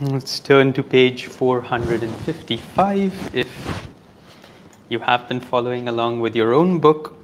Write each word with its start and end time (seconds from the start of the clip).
Let's 0.00 0.40
turn 0.40 0.72
to 0.72 0.82
page 0.82 1.26
455 1.26 3.30
if 3.32 3.86
you 4.88 4.98
have 4.98 5.28
been 5.28 5.38
following 5.38 5.86
along 5.86 6.18
with 6.18 6.34
your 6.34 6.52
own 6.52 6.80
book. 6.80 7.16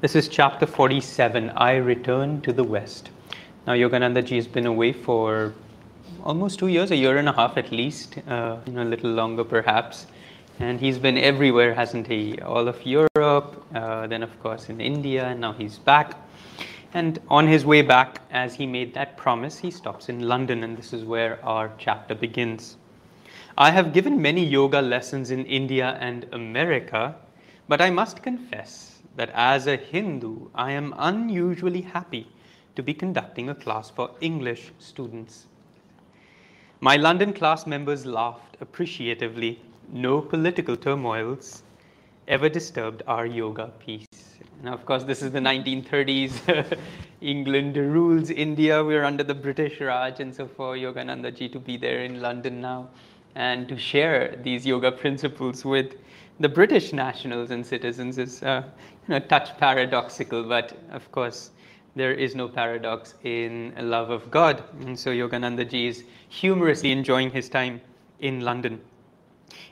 This 0.00 0.16
is 0.16 0.26
chapter 0.26 0.66
47 0.66 1.50
I 1.50 1.76
Return 1.76 2.40
to 2.40 2.52
the 2.52 2.64
West. 2.64 3.10
Now, 3.68 3.74
Yogananda 3.74 4.24
ji 4.24 4.34
has 4.34 4.48
been 4.48 4.66
away 4.66 4.92
for 4.92 5.54
almost 6.24 6.58
two 6.58 6.66
years, 6.66 6.90
a 6.90 6.96
year 6.96 7.18
and 7.18 7.28
a 7.28 7.32
half 7.32 7.56
at 7.56 7.70
least, 7.70 8.18
uh, 8.26 8.56
you 8.66 8.72
know, 8.72 8.82
a 8.82 8.90
little 8.90 9.12
longer 9.12 9.44
perhaps. 9.44 10.08
And 10.58 10.80
he's 10.80 10.98
been 10.98 11.16
everywhere, 11.16 11.72
hasn't 11.72 12.08
he? 12.08 12.40
All 12.40 12.66
of 12.66 12.84
Europe, 12.84 13.64
uh, 13.76 14.08
then, 14.08 14.24
of 14.24 14.42
course, 14.42 14.70
in 14.70 14.80
India, 14.80 15.28
and 15.28 15.40
now 15.40 15.52
he's 15.52 15.78
back. 15.78 16.16
And 16.94 17.20
on 17.28 17.46
his 17.46 17.66
way 17.66 17.82
back, 17.82 18.22
as 18.30 18.54
he 18.54 18.66
made 18.66 18.94
that 18.94 19.16
promise, 19.16 19.58
he 19.58 19.70
stops 19.70 20.08
in 20.08 20.26
London, 20.26 20.64
and 20.64 20.76
this 20.76 20.92
is 20.92 21.04
where 21.04 21.44
our 21.44 21.70
chapter 21.78 22.14
begins. 22.14 22.78
I 23.58 23.70
have 23.70 23.92
given 23.92 24.22
many 24.22 24.44
yoga 24.44 24.80
lessons 24.80 25.30
in 25.30 25.44
India 25.44 25.98
and 26.00 26.26
America, 26.32 27.16
but 27.68 27.80
I 27.82 27.90
must 27.90 28.22
confess 28.22 29.02
that 29.16 29.30
as 29.34 29.66
a 29.66 29.76
Hindu, 29.76 30.48
I 30.54 30.72
am 30.72 30.94
unusually 30.96 31.82
happy 31.82 32.26
to 32.76 32.82
be 32.82 32.94
conducting 32.94 33.50
a 33.50 33.54
class 33.54 33.90
for 33.90 34.10
English 34.20 34.72
students. 34.78 35.46
My 36.80 36.96
London 36.96 37.32
class 37.32 37.66
members 37.66 38.06
laughed 38.06 38.56
appreciatively. 38.60 39.60
No 39.92 40.20
political 40.20 40.76
turmoils 40.76 41.64
ever 42.28 42.48
disturbed 42.48 43.02
our 43.06 43.26
yoga 43.26 43.72
peace. 43.78 44.06
Now, 44.62 44.74
of 44.74 44.84
course, 44.84 45.02
this 45.04 45.22
is 45.22 45.32
the 45.32 45.40
1930s. 45.40 46.78
England 47.20 47.76
rules 47.76 48.30
India. 48.30 48.84
We're 48.84 49.04
under 49.04 49.24
the 49.24 49.34
British 49.34 49.80
Raj, 49.80 50.20
and 50.20 50.34
so 50.34 50.46
for 50.46 50.76
Yogananda 50.76 51.34
ji 51.34 51.48
to 51.48 51.58
be 51.58 51.76
there 51.76 52.04
in 52.04 52.20
London 52.20 52.60
now 52.60 52.88
and 53.34 53.68
to 53.68 53.78
share 53.78 54.36
these 54.42 54.66
yoga 54.66 54.90
principles 54.90 55.64
with 55.64 55.96
the 56.40 56.48
British 56.48 56.92
nationals 56.92 57.50
and 57.50 57.64
citizens 57.64 58.18
is 58.18 58.42
uh, 58.42 58.62
you 59.06 59.10
know, 59.10 59.16
a 59.16 59.20
touch 59.20 59.56
paradoxical, 59.58 60.44
but 60.44 60.76
of 60.90 61.10
course, 61.12 61.50
there 61.96 62.12
is 62.12 62.34
no 62.34 62.48
paradox 62.48 63.14
in 63.24 63.72
love 63.78 64.10
of 64.10 64.30
God. 64.30 64.62
And 64.80 64.98
so 64.98 65.10
Yogananda 65.10 65.68
ji 65.68 65.88
is 65.88 66.04
humorously 66.28 66.92
enjoying 66.92 67.30
his 67.30 67.48
time 67.48 67.80
in 68.20 68.40
London. 68.40 68.80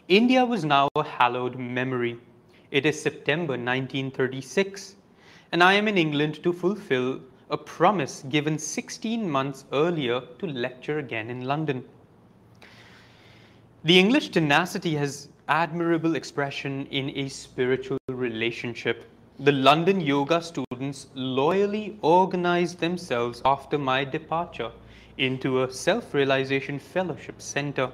India 0.09 0.45
was 0.45 0.65
now 0.65 0.89
a 0.97 1.05
hallowed 1.05 1.59
memory. 1.59 2.19
It 2.71 2.87
is 2.87 3.01
September 3.01 3.53
1936, 3.53 4.97
and 5.53 5.63
I 5.63 5.75
am 5.75 5.89
in 5.89 5.97
England 5.97 6.43
to 6.43 6.53
fulfill 6.53 7.21
a 7.51 7.57
promise 7.57 8.25
given 8.29 8.59
16 8.59 9.29
months 9.31 9.65
earlier 9.73 10.21
to 10.39 10.47
lecture 10.47 10.99
again 10.99 11.31
in 11.31 11.45
London. 11.45 11.85
The 13.85 13.99
English 13.99 14.31
tenacity 14.31 14.95
has 14.97 15.29
admirable 15.49 16.17
expression 16.17 16.87
in 16.87 17.11
a 17.11 17.29
spiritual 17.29 17.99
relationship 18.09 19.05
the 19.39 19.53
London 19.53 20.01
yoga 20.01 20.41
students 20.41 21.09
loyally 21.15 21.99
organized 22.01 22.81
themselves 22.81 23.43
after 23.45 23.77
my 23.77 24.03
departure 24.03 24.71
into 25.19 25.63
a 25.63 25.71
self 25.71 26.15
realization 26.15 26.79
fellowship 26.79 27.43
center, 27.43 27.91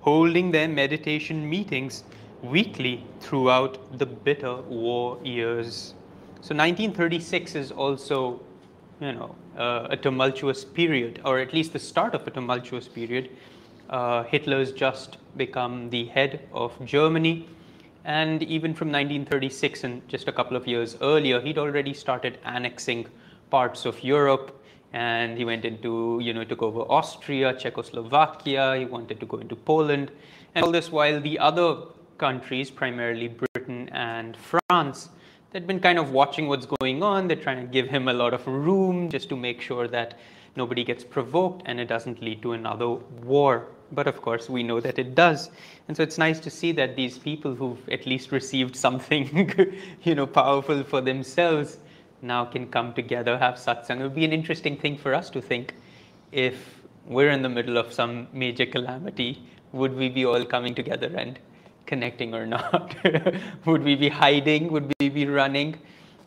holding 0.00 0.50
their 0.50 0.66
meditation 0.66 1.46
meetings 1.48 2.04
weekly 2.42 3.04
throughout 3.20 3.98
the 3.98 4.06
bitter 4.06 4.56
war 4.56 5.18
years. 5.24 5.94
So 6.40 6.54
1936 6.54 7.54
is 7.54 7.72
also, 7.72 8.40
you 9.00 9.12
know, 9.12 9.34
uh, 9.56 9.88
a 9.90 9.96
tumultuous 9.96 10.64
period, 10.64 11.20
or 11.24 11.38
at 11.38 11.52
least 11.52 11.72
the 11.72 11.78
start 11.78 12.14
of 12.14 12.26
a 12.26 12.30
tumultuous 12.30 12.86
period. 12.88 13.30
Uh, 13.90 14.22
Hitler's 14.24 14.72
just 14.72 15.18
become 15.36 15.90
the 15.90 16.06
head 16.06 16.48
of 16.52 16.72
Germany 16.84 17.48
and 18.08 18.42
even 18.42 18.72
from 18.72 18.88
1936 18.88 19.84
and 19.84 20.08
just 20.08 20.28
a 20.28 20.32
couple 20.32 20.56
of 20.56 20.66
years 20.66 20.96
earlier, 21.02 21.42
he'd 21.42 21.58
already 21.58 21.92
started 21.92 22.38
annexing 22.46 23.06
parts 23.50 23.84
of 23.84 24.02
Europe. 24.02 24.54
And 24.94 25.36
he 25.36 25.44
went 25.44 25.66
into, 25.66 26.18
you 26.22 26.32
know, 26.32 26.42
took 26.42 26.62
over 26.62 26.80
Austria, 26.80 27.52
Czechoslovakia, 27.52 28.76
he 28.78 28.86
wanted 28.86 29.20
to 29.20 29.26
go 29.26 29.36
into 29.36 29.54
Poland. 29.54 30.10
And 30.54 30.64
all 30.64 30.72
this 30.72 30.90
while 30.90 31.20
the 31.20 31.38
other 31.38 31.76
countries, 32.18 32.70
primarily 32.70 33.28
Britain 33.28 33.88
and 33.92 34.36
France, 34.36 35.08
they'd 35.50 35.66
been 35.66 35.80
kind 35.80 35.98
of 35.98 36.10
watching 36.10 36.48
what's 36.48 36.66
going 36.80 37.02
on. 37.02 37.28
They're 37.28 37.36
trying 37.36 37.64
to 37.64 37.72
give 37.72 37.88
him 37.88 38.08
a 38.08 38.12
lot 38.12 38.34
of 38.34 38.46
room 38.46 39.08
just 39.08 39.28
to 39.30 39.36
make 39.36 39.60
sure 39.60 39.88
that 39.88 40.18
nobody 40.56 40.84
gets 40.84 41.04
provoked 41.04 41.62
and 41.66 41.80
it 41.80 41.86
doesn't 41.86 42.20
lead 42.22 42.42
to 42.42 42.52
another 42.52 42.88
war. 42.88 43.68
But 43.92 44.06
of 44.06 44.20
course, 44.20 44.50
we 44.50 44.62
know 44.62 44.80
that 44.80 44.98
it 44.98 45.14
does. 45.14 45.50
And 45.86 45.96
so 45.96 46.02
it's 46.02 46.18
nice 46.18 46.40
to 46.40 46.50
see 46.50 46.72
that 46.72 46.96
these 46.96 47.18
people 47.18 47.54
who've 47.54 47.88
at 47.88 48.04
least 48.06 48.32
received 48.32 48.76
something, 48.86 49.52
you 50.02 50.14
know, 50.14 50.26
powerful 50.26 50.84
for 50.84 51.00
themselves 51.00 51.78
now 52.20 52.44
can 52.44 52.66
come 52.68 52.92
together, 52.92 53.38
have 53.38 53.54
satsang. 53.54 54.00
It 54.00 54.02
would 54.02 54.14
be 54.14 54.24
an 54.24 54.32
interesting 54.32 54.76
thing 54.76 54.98
for 54.98 55.14
us 55.14 55.30
to 55.30 55.40
think 55.40 55.74
if 56.32 56.82
we're 57.06 57.30
in 57.30 57.42
the 57.42 57.48
middle 57.48 57.78
of 57.78 57.92
some 57.92 58.28
major 58.32 58.66
calamity, 58.66 59.42
would 59.72 59.94
we 59.94 60.08
be 60.08 60.24
all 60.24 60.44
coming 60.44 60.74
together 60.74 61.10
and 61.16 61.38
connecting 61.88 62.34
or 62.34 62.46
not? 62.46 62.94
would 63.66 63.82
we 63.82 63.96
be 63.96 64.08
hiding? 64.08 64.70
Would 64.70 64.92
we 65.00 65.08
be 65.08 65.26
running? 65.26 65.76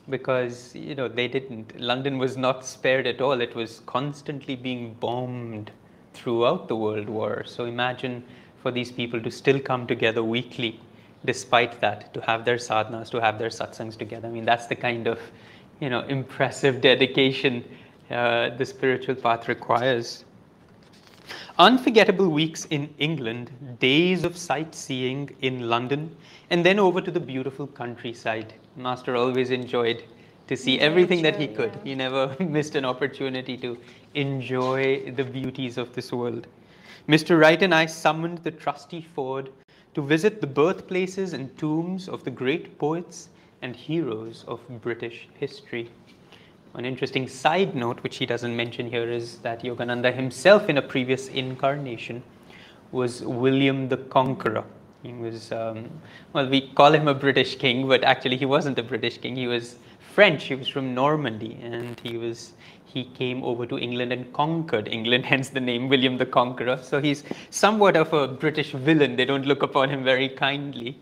Because, 0.09 0.75
you 0.75 0.95
know, 0.95 1.07
they 1.07 1.29
didn't. 1.29 1.79
London 1.79 2.17
was 2.17 2.35
not 2.35 2.65
spared 2.65 3.07
at 3.07 3.21
all. 3.21 3.39
It 3.39 3.55
was 3.55 3.81
constantly 3.85 4.57
being 4.57 4.95
bombed 4.95 5.71
throughout 6.13 6.67
the 6.67 6.75
world 6.75 7.07
war. 7.07 7.43
So 7.45 7.65
imagine 7.65 8.23
for 8.61 8.71
these 8.71 8.91
people 8.91 9.21
to 9.21 9.31
still 9.31 9.59
come 9.59 9.87
together 9.87 10.23
weekly 10.23 10.79
despite 11.25 11.79
that, 11.81 12.13
to 12.13 12.21
have 12.21 12.45
their 12.45 12.57
sadhanas, 12.57 13.09
to 13.11 13.21
have 13.21 13.37
their 13.37 13.49
satsangs 13.49 13.97
together. 13.97 14.27
I 14.27 14.31
mean, 14.31 14.45
that's 14.45 14.67
the 14.67 14.75
kind 14.75 15.07
of, 15.07 15.19
you 15.79 15.89
know, 15.89 16.01
impressive 16.01 16.81
dedication 16.89 17.63
uh, 18.09 18.49
the 18.57 18.65
spiritual 18.65 19.15
path 19.15 19.47
requires. 19.47 20.25
Unforgettable 21.61 22.27
weeks 22.27 22.65
in 22.71 22.91
England, 22.97 23.51
days 23.79 24.23
of 24.23 24.35
sightseeing 24.35 25.29
in 25.43 25.69
London, 25.69 26.09
and 26.49 26.65
then 26.65 26.79
over 26.79 26.99
to 26.99 27.11
the 27.11 27.19
beautiful 27.19 27.67
countryside. 27.67 28.55
Master 28.75 29.15
always 29.15 29.51
enjoyed 29.51 30.03
to 30.47 30.57
see 30.57 30.79
everything 30.79 31.21
that 31.21 31.39
he 31.39 31.47
could. 31.47 31.71
He 31.83 31.93
never 31.93 32.35
missed 32.39 32.73
an 32.73 32.83
opportunity 32.83 33.57
to 33.57 33.77
enjoy 34.15 35.11
the 35.11 35.23
beauties 35.23 35.77
of 35.77 35.93
this 35.93 36.11
world. 36.11 36.47
Mr. 37.07 37.39
Wright 37.39 37.61
and 37.61 37.75
I 37.75 37.85
summoned 37.85 38.39
the 38.39 38.49
trusty 38.49 39.07
Ford 39.13 39.51
to 39.93 40.01
visit 40.01 40.41
the 40.41 40.47
birthplaces 40.47 41.33
and 41.33 41.55
tombs 41.59 42.09
of 42.09 42.23
the 42.23 42.31
great 42.31 42.79
poets 42.79 43.29
and 43.61 43.75
heroes 43.75 44.45
of 44.47 44.61
British 44.81 45.27
history. 45.39 45.91
One 46.73 46.85
interesting 46.85 47.27
side 47.27 47.75
note, 47.75 48.01
which 48.01 48.17
he 48.17 48.25
doesn't 48.25 48.55
mention 48.55 48.89
here, 48.89 49.11
is 49.11 49.39
that 49.39 49.61
Yogananda 49.61 50.13
himself, 50.13 50.69
in 50.69 50.77
a 50.77 50.81
previous 50.81 51.27
incarnation, 51.27 52.23
was 52.93 53.21
William 53.23 53.89
the 53.89 53.97
Conqueror. 53.97 54.63
He 55.03 55.11
was, 55.11 55.51
um, 55.51 55.89
well, 56.31 56.47
we 56.47 56.69
call 56.69 56.93
him 56.93 57.09
a 57.09 57.13
British 57.13 57.55
king, 57.57 57.87
but 57.87 58.03
actually 58.03 58.37
he 58.37 58.45
wasn't 58.45 58.79
a 58.79 58.83
British 58.83 59.17
king. 59.17 59.35
He 59.35 59.47
was 59.47 59.75
French. 60.13 60.45
He 60.45 60.55
was 60.55 60.67
from 60.67 60.93
Normandy, 60.93 61.59
and 61.61 61.99
he 61.99 62.17
was 62.17 62.53
he 62.85 63.05
came 63.05 63.41
over 63.43 63.65
to 63.65 63.79
England 63.79 64.11
and 64.11 64.31
conquered 64.33 64.87
England, 64.87 65.25
hence 65.33 65.49
the 65.49 65.59
name 65.59 65.89
William 65.89 66.17
the 66.17 66.25
Conqueror. 66.25 66.79
So 66.81 67.01
he's 67.01 67.23
somewhat 67.49 67.97
of 67.97 68.13
a 68.13 68.27
British 68.27 68.71
villain. 68.71 69.15
They 69.15 69.25
don't 69.25 69.45
look 69.45 69.63
upon 69.63 69.89
him 69.89 70.03
very 70.03 70.29
kindly. 70.29 70.99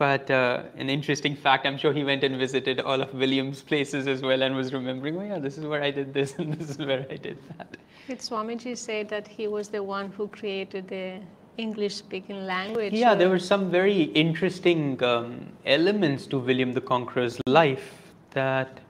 But 0.00 0.30
uh, 0.30 0.62
an 0.78 0.88
interesting 0.88 1.36
fact, 1.36 1.66
I'm 1.66 1.76
sure 1.76 1.92
he 1.92 2.04
went 2.04 2.24
and 2.24 2.38
visited 2.38 2.80
all 2.80 3.02
of 3.02 3.12
William's 3.12 3.60
places 3.60 4.06
as 4.06 4.22
well 4.22 4.40
and 4.42 4.56
was 4.56 4.72
remembering, 4.72 5.18
oh 5.18 5.24
yeah, 5.24 5.38
this 5.38 5.58
is 5.58 5.66
where 5.66 5.82
I 5.82 5.90
did 5.90 6.14
this 6.14 6.34
and 6.38 6.54
this 6.54 6.70
is 6.70 6.78
where 6.78 7.06
I 7.10 7.16
did 7.16 7.36
that. 7.48 7.76
Did 8.08 8.20
Swamiji 8.20 8.78
say 8.78 9.02
that 9.02 9.28
he 9.28 9.46
was 9.46 9.68
the 9.68 9.82
one 9.82 10.10
who 10.12 10.26
created 10.28 10.88
the 10.88 11.20
English 11.58 11.96
speaking 11.96 12.46
language? 12.46 12.94
Yeah, 12.94 13.12
or? 13.12 13.16
there 13.16 13.28
were 13.28 13.38
some 13.38 13.70
very 13.70 14.04
interesting 14.24 15.02
um, 15.04 15.52
elements 15.66 16.26
to 16.28 16.38
William 16.38 16.72
the 16.72 16.80
Conqueror's 16.80 17.38
life 17.46 18.14
that 18.30 18.80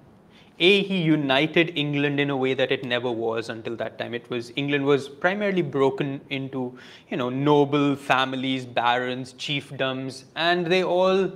a 0.60 0.82
he 0.82 0.98
united 1.00 1.72
england 1.76 2.20
in 2.20 2.30
a 2.30 2.36
way 2.36 2.52
that 2.54 2.70
it 2.70 2.84
never 2.84 3.10
was 3.10 3.48
until 3.48 3.76
that 3.76 3.98
time. 3.98 4.14
It 4.14 4.28
was 4.30 4.52
england 4.56 4.84
was 4.84 5.08
primarily 5.08 5.62
broken 5.62 6.20
into 6.28 6.78
you 7.10 7.16
know 7.16 7.30
noble 7.30 7.96
families 7.96 8.66
barons 8.66 9.32
chiefdoms 9.34 10.24
and 10.36 10.66
they 10.66 10.84
all 10.84 11.32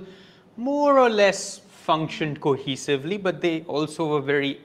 more 0.57 0.99
or 0.99 1.09
less 1.09 1.59
functioned 1.87 2.39
cohesively 2.39 3.21
but 3.21 3.41
they 3.41 3.61
also 3.63 4.07
were 4.07 4.21
very 4.21 4.61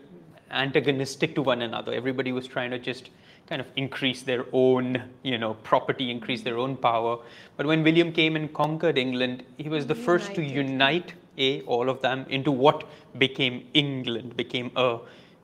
antagonistic 0.50 1.34
to 1.36 1.42
one 1.42 1.62
another. 1.62 1.92
Everybody 1.92 2.32
was 2.32 2.46
trying 2.46 2.70
to 2.70 2.78
just 2.78 3.10
kind 3.46 3.60
of 3.60 3.68
increase 3.76 4.22
their 4.22 4.44
own 4.52 5.02
you 5.22 5.38
know 5.38 5.54
property 5.54 6.10
increase 6.10 6.42
their 6.42 6.58
own 6.58 6.76
power. 6.76 7.18
But 7.56 7.66
when 7.66 7.82
william 7.82 8.12
came 8.12 8.36
and 8.36 8.52
conquered 8.52 8.98
england 8.98 9.42
he 9.56 9.68
was 9.70 9.86
the 9.86 9.94
first 9.94 10.34
to 10.34 10.44
unite 10.44 11.14
a, 11.40 11.62
all 11.62 11.88
of 11.88 12.00
them, 12.02 12.26
into 12.28 12.52
what 12.52 12.84
became 13.18 13.66
England, 13.74 14.36
became 14.36 14.70
a 14.76 14.98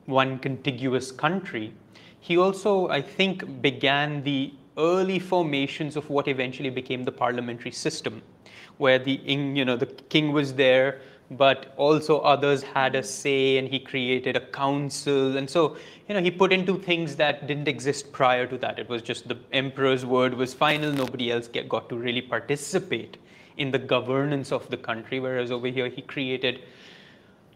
one 0.05 0.39
contiguous 0.39 1.11
country. 1.11 1.73
He 2.19 2.37
also, 2.37 2.87
I 2.89 3.01
think, 3.01 3.61
began 3.61 4.23
the 4.23 4.53
early 4.77 5.19
formations 5.19 5.95
of 5.95 6.09
what 6.09 6.27
eventually 6.27 6.69
became 6.69 7.03
the 7.03 7.11
parliamentary 7.11 7.71
system, 7.71 8.21
where 8.77 8.99
the 8.99 9.13
you 9.13 9.65
know 9.65 9.75
the 9.75 9.87
king 10.15 10.31
was 10.31 10.53
there, 10.53 11.01
but 11.31 11.73
also 11.77 12.19
others 12.19 12.63
had 12.63 12.95
a 12.95 13.03
say, 13.03 13.57
and 13.57 13.67
he 13.67 13.79
created 13.79 14.35
a 14.35 14.45
council, 14.57 15.37
and 15.37 15.49
so 15.49 15.77
you 16.07 16.15
know 16.15 16.21
he 16.21 16.31
put 16.31 16.53
into 16.53 16.77
things 16.77 17.15
that 17.15 17.47
didn't 17.47 17.67
exist 17.67 18.11
prior 18.11 18.45
to 18.47 18.57
that. 18.59 18.79
It 18.79 18.87
was 18.87 19.01
just 19.01 19.27
the 19.27 19.37
emperor's 19.51 20.05
word 20.05 20.33
was 20.33 20.53
final; 20.53 20.91
nobody 20.91 21.31
else 21.31 21.47
get, 21.47 21.67
got 21.67 21.89
to 21.89 21.97
really 21.97 22.21
participate 22.21 23.17
in 23.57 23.71
the 23.71 23.79
governance 23.79 24.51
of 24.51 24.69
the 24.69 24.77
country. 24.77 25.19
Whereas 25.19 25.51
over 25.51 25.67
here, 25.67 25.89
he 25.89 26.01
created 26.01 26.61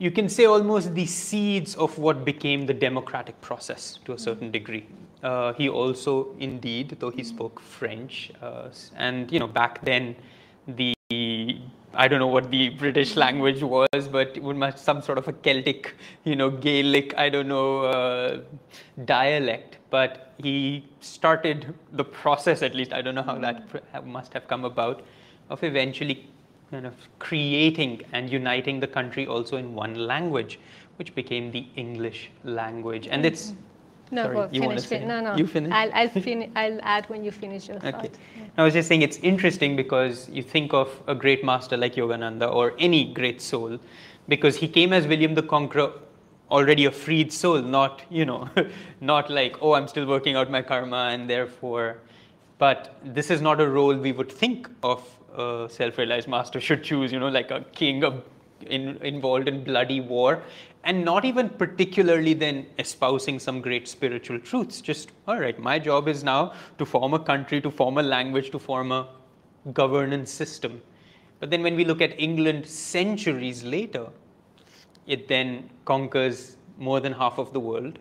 you 0.01 0.09
can 0.09 0.27
say 0.27 0.45
almost 0.45 0.95
the 0.95 1.05
seeds 1.05 1.75
of 1.75 1.95
what 1.99 2.25
became 2.25 2.65
the 2.65 2.73
democratic 2.73 3.39
process 3.39 3.99
to 4.03 4.13
a 4.13 4.17
certain 4.17 4.49
degree. 4.49 4.87
Uh, 5.21 5.53
he 5.53 5.69
also, 5.69 6.35
indeed, 6.39 6.97
though 6.99 7.11
he 7.11 7.23
spoke 7.23 7.59
French, 7.59 8.31
uh, 8.41 8.69
and 8.97 9.31
you 9.31 9.39
know, 9.39 9.45
back 9.45 9.85
then, 9.85 10.15
the 10.67 10.95
I 11.93 12.07
don't 12.07 12.19
know 12.19 12.33
what 12.35 12.49
the 12.49 12.69
British 12.69 13.15
language 13.15 13.61
was, 13.61 14.07
but 14.11 14.35
it 14.35 14.41
was 14.41 14.81
some 14.81 15.03
sort 15.03 15.19
of 15.19 15.27
a 15.27 15.33
Celtic, 15.33 15.93
you 16.23 16.35
know, 16.35 16.49
Gaelic, 16.49 17.13
I 17.15 17.29
don't 17.29 17.49
know, 17.49 17.83
uh, 17.83 18.39
dialect. 19.05 19.77
But 19.91 20.33
he 20.39 20.87
started 21.01 21.75
the 21.91 22.05
process, 22.05 22.63
at 22.63 22.73
least 22.73 22.91
I 22.91 23.03
don't 23.03 23.13
know 23.13 23.23
how 23.23 23.37
that 23.37 24.07
must 24.07 24.33
have 24.33 24.47
come 24.47 24.65
about, 24.65 25.03
of 25.51 25.63
eventually 25.63 26.27
kind 26.71 26.85
of 26.85 26.93
creating 27.19 28.01
and 28.13 28.29
uniting 28.31 28.79
the 28.79 28.87
country 28.87 29.27
also 29.27 29.57
in 29.57 29.75
one 29.75 29.95
language, 29.95 30.59
which 30.95 31.13
became 31.13 31.51
the 31.51 31.67
English 31.75 32.31
language. 32.43 33.07
And 33.07 33.25
it's 33.25 33.47
mm-hmm. 33.47 34.15
no, 34.15 34.23
Sorry, 34.23 34.35
go 34.35 34.49
you 34.51 34.61
finish. 34.61 34.85
fin- 34.85 35.07
no, 35.07 35.19
no. 35.19 35.35
You 35.35 35.45
finish? 35.45 35.71
I'll, 35.71 35.91
I'll, 35.93 36.09
fin- 36.09 36.51
I'll 36.55 36.79
add 36.81 37.09
when 37.09 37.25
you 37.25 37.31
finish 37.31 37.67
your 37.67 37.77
Okay. 37.77 37.91
thought. 37.91 38.11
I 38.57 38.63
was 38.63 38.73
just 38.73 38.87
saying 38.87 39.01
it's 39.01 39.17
interesting 39.17 39.75
because 39.75 40.29
you 40.29 40.43
think 40.43 40.73
of 40.73 40.89
a 41.07 41.15
great 41.15 41.43
master 41.43 41.75
like 41.75 41.95
Yogananda 41.95 42.53
or 42.53 42.73
any 42.79 43.13
great 43.13 43.41
soul, 43.41 43.77
because 44.29 44.55
he 44.55 44.67
came 44.67 44.93
as 44.93 45.07
William 45.07 45.35
the 45.35 45.43
Conqueror, 45.43 45.91
already 46.49 46.85
a 46.85 46.91
freed 46.91 47.33
soul, 47.33 47.61
not 47.61 48.01
you 48.09 48.25
know, 48.25 48.49
not 49.01 49.29
like 49.29 49.57
oh 49.61 49.73
I'm 49.73 49.87
still 49.87 50.05
working 50.05 50.35
out 50.35 50.49
my 50.49 50.61
karma 50.61 51.09
and 51.11 51.29
therefore, 51.29 51.97
but 52.59 52.95
this 53.03 53.29
is 53.29 53.41
not 53.41 53.59
a 53.59 53.67
role 53.67 53.95
we 53.95 54.11
would 54.13 54.31
think 54.31 54.69
of 54.83 55.03
a 55.35 55.67
self-realized 55.69 56.27
master 56.27 56.59
should 56.67 56.83
choose. 56.83 57.11
You 57.11 57.19
know, 57.19 57.29
like 57.29 57.51
a 57.51 57.61
king 57.73 58.03
of 58.03 58.23
in, 58.65 58.97
involved 58.97 59.47
in 59.47 59.63
bloody 59.63 60.01
war 60.01 60.43
and 60.83 61.05
not 61.05 61.25
even 61.25 61.49
particularly 61.49 62.33
then 62.33 62.65
espousing 62.79 63.39
some 63.39 63.61
great 63.61 63.87
spiritual 63.87 64.39
truths. 64.39 64.81
Just, 64.81 65.11
all 65.27 65.39
right, 65.39 65.57
my 65.59 65.77
job 65.77 66.07
is 66.07 66.23
now 66.23 66.53
to 66.79 66.85
form 66.85 67.13
a 67.13 67.19
country, 67.19 67.61
to 67.61 67.69
form 67.69 67.97
a 67.97 68.03
language, 68.03 68.49
to 68.51 68.59
form 68.59 68.91
a 68.91 69.07
governance 69.73 70.31
system. 70.31 70.81
But 71.39 71.49
then 71.49 71.61
when 71.61 71.75
we 71.75 71.85
look 71.85 72.01
at 72.01 72.19
England 72.19 72.65
centuries 72.65 73.63
later, 73.63 74.07
it 75.05 75.27
then 75.27 75.69
conquers 75.85 76.57
more 76.77 76.99
than 76.99 77.13
half 77.13 77.37
of 77.37 77.53
the 77.53 77.59
world, 77.59 77.99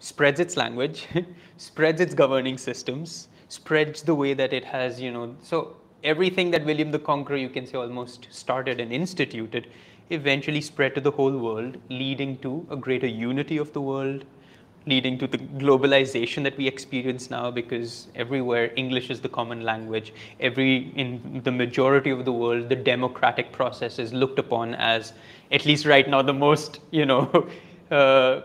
spreads 0.00 0.40
its 0.40 0.56
language, 0.56 1.06
spreads 1.58 2.00
its 2.00 2.14
governing 2.14 2.58
systems, 2.58 3.28
spreads 3.48 4.02
the 4.02 4.14
way 4.14 4.34
that 4.34 4.52
it 4.52 4.64
has, 4.64 5.00
you 5.00 5.12
know, 5.12 5.36
so 5.42 5.76
everything 6.04 6.50
that 6.52 6.64
William 6.64 6.90
the 6.90 6.98
Conqueror, 6.98 7.36
you 7.36 7.48
can 7.48 7.66
say, 7.66 7.76
almost 7.76 8.28
started 8.30 8.80
and 8.80 8.92
instituted 8.92 9.66
eventually 10.10 10.60
spread 10.60 10.94
to 10.94 11.00
the 11.00 11.10
whole 11.10 11.36
world, 11.36 11.76
leading 11.88 12.38
to 12.38 12.66
a 12.70 12.76
greater 12.76 13.06
unity 13.06 13.56
of 13.56 13.72
the 13.72 13.80
world, 13.80 14.24
leading 14.86 15.18
to 15.18 15.26
the 15.26 15.38
globalization 15.38 16.44
that 16.44 16.56
we 16.56 16.68
experience 16.68 17.28
now 17.28 17.50
because 17.50 18.06
everywhere 18.14 18.70
English 18.76 19.10
is 19.10 19.20
the 19.20 19.28
common 19.28 19.62
language. 19.62 20.12
Every 20.38 20.92
in 20.94 21.40
the 21.42 21.50
majority 21.50 22.10
of 22.10 22.24
the 22.24 22.32
world, 22.32 22.68
the 22.68 22.76
democratic 22.76 23.50
process 23.50 23.98
is 23.98 24.12
looked 24.12 24.38
upon 24.38 24.74
as, 24.76 25.12
at 25.50 25.66
least 25.66 25.86
right 25.86 26.08
now, 26.08 26.22
the 26.22 26.34
most 26.34 26.80
you 26.90 27.06
know. 27.06 27.48
Uh, 27.88 28.40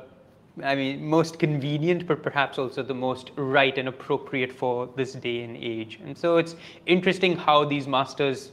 I 0.63 0.75
mean, 0.75 1.05
most 1.05 1.39
convenient, 1.39 2.07
but 2.07 2.23
perhaps 2.23 2.57
also 2.57 2.83
the 2.83 2.93
most 2.93 3.31
right 3.35 3.77
and 3.77 3.87
appropriate 3.87 4.51
for 4.51 4.89
this 4.95 5.13
day 5.13 5.43
and 5.43 5.57
age. 5.57 5.99
And 6.03 6.17
so 6.17 6.37
it's 6.37 6.55
interesting 6.85 7.35
how 7.35 7.65
these 7.65 7.87
masters 7.87 8.51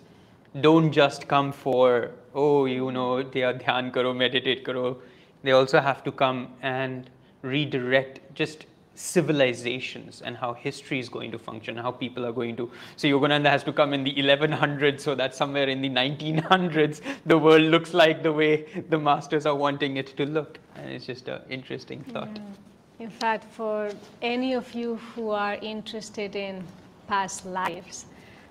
don't 0.61 0.91
just 0.93 1.29
come 1.29 1.53
for, 1.53 2.11
oh, 2.35 2.65
you 2.65 2.91
know, 2.93 3.23
they 3.23 3.43
are 3.43 3.55
dhyan 3.55 3.93
karo, 3.93 4.15
meditate 4.15 4.65
karo. 4.65 4.99
They 5.43 5.53
also 5.53 5.81
have 5.81 6.03
to 6.05 6.13
come 6.13 6.49
and 6.63 7.09
redirect 7.43 8.35
just 8.35 8.67
civilizations 8.99 10.23
and 10.23 10.37
how 10.37 10.53
history 10.53 10.99
is 10.99 11.09
going 11.09 11.31
to 11.31 11.39
function, 11.39 11.77
how 11.77 11.91
people 11.91 12.27
are 12.27 12.33
going 12.33 12.57
to. 12.57 12.69
So 12.97 13.07
Yogananda 13.07 13.49
has 13.49 13.63
to 13.65 13.73
come 13.73 13.95
in 13.95 14.03
the 14.03 14.13
1100s, 14.13 15.01
so 15.01 15.15
that 15.15 15.35
somewhere 15.35 15.69
in 15.69 15.81
the 15.81 15.89
1900s, 15.89 17.01
the 17.25 17.39
world 17.39 17.63
looks 17.63 17.95
like 17.95 18.25
the 18.25 18.33
way 18.33 18.67
the 18.89 18.99
masters 18.99 19.47
are 19.47 19.55
wanting 19.55 19.99
it 19.99 20.17
to 20.17 20.27
look. 20.27 20.59
And 20.75 20.91
it's 20.91 21.07
just 21.07 21.29
an 21.29 21.43
interesting 21.49 22.03
thought. 22.13 22.29
Yeah. 22.35 23.05
In 23.05 23.11
fact, 23.11 23.45
for 23.53 23.91
any 24.21 24.55
of 24.55 24.75
you 24.75 24.97
who 25.15 25.31
are 25.31 25.55
interested 25.63 26.35
in 26.35 26.65
past 27.07 27.47
lives, 27.47 28.07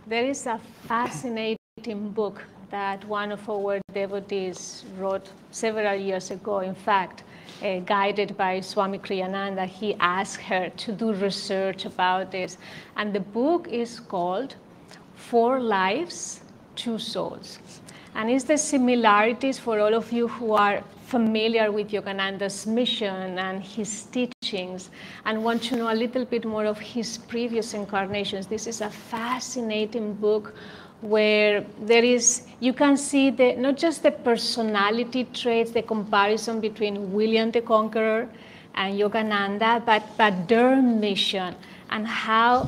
there 0.07 0.23
is 0.23 0.45
a 0.47 0.59
fascinating 0.83 1.57
book 2.11 2.41
that 2.71 3.03
one 3.05 3.33
of 3.33 3.50
our 3.50 3.81
devotees 3.93 4.85
wrote 4.97 5.29
several 5.51 5.95
years 5.95 6.31
ago. 6.31 6.59
In 6.59 6.75
fact, 6.75 7.23
uh, 7.62 7.80
guided 7.80 8.38
by 8.38 8.62
Swami 8.62 9.00
Kriyananda, 9.00 9.65
he 9.65 9.95
asked 10.00 10.42
her 10.42 10.69
to 10.69 10.92
do 10.92 11.13
research 11.13 11.86
about 11.86 12.31
this. 12.31 12.57
And 12.95 13.13
the 13.13 13.19
book 13.19 13.68
is 13.68 14.00
called 14.00 14.56
Four 15.15 15.59
Lives, 15.59 16.42
Two 16.75 17.00
Souls. 17.00 17.59
And 18.15 18.30
it's 18.30 18.45
the 18.45 18.57
similarities 18.57 19.59
for 19.59 19.80
all 19.80 19.94
of 19.94 20.12
you 20.12 20.27
who 20.27 20.54
are 20.54 20.83
familiar 21.07 21.71
with 21.71 21.89
Yogananda's 21.92 22.68
mission 22.68 23.39
and 23.39 23.63
his 23.63 24.04
teachings 24.04 24.89
and 25.25 25.42
want 25.42 25.63
to 25.63 25.77
know 25.77 25.92
a 25.92 25.95
little 25.95 26.25
bit 26.25 26.44
more 26.44 26.65
of 26.65 26.77
his 26.80 27.18
previous 27.18 27.74
incarnations. 27.74 28.48
This 28.48 28.68
is 28.68 28.81
a 28.81 28.89
fascinating 28.89 30.13
book 30.15 30.54
where 31.01 31.65
there 31.81 32.04
is 32.04 32.44
you 32.59 32.74
can 32.74 32.98
see 32.98 33.30
the 33.30 33.56
not 33.56 33.77
just 33.77 34.04
the 34.04 34.12
personality 34.12 35.25
traits 35.25 35.69
the 35.69 35.81
comparison 35.83 36.59
between 36.59 37.13
william 37.13 37.51
the 37.51 37.62
conqueror 37.62 38.27
and 38.74 39.00
yogananda 39.00 39.86
but 39.86 40.01
but 40.18 40.48
their 40.48 40.81
mission 40.81 41.53
and 41.92 42.07
how 42.07 42.68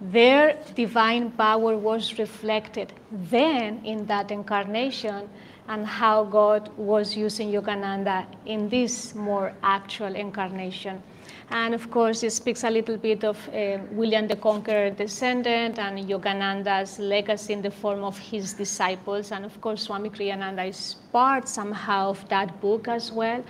their 0.00 0.56
divine 0.74 1.30
power 1.32 1.76
was 1.76 2.18
reflected 2.18 2.90
then 3.30 3.82
in 3.84 4.06
that 4.06 4.30
incarnation 4.30 5.28
and 5.68 5.86
how 5.86 6.24
god 6.24 6.70
was 6.76 7.16
using 7.16 7.52
yogananda 7.52 8.26
in 8.46 8.68
this 8.68 9.14
more 9.14 9.52
actual 9.62 10.14
incarnation 10.14 11.02
and 11.50 11.74
of 11.74 11.90
course, 11.90 12.22
it 12.22 12.32
speaks 12.32 12.62
a 12.64 12.70
little 12.70 12.98
bit 12.98 13.24
of 13.24 13.36
uh, 13.48 13.78
William 13.92 14.28
the 14.28 14.36
Conqueror 14.36 14.90
descendant 14.90 15.78
and 15.78 15.98
Yogananda's 15.98 16.98
legacy 16.98 17.54
in 17.54 17.62
the 17.62 17.70
form 17.70 18.04
of 18.04 18.18
his 18.18 18.52
disciples. 18.52 19.32
And 19.32 19.46
of 19.46 19.58
course, 19.62 19.84
Swami 19.84 20.10
Kriyananda 20.10 20.68
is 20.68 20.96
part 21.10 21.48
somehow 21.48 22.10
of 22.10 22.28
that 22.28 22.60
book 22.60 22.86
as 22.86 23.10
well. 23.10 23.42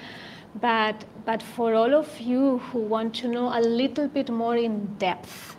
But, 0.60 1.04
but 1.24 1.42
for 1.42 1.74
all 1.74 1.92
of 1.92 2.20
you 2.20 2.58
who 2.58 2.78
want 2.78 3.14
to 3.16 3.28
know 3.28 3.48
a 3.48 3.60
little 3.60 4.06
bit 4.06 4.30
more 4.30 4.56
in 4.56 4.86
depth 4.98 5.56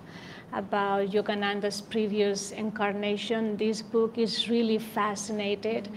about 0.54 1.10
Yogananda's 1.10 1.82
previous 1.82 2.52
incarnation, 2.52 3.58
this 3.58 3.82
book 3.82 4.18
is 4.18 4.50
really 4.50 4.80
fascinated, 4.80 5.90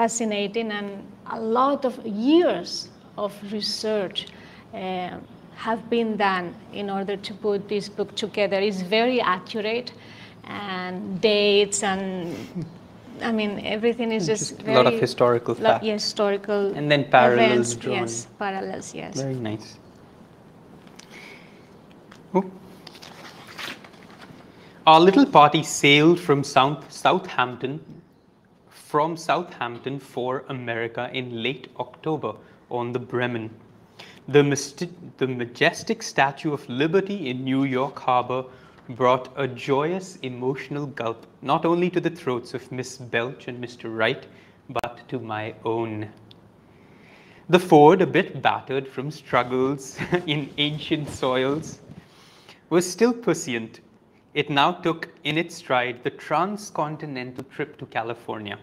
fascinating 0.00 0.72
and 0.72 0.88
a 1.26 1.40
lot 1.58 1.84
of 1.84 1.94
years 2.06 2.88
of 3.16 3.32
research. 3.52 4.26
Uh, 4.72 5.18
have 5.60 5.90
been 5.90 6.16
done 6.16 6.54
in 6.72 6.88
order 6.88 7.16
to 7.16 7.34
put 7.34 7.68
this 7.68 7.86
book 7.88 8.14
together. 8.16 8.58
It's 8.58 8.80
very 8.80 9.20
accurate 9.20 9.92
and 10.44 11.20
dates 11.20 11.82
and 11.82 12.34
I 13.20 13.30
mean 13.30 13.60
everything 13.64 14.10
is 14.10 14.26
just, 14.26 14.50
just 14.50 14.62
very, 14.62 14.76
a 14.76 14.82
lot 14.82 14.94
of 14.94 14.98
historical 14.98 15.54
facts. 15.54 15.84
yes, 15.84 16.02
historical 16.02 16.72
And 16.74 16.90
then 16.90 17.04
parallels 17.10 17.50
events, 17.50 17.74
drawn. 17.74 17.96
Yes, 17.98 18.26
parallels, 18.38 18.94
yes. 18.94 19.20
Very 19.20 19.34
nice. 19.34 19.76
Our 24.86 25.00
little 25.00 25.26
party 25.26 25.62
sailed 25.62 26.18
from 26.18 26.42
South, 26.42 26.90
Southampton, 26.90 27.80
from 28.90 29.16
Southampton 29.16 30.00
for 30.00 30.42
America 30.48 31.08
in 31.12 31.44
late 31.44 31.68
October 31.78 32.34
on 32.70 32.90
the 32.90 32.98
Bremen. 32.98 33.48
The, 34.26 34.42
the 35.16 35.28
majestic 35.28 36.02
Statue 36.02 36.52
of 36.52 36.68
Liberty 36.68 37.30
in 37.30 37.44
New 37.44 37.62
York 37.62 37.96
Harbor 38.00 38.46
brought 38.88 39.32
a 39.36 39.46
joyous 39.46 40.16
emotional 40.22 40.86
gulp 40.86 41.24
not 41.40 41.64
only 41.64 41.88
to 41.88 42.00
the 42.00 42.10
throats 42.10 42.52
of 42.52 42.72
Miss 42.72 42.96
Bletch 42.96 43.46
and 43.46 43.62
Mr. 43.62 43.96
Wright, 43.96 44.26
but 44.82 45.08
to 45.08 45.20
my 45.20 45.54
own. 45.64 46.08
The 47.48 47.60
Ford, 47.60 48.02
a 48.02 48.08
bit 48.08 48.42
battered 48.42 48.88
from 48.88 49.12
struggles 49.12 49.98
in 50.26 50.52
ancient 50.58 51.08
soils, 51.08 51.78
was 52.70 52.90
still 52.90 53.12
prescient, 53.12 53.82
it 54.34 54.50
now 54.50 54.72
took 54.72 55.10
in 55.22 55.38
its 55.38 55.54
stride 55.54 56.02
the 56.02 56.10
transcontinental 56.10 57.44
trip 57.44 57.78
to 57.78 57.86
California 57.86 58.58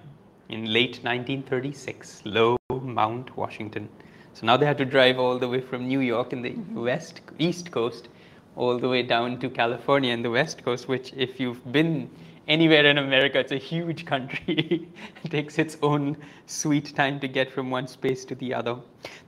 in 0.50 0.72
late 0.72 1.00
1936, 1.04 2.22
lo 2.26 2.58
Mount 2.70 3.36
Washington. 3.36 3.90
So 4.34 4.46
now 4.46 4.58
they 4.58 4.66
had 4.66 4.78
to 4.78 4.86
drive 4.86 5.20
all 5.20 5.38
the 5.40 5.50
way 5.50 5.62
from 5.62 5.88
New 5.88 6.00
York 6.00 6.34
in 6.34 6.42
the 6.42 6.52
mm-hmm. 6.52 6.84
west, 6.84 7.22
east 7.40 7.72
coast, 7.72 8.10
all 8.56 8.78
the 8.78 8.90
way 8.90 9.04
down 9.04 9.40
to 9.40 9.50
California 9.50 10.14
in 10.14 10.22
the 10.22 10.30
west 10.30 10.64
coast, 10.64 10.88
which 10.88 11.14
if 11.16 11.40
you've 11.40 11.72
been 11.72 12.10
anywhere 12.48 12.86
in 12.86 12.98
America. 12.98 13.40
It's 13.40 13.52
a 13.52 13.58
huge 13.58 14.06
country. 14.06 14.88
it 15.24 15.32
takes 15.32 15.60
its 15.60 15.78
own 15.82 16.18
sweet 16.46 16.96
time 16.96 17.20
to 17.20 17.28
get 17.28 17.52
from 17.52 17.70
one 17.70 17.88
space 17.88 18.24
to 18.26 18.36
the 18.36 18.54
other. 18.54 18.78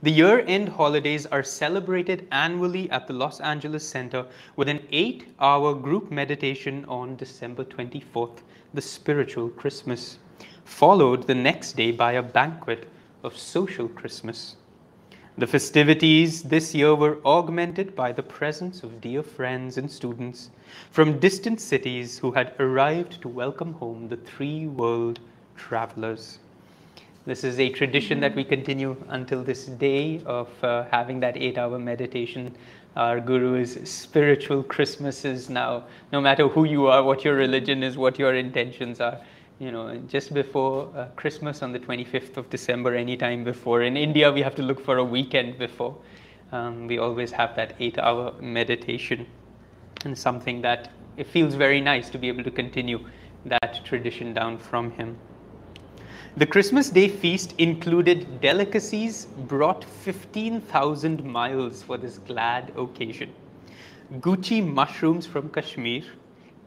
The 0.02 0.10
year 0.10 0.44
end 0.46 0.68
holidays 0.68 1.26
are 1.26 1.42
celebrated 1.42 2.26
annually 2.32 2.90
at 2.90 3.06
the 3.06 3.12
Los 3.12 3.40
Angeles 3.40 3.86
Center 3.86 4.26
with 4.56 4.68
an 4.68 4.80
eight 4.90 5.28
hour 5.38 5.74
group 5.74 6.10
meditation 6.10 6.84
on 6.86 7.16
December 7.16 7.64
24th, 7.64 8.38
the 8.74 8.82
spiritual 8.82 9.50
Christmas, 9.50 10.18
followed 10.70 11.26
the 11.26 11.34
next 11.34 11.72
day 11.72 11.90
by 11.90 12.12
a 12.12 12.22
banquet 12.22 12.88
of 13.22 13.36
social 13.36 13.88
Christmas. 13.88 14.56
The 15.36 15.46
festivities 15.46 16.42
this 16.44 16.74
year 16.74 16.94
were 16.94 17.18
augmented 17.24 17.94
by 17.94 18.12
the 18.12 18.22
presence 18.22 18.82
of 18.82 19.00
dear 19.00 19.22
friends 19.22 19.76
and 19.76 19.90
students 19.90 20.48
from 20.90 21.18
distant 21.18 21.60
cities 21.60 22.18
who 22.18 22.30
had 22.30 22.54
arrived 22.60 23.20
to 23.20 23.28
welcome 23.28 23.74
home 23.74 24.08
the 24.08 24.16
three 24.16 24.68
world 24.68 25.18
travelers. 25.56 26.38
This 27.26 27.44
is 27.44 27.58
a 27.58 27.68
tradition 27.68 28.20
that 28.20 28.34
we 28.34 28.44
continue 28.44 28.96
until 29.08 29.42
this 29.42 29.66
day 29.66 30.22
of 30.24 30.48
uh, 30.64 30.84
having 30.90 31.20
that 31.20 31.36
eight 31.36 31.58
hour 31.58 31.78
meditation. 31.78 32.54
Our 32.96 33.20
Guru's 33.20 33.76
spiritual 33.90 34.62
Christmas 34.62 35.24
is 35.24 35.50
now, 35.50 35.84
no 36.12 36.20
matter 36.20 36.48
who 36.48 36.64
you 36.64 36.86
are, 36.86 37.02
what 37.02 37.24
your 37.24 37.34
religion 37.34 37.82
is, 37.82 37.98
what 37.98 38.18
your 38.18 38.34
intentions 38.34 39.00
are, 39.00 39.20
you 39.60 39.70
know, 39.70 39.94
just 40.08 40.32
before 40.32 40.88
uh, 40.96 41.04
Christmas 41.16 41.62
on 41.62 41.70
the 41.70 41.78
25th 41.78 42.38
of 42.38 42.48
December, 42.48 42.94
anytime 42.94 43.44
before. 43.44 43.82
In 43.82 43.94
India, 43.94 44.32
we 44.32 44.40
have 44.40 44.54
to 44.54 44.62
look 44.62 44.82
for 44.82 44.96
a 44.96 45.04
weekend 45.04 45.58
before. 45.58 45.94
Um, 46.50 46.86
we 46.86 46.98
always 46.98 47.30
have 47.32 47.54
that 47.56 47.74
eight 47.78 47.98
hour 47.98 48.32
meditation 48.40 49.26
and 50.06 50.16
something 50.16 50.62
that 50.62 50.90
it 51.18 51.26
feels 51.26 51.54
very 51.54 51.80
nice 51.80 52.08
to 52.08 52.18
be 52.18 52.26
able 52.28 52.42
to 52.42 52.50
continue 52.50 53.04
that 53.44 53.84
tradition 53.84 54.32
down 54.32 54.56
from 54.56 54.90
him. 54.92 55.18
The 56.38 56.46
Christmas 56.46 56.88
Day 56.88 57.08
feast 57.08 57.54
included 57.58 58.40
delicacies 58.40 59.26
brought 59.26 59.84
15,000 59.84 61.22
miles 61.22 61.82
for 61.82 61.98
this 61.98 62.16
glad 62.18 62.72
occasion. 62.78 63.34
Gucchi 64.20 64.66
mushrooms 64.66 65.26
from 65.26 65.50
Kashmir, 65.50 66.02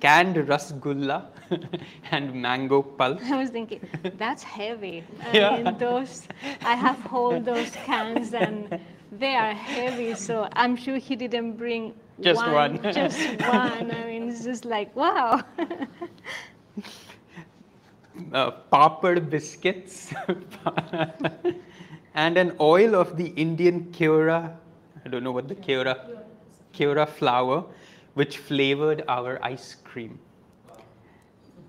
canned 0.03 0.35
rasgulla 0.51 1.17
and 2.11 2.33
mango 2.45 2.81
pulp. 2.81 3.21
I 3.31 3.37
was 3.37 3.49
thinking, 3.49 3.81
that's 4.17 4.43
heavy. 4.43 5.03
I 5.21 5.37
yeah. 5.37 5.55
mean, 5.55 5.77
those, 5.77 6.27
I 6.61 6.75
have 6.75 6.99
all 7.13 7.39
those 7.39 7.69
cans 7.71 8.33
and 8.33 8.79
they 9.11 9.35
are 9.35 9.53
heavy, 9.53 10.13
so 10.15 10.49
I'm 10.53 10.75
sure 10.75 10.97
he 10.97 11.15
didn't 11.15 11.53
bring 11.53 11.93
just 12.19 12.41
one. 12.41 12.81
one. 12.81 12.93
just 12.93 13.19
one. 13.41 13.91
I 13.99 14.05
mean, 14.05 14.29
it's 14.29 14.43
just 14.43 14.65
like, 14.65 14.93
wow. 14.95 15.41
uh, 18.33 18.51
papad 18.71 19.29
biscuits 19.29 20.13
and 22.13 22.37
an 22.37 22.55
oil 22.59 22.93
of 22.95 23.15
the 23.17 23.27
Indian 23.45 23.85
keora, 23.91 24.53
I 25.05 25.09
don't 25.09 25.23
know 25.23 25.31
what 25.31 25.47
the 25.47 25.55
keora, 25.55 25.97
keora 26.73 27.07
flower, 27.07 27.63
which 28.13 28.37
flavored 28.37 29.03
our 29.07 29.43
ice 29.43 29.75
cream. 29.83 30.19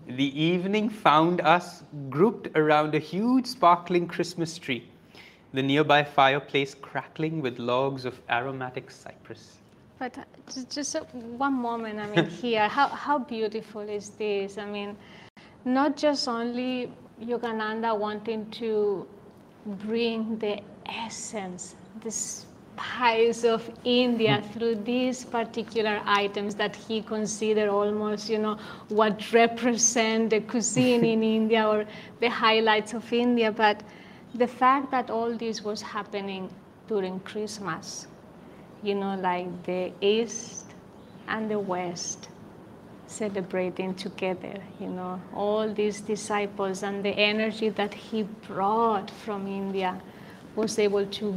The 0.07 0.39
evening 0.41 0.91
found 0.91 1.41
us 1.41 1.83
grouped 2.11 2.49
around 2.55 2.95
a 2.95 2.99
huge 2.99 3.47
sparkling 3.47 4.07
Christmas 4.07 4.59
tree, 4.59 4.87
the 5.55 5.63
nearby 5.63 6.05
fireplace 6.05 6.75
crackling 6.75 7.41
with 7.41 7.59
logs 7.59 8.05
of 8.05 8.21
aromatic 8.29 8.91
cypress. 8.91 9.59
But 9.99 10.19
uh, 10.19 10.25
just, 10.53 10.71
just 10.71 10.97
one 11.15 11.55
moment, 11.55 11.99
I 11.99 12.07
mean, 12.11 12.27
here, 12.43 12.69
how, 12.69 12.89
how 12.89 13.19
beautiful 13.19 13.81
is 13.81 14.11
this? 14.11 14.59
I 14.59 14.67
mean, 14.67 14.97
not 15.65 15.97
just 15.97 16.29
only 16.29 16.93
Yogananda 17.23 17.97
wanting 17.99 18.51
to 18.51 19.07
bring 19.65 20.39
the 20.39 20.61
essence, 20.87 21.77
this 22.03 22.45
spice 22.77 23.45
of 23.45 23.71
India 23.85 24.43
through 24.53 24.75
these 24.77 25.25
particular 25.25 26.01
items 26.05 26.55
that 26.57 26.75
he 26.77 27.03
considered 27.03 27.69
almost, 27.69 28.29
you 28.29 28.39
know, 28.39 28.59
what 28.89 29.33
represent 29.33 30.31
the 30.31 30.41
cuisine 30.41 31.05
in 31.05 31.23
India 31.41 31.67
or 31.67 31.85
the 32.21 32.29
highlights 32.29 32.93
of 32.95 33.13
India. 33.13 33.51
But 33.53 33.83
the 34.35 34.47
fact 34.47 34.91
that 34.91 35.11
all 35.11 35.37
this 35.37 35.63
was 35.63 35.83
happening 35.83 36.51
during 36.89 37.21
Christmas, 37.21 38.07
you 38.83 38.95
know, 38.95 39.17
like 39.17 39.49
the 39.65 39.93
East 40.01 40.67
and 41.29 41.51
the 41.51 41.59
West 41.59 42.29
celebrating 43.07 43.95
together, 43.95 44.61
you 44.81 44.89
know, 44.89 45.21
all 45.35 45.73
these 45.73 46.01
disciples 46.01 46.83
and 46.83 47.05
the 47.05 47.11
energy 47.11 47.69
that 47.69 47.95
he 47.95 48.25
brought 48.49 49.11
from 49.11 49.47
India 49.47 50.01
was 50.57 50.79
able 50.79 51.07
to 51.07 51.37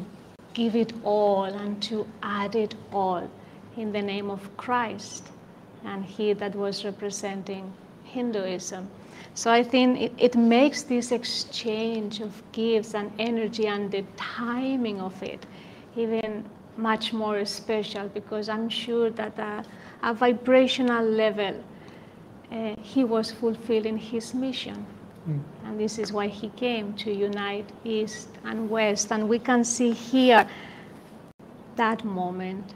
give 0.58 0.76
it 0.76 0.92
all 1.04 1.44
and 1.44 1.82
to 1.84 2.08
add 2.24 2.56
it 2.56 2.74
all 2.92 3.30
in 3.78 3.92
the 3.92 4.02
name 4.02 4.32
of 4.32 4.42
Christ 4.58 5.30
and 5.86 6.04
he 6.04 6.34
that 6.34 6.56
was 6.56 6.84
representing 6.84 7.72
Hinduism. 8.04 8.90
So 9.36 9.52
I 9.52 9.62
think 9.62 10.02
it, 10.02 10.14
it 10.18 10.36
makes 10.36 10.82
this 10.82 11.12
exchange 11.12 12.22
of 12.22 12.32
gifts 12.54 12.96
and 12.96 13.12
energy 13.20 13.68
and 13.68 13.92
the 13.92 14.04
timing 14.16 15.00
of 15.00 15.22
it 15.22 15.46
even 15.96 16.44
much 16.76 17.14
more 17.14 17.46
special 17.46 18.08
because 18.08 18.50
I'm 18.50 18.68
sure 18.68 19.12
that 19.12 19.38
a, 19.38 19.64
a 20.02 20.14
vibrational 20.16 21.06
level 21.06 21.64
uh, 22.52 22.76
he 22.82 23.04
was 23.04 23.32
fulfilling 23.32 23.98
his 23.98 24.34
mission. 24.34 24.88
Mm. 25.27 25.41
And 25.65 25.79
this 25.79 26.00
is 26.00 26.12
why 26.13 26.27
he 26.27 26.50
came 26.50 26.93
to 26.93 27.12
unite 27.12 27.69
East 27.84 28.29
and 28.46 28.69
West. 28.69 29.12
And 29.12 29.27
we 29.27 29.39
can 29.39 29.63
see 29.63 29.91
here 29.91 30.48
that 31.75 32.03
moment 32.03 32.74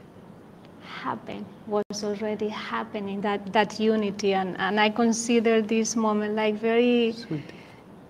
happen, 0.84 1.44
was 1.66 2.04
already 2.04 2.48
happening, 2.48 3.20
that, 3.22 3.52
that 3.52 3.80
unity. 3.80 4.34
And, 4.34 4.56
and 4.58 4.78
I 4.78 4.90
consider 4.90 5.62
this 5.62 5.96
moment 5.96 6.36
like 6.36 6.56
very 6.60 7.12
Sweet. 7.12 7.42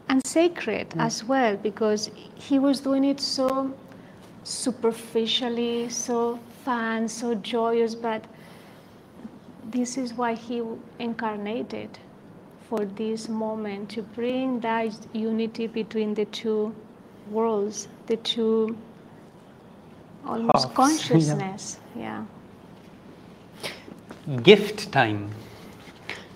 and 0.08 0.26
sacred 0.26 0.90
mm. 0.90 1.00
as 1.00 1.25
well, 1.25 1.56
because 1.56 2.11
he 2.34 2.58
was 2.58 2.80
doing 2.80 3.04
it 3.04 3.20
so 3.20 3.72
superficially, 4.44 5.88
so 5.88 6.38
fun, 6.64 7.08
so 7.08 7.34
joyous, 7.37 7.94
but 7.94 8.25
this 9.70 9.96
is 9.96 10.14
why 10.14 10.34
he 10.34 10.62
incarnated 10.99 11.99
for 12.73 12.87
this 12.87 13.29
moment 13.29 13.91
to 13.91 14.00
bring 14.00 14.59
that 14.61 14.95
unity 15.12 15.67
between 15.67 16.14
the 16.14 16.25
two 16.25 16.75
worlds, 17.31 17.87
the 18.07 18.17
two 18.17 18.75
almost 20.25 20.69
Halves. 20.69 20.75
consciousness. 20.83 21.79
Yeah. 21.95 22.25
yeah. 24.26 24.41
Gift 24.41 24.91
time. 24.91 25.31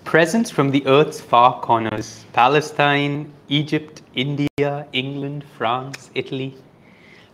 Presents 0.03 0.51
from 0.51 0.69
the 0.69 0.85
earth's 0.85 1.19
far 1.19 1.59
corners 1.59 2.23
Palestine, 2.33 3.33
Egypt, 3.49 4.03
India, 4.13 4.85
England, 4.93 5.43
France, 5.57 6.11
Italy 6.13 6.55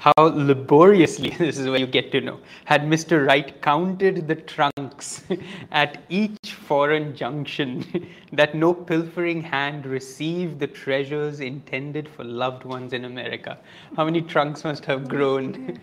how 0.04 0.26
laboriously, 0.26 1.30
this 1.40 1.58
is 1.58 1.68
where 1.68 1.80
you 1.80 1.88
get 1.88 2.12
to 2.12 2.20
know, 2.20 2.40
had 2.66 2.82
Mr. 2.84 3.26
Wright 3.26 3.62
counted 3.62 4.28
the 4.28 4.36
trunks 4.36 5.24
at 5.72 6.04
each 6.10 6.56
foreign 6.68 7.16
junction, 7.16 8.10
that 8.34 8.54
no 8.54 8.74
pilfering 8.74 9.42
hand 9.42 9.86
received 9.86 10.60
the 10.60 10.68
treasures 10.68 11.40
intended 11.40 12.10
for 12.10 12.26
loved 12.26 12.66
ones 12.66 12.92
in 12.92 13.06
America. 13.06 13.58
How 13.96 14.04
many 14.04 14.22
trunks 14.22 14.66
must 14.66 14.84
have 14.86 15.08
grown 15.08 15.80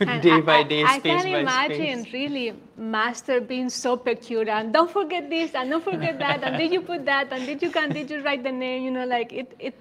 day 0.00 0.40
by 0.40 0.64
day, 0.64 0.82
I, 0.82 0.98
space 0.98 1.20
I 1.20 1.22
can 1.22 1.26
imagine 1.26 2.06
really 2.12 2.54
master 2.76 3.40
being 3.40 3.68
so 3.68 3.96
peculiar 3.96 4.54
and 4.54 4.72
don't 4.72 4.90
forget 4.90 5.30
this 5.30 5.54
and 5.54 5.70
don't 5.70 5.84
forget 5.84 6.18
that 6.18 6.42
and 6.42 6.56
did 6.56 6.72
you 6.72 6.80
put 6.80 7.04
that 7.04 7.32
and 7.32 7.46
did 7.46 7.62
you 7.62 7.70
can 7.70 7.90
did 7.90 8.10
you 8.10 8.22
write 8.22 8.42
the 8.42 8.50
name, 8.50 8.82
you 8.82 8.90
know, 8.90 9.06
like 9.06 9.32
it, 9.32 9.54
it 9.60 9.78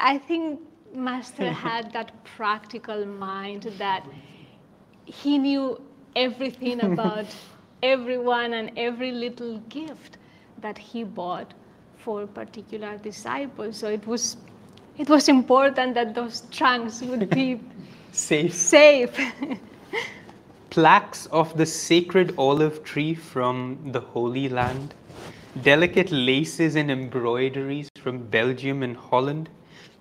I 0.00 0.18
think 0.18 0.60
Master 0.94 1.50
had 1.50 1.92
that 1.92 2.12
practical 2.24 3.04
mind 3.06 3.62
that 3.78 4.04
he 5.04 5.38
knew 5.38 5.80
everything 6.16 6.80
about 6.82 7.26
everyone 7.82 8.54
and 8.54 8.70
every 8.76 9.12
little 9.12 9.58
gift 9.68 10.18
that 10.60 10.76
he 10.78 11.04
bought 11.04 11.54
for 11.98 12.26
particular 12.26 12.96
disciples. 12.98 13.76
So 13.76 13.88
it 13.88 14.06
was 14.06 14.36
it 14.98 15.08
was 15.08 15.28
important 15.28 15.94
that 15.94 16.14
those 16.14 16.42
trunks 16.50 17.02
would 17.02 17.30
be 17.30 17.60
safe. 18.12 18.54
Safe. 18.54 19.18
plaques 20.70 21.26
of 21.26 21.56
the 21.56 21.66
sacred 21.66 22.34
olive 22.38 22.84
tree 22.84 23.14
from 23.14 23.78
the 23.92 24.00
Holy 24.00 24.48
Land, 24.48 24.94
delicate 25.62 26.10
laces 26.12 26.76
and 26.76 26.90
embroideries 26.90 27.88
from 27.98 28.18
Belgium 28.18 28.82
and 28.82 28.96
Holland, 28.96 29.48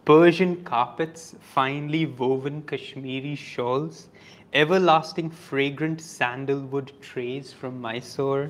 Persian 0.08 0.64
carpets, 0.64 1.36
finely 1.42 2.06
woven 2.06 2.62
Kashmiri 2.62 3.36
shawls, 3.36 4.08
everlasting 4.54 5.30
fragrant 5.30 6.00
sandalwood 6.00 6.94
trays 7.02 7.52
from 7.52 7.82
Mysore, 7.82 8.50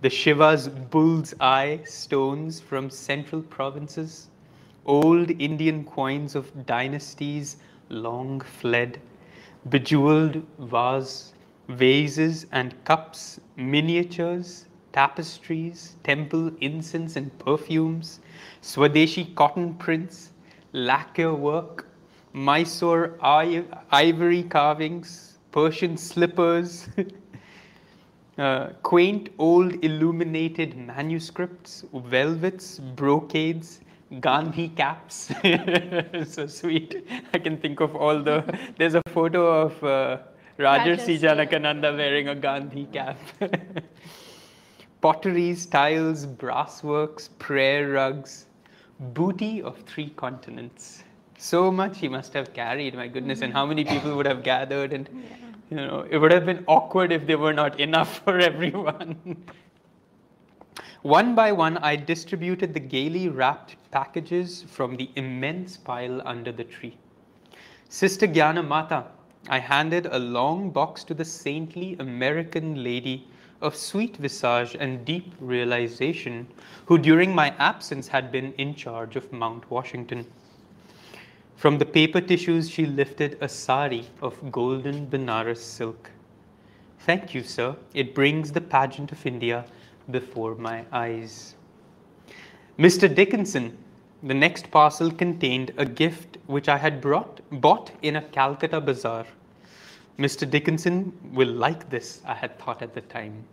the 0.00 0.08
Shiva's 0.08 0.68
bull's 0.68 1.34
eye 1.38 1.80
stones 1.84 2.62
from 2.62 2.88
central 2.88 3.42
provinces, 3.42 4.30
old 4.86 5.30
Indian 5.38 5.84
coins 5.84 6.34
of 6.34 6.64
dynasties 6.64 7.58
long 7.90 8.40
fled, 8.40 8.98
bejeweled 9.68 10.42
vase, 10.58 11.34
vases 11.68 12.46
and 12.52 12.74
cups, 12.84 13.38
miniatures, 13.56 14.64
tapestries, 14.94 15.96
temple 16.04 16.50
incense 16.62 17.16
and 17.16 17.38
perfumes, 17.38 18.20
Swadeshi 18.62 19.34
cotton 19.34 19.74
prints, 19.74 20.30
lacquer 20.76 21.34
work, 21.34 21.86
Mysore 22.32 23.16
ivory 23.22 24.42
carvings, 24.42 25.38
Persian 25.50 25.96
slippers, 25.96 26.88
uh, 28.38 28.68
quaint 28.82 29.30
old 29.38 29.82
illuminated 29.82 30.76
manuscripts, 30.76 31.84
velvets, 31.94 32.78
brocades, 32.94 33.80
Gandhi 34.20 34.68
caps. 34.68 35.32
so 36.26 36.46
sweet. 36.46 37.04
I 37.32 37.38
can 37.38 37.56
think 37.56 37.80
of 37.80 37.96
all 37.96 38.22
the. 38.22 38.44
There's 38.78 38.94
a 38.94 39.02
photo 39.08 39.62
of 39.62 39.82
uh, 39.82 40.18
Rajarsi 40.58 41.18
Janakananda 41.18 41.96
wearing 41.96 42.28
a 42.28 42.34
Gandhi 42.36 42.86
cap. 42.92 43.18
Potteries, 45.00 45.66
tiles, 45.66 46.24
brassworks, 46.24 47.28
prayer 47.38 47.90
rugs, 47.90 48.45
booty 49.00 49.62
of 49.62 49.78
three 49.82 50.10
continents. 50.10 51.04
So 51.38 51.70
much 51.70 51.98
he 51.98 52.08
must 52.08 52.32
have 52.32 52.52
carried, 52.54 52.94
my 52.94 53.08
goodness, 53.08 53.42
and 53.42 53.52
how 53.52 53.66
many 53.66 53.84
people 53.84 54.16
would 54.16 54.26
have 54.26 54.42
gathered 54.42 54.92
and 54.92 55.08
yeah. 55.12 55.36
you 55.70 55.76
know 55.76 56.06
it 56.10 56.18
would 56.18 56.32
have 56.32 56.46
been 56.46 56.64
awkward 56.66 57.12
if 57.12 57.26
there 57.26 57.38
were 57.38 57.52
not 57.52 57.78
enough 57.78 58.18
for 58.24 58.38
everyone. 58.38 59.36
one 61.02 61.34
by 61.34 61.52
one, 61.52 61.78
I 61.78 61.96
distributed 61.96 62.72
the 62.72 62.80
gaily 62.80 63.28
wrapped 63.28 63.76
packages 63.90 64.64
from 64.66 64.96
the 64.96 65.10
immense 65.16 65.76
pile 65.76 66.22
under 66.24 66.52
the 66.52 66.64
tree. 66.64 66.96
Sister 67.88 68.26
Gyana 68.26 68.66
Mata, 68.66 69.04
I 69.48 69.58
handed 69.58 70.06
a 70.06 70.18
long 70.18 70.70
box 70.70 71.04
to 71.04 71.14
the 71.14 71.24
saintly 71.24 71.96
American 72.00 72.82
lady 72.82 73.28
of 73.60 73.76
sweet 73.76 74.16
visage 74.16 74.76
and 74.78 75.04
deep 75.04 75.32
realization, 75.40 76.46
who 76.86 76.98
during 76.98 77.34
my 77.34 77.54
absence 77.58 78.08
had 78.08 78.30
been 78.30 78.52
in 78.54 78.74
charge 78.74 79.16
of 79.16 79.32
Mount 79.32 79.70
Washington. 79.70 80.26
From 81.56 81.78
the 81.78 81.86
paper 81.86 82.20
tissues, 82.20 82.68
she 82.68 82.84
lifted 82.84 83.38
a 83.40 83.48
sari 83.48 84.06
of 84.20 84.52
golden 84.52 85.06
Benares 85.06 85.58
silk. 85.58 86.10
Thank 87.00 87.34
you, 87.34 87.42
sir. 87.42 87.76
It 87.94 88.14
brings 88.14 88.52
the 88.52 88.60
pageant 88.60 89.12
of 89.12 89.24
India 89.24 89.64
before 90.10 90.54
my 90.56 90.84
eyes. 90.92 91.54
Mr. 92.78 93.12
Dickinson, 93.12 93.78
the 94.22 94.34
next 94.34 94.70
parcel 94.70 95.10
contained 95.10 95.72
a 95.76 95.86
gift 95.86 96.38
which 96.46 96.68
I 96.68 96.76
had 96.76 97.00
brought, 97.00 97.40
bought 97.50 97.90
in 98.02 98.16
a 98.16 98.22
Calcutta 98.22 98.80
bazaar. 98.80 99.26
Mr. 100.18 100.48
Dickinson 100.48 101.12
will 101.34 101.52
like 101.52 101.90
this, 101.90 102.22
I 102.24 102.32
had 102.34 102.58
thought 102.58 102.80
at 102.80 102.94
the 102.94 103.02
time. 103.02 103.44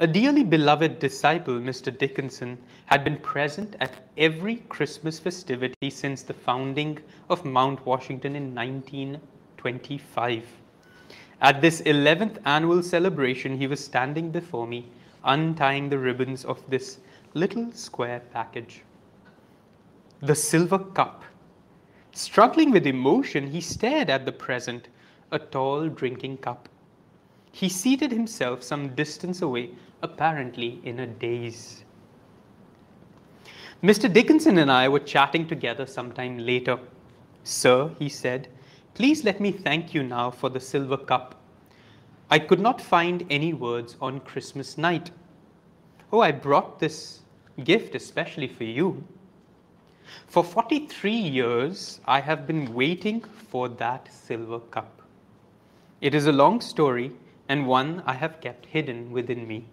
A 0.00 0.06
dearly 0.06 0.44
beloved 0.44 0.98
disciple, 0.98 1.54
Mr. 1.54 1.96
Dickinson, 1.96 2.58
had 2.86 3.04
been 3.04 3.16
present 3.16 3.74
at 3.80 4.06
every 4.16 4.56
Christmas 4.68 5.18
festivity 5.18 5.90
since 5.90 6.22
the 6.22 6.34
founding 6.34 6.98
of 7.30 7.44
Mount 7.44 7.84
Washington 7.86 8.36
in 8.36 8.54
1925. 8.54 10.44
At 11.40 11.60
this 11.62 11.80
11th 11.82 12.38
annual 12.44 12.82
celebration, 12.82 13.56
he 13.56 13.66
was 13.66 13.82
standing 13.84 14.30
before 14.30 14.66
me, 14.66 14.86
untying 15.24 15.88
the 15.88 15.98
ribbons 15.98 16.44
of 16.44 16.62
this 16.68 16.98
little 17.34 17.72
square 17.72 18.20
package. 18.32 18.82
The 20.20 20.34
silver 20.34 20.78
cup. 20.78 21.24
Struggling 22.12 22.72
with 22.72 22.86
emotion, 22.86 23.46
he 23.46 23.60
stared 23.60 24.10
at 24.10 24.26
the 24.26 24.32
present 24.32 24.88
a 25.30 25.38
tall 25.38 25.88
drinking 25.88 26.38
cup. 26.38 26.68
He 27.52 27.68
seated 27.68 28.12
himself 28.12 28.62
some 28.62 28.94
distance 28.94 29.42
away, 29.42 29.70
apparently 30.02 30.80
in 30.84 31.00
a 31.00 31.06
daze. 31.06 31.84
Mr. 33.82 34.12
Dickinson 34.12 34.58
and 34.58 34.70
I 34.70 34.88
were 34.88 34.98
chatting 35.00 35.46
together 35.46 35.86
some 35.86 36.12
time 36.12 36.38
later. 36.38 36.78
Sir, 37.44 37.90
he 37.98 38.08
said, 38.08 38.48
please 38.94 39.24
let 39.24 39.40
me 39.40 39.52
thank 39.52 39.94
you 39.94 40.02
now 40.02 40.30
for 40.30 40.48
the 40.48 40.60
silver 40.60 40.96
cup. 40.96 41.36
I 42.30 42.38
could 42.38 42.60
not 42.60 42.80
find 42.80 43.24
any 43.30 43.52
words 43.54 43.96
on 44.00 44.20
Christmas 44.20 44.76
night. 44.76 45.10
Oh, 46.12 46.20
I 46.20 46.32
brought 46.32 46.78
this 46.78 47.20
gift 47.64 47.94
especially 47.94 48.48
for 48.48 48.64
you. 48.64 49.04
For 50.26 50.42
43 50.42 51.12
years, 51.12 52.00
I 52.06 52.20
have 52.20 52.46
been 52.46 52.74
waiting 52.74 53.22
for 53.22 53.68
that 53.68 54.08
silver 54.12 54.60
cup. 54.60 54.97
It 56.00 56.14
is 56.14 56.26
a 56.26 56.32
long 56.32 56.60
story 56.60 57.10
and 57.48 57.66
one 57.66 58.04
I 58.06 58.14
have 58.14 58.40
kept 58.40 58.66
hidden 58.66 59.10
within 59.10 59.48
me. 59.48 59.64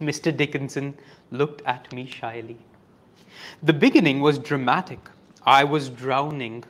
Mr. 0.00 0.34
Dickinson 0.36 0.96
looked 1.32 1.60
at 1.66 1.92
me 1.92 2.06
shyly. 2.06 2.56
The 3.60 3.72
beginning 3.72 4.20
was 4.20 4.38
dramatic. 4.38 5.00
I 5.44 5.64
was 5.64 5.88
drowning. 5.88 6.62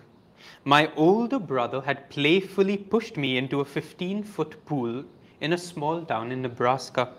My 0.64 0.90
older 0.96 1.38
brother 1.38 1.82
had 1.82 2.08
playfully 2.08 2.78
pushed 2.78 3.18
me 3.18 3.36
into 3.36 3.60
a 3.60 3.66
15 3.66 4.22
foot 4.22 4.64
pool 4.64 5.04
in 5.42 5.52
a 5.52 5.58
small 5.58 6.02
town 6.02 6.32
in 6.32 6.40
Nebraska. 6.40 7.12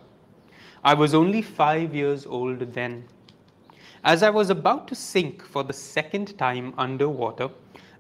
I 0.83 0.95
was 0.95 1.13
only 1.13 1.43
five 1.43 1.93
years 1.93 2.25
old 2.25 2.59
then. 2.73 3.03
As 4.03 4.23
I 4.23 4.31
was 4.31 4.49
about 4.49 4.87
to 4.87 4.95
sink 4.95 5.43
for 5.43 5.63
the 5.63 5.73
second 5.73 6.37
time 6.39 6.73
underwater, 6.77 7.49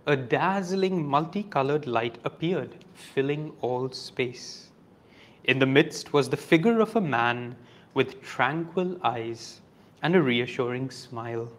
a 0.05 0.15
dazzling 0.15 1.05
multicolored 1.05 1.85
light 1.85 2.17
appeared, 2.23 2.83
filling 2.93 3.51
all 3.61 3.91
space. 3.91 4.69
In 5.43 5.59
the 5.59 5.65
midst 5.65 6.13
was 6.13 6.29
the 6.29 6.37
figure 6.37 6.79
of 6.79 6.95
a 6.95 7.01
man 7.01 7.55
with 7.93 8.21
tranquil 8.21 8.97
eyes 9.03 9.61
and 10.01 10.15
a 10.15 10.21
reassuring 10.21 10.89
smile. 10.89 11.49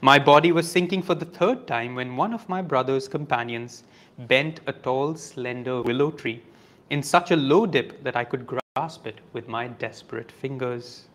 My 0.00 0.18
body 0.18 0.52
was 0.52 0.70
sinking 0.70 1.02
for 1.02 1.14
the 1.14 1.24
third 1.24 1.66
time 1.66 1.94
when 1.94 2.16
one 2.16 2.34
of 2.34 2.48
my 2.48 2.62
brother's 2.62 3.08
companions 3.08 3.84
bent 4.18 4.60
a 4.66 4.72
tall, 4.72 5.14
slender 5.14 5.82
willow 5.82 6.10
tree 6.10 6.42
in 6.90 7.02
such 7.02 7.30
a 7.30 7.36
low 7.36 7.66
dip 7.66 8.02
that 8.02 8.16
I 8.16 8.24
could 8.24 8.46
grasp 8.46 9.06
it 9.06 9.20
with 9.32 9.48
my 9.48 9.68
desperate 9.68 10.30
fingers. 10.30 11.06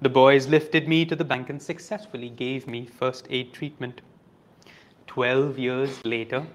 The 0.00 0.08
boys 0.08 0.48
lifted 0.48 0.88
me 0.88 1.04
to 1.06 1.16
the 1.16 1.24
bank 1.24 1.50
and 1.50 1.60
successfully 1.60 2.28
gave 2.28 2.66
me 2.66 2.86
first 2.86 3.26
aid 3.30 3.52
treatment. 3.52 4.02
Twelve 5.06 5.58
years 5.58 6.04
later, 6.04 6.46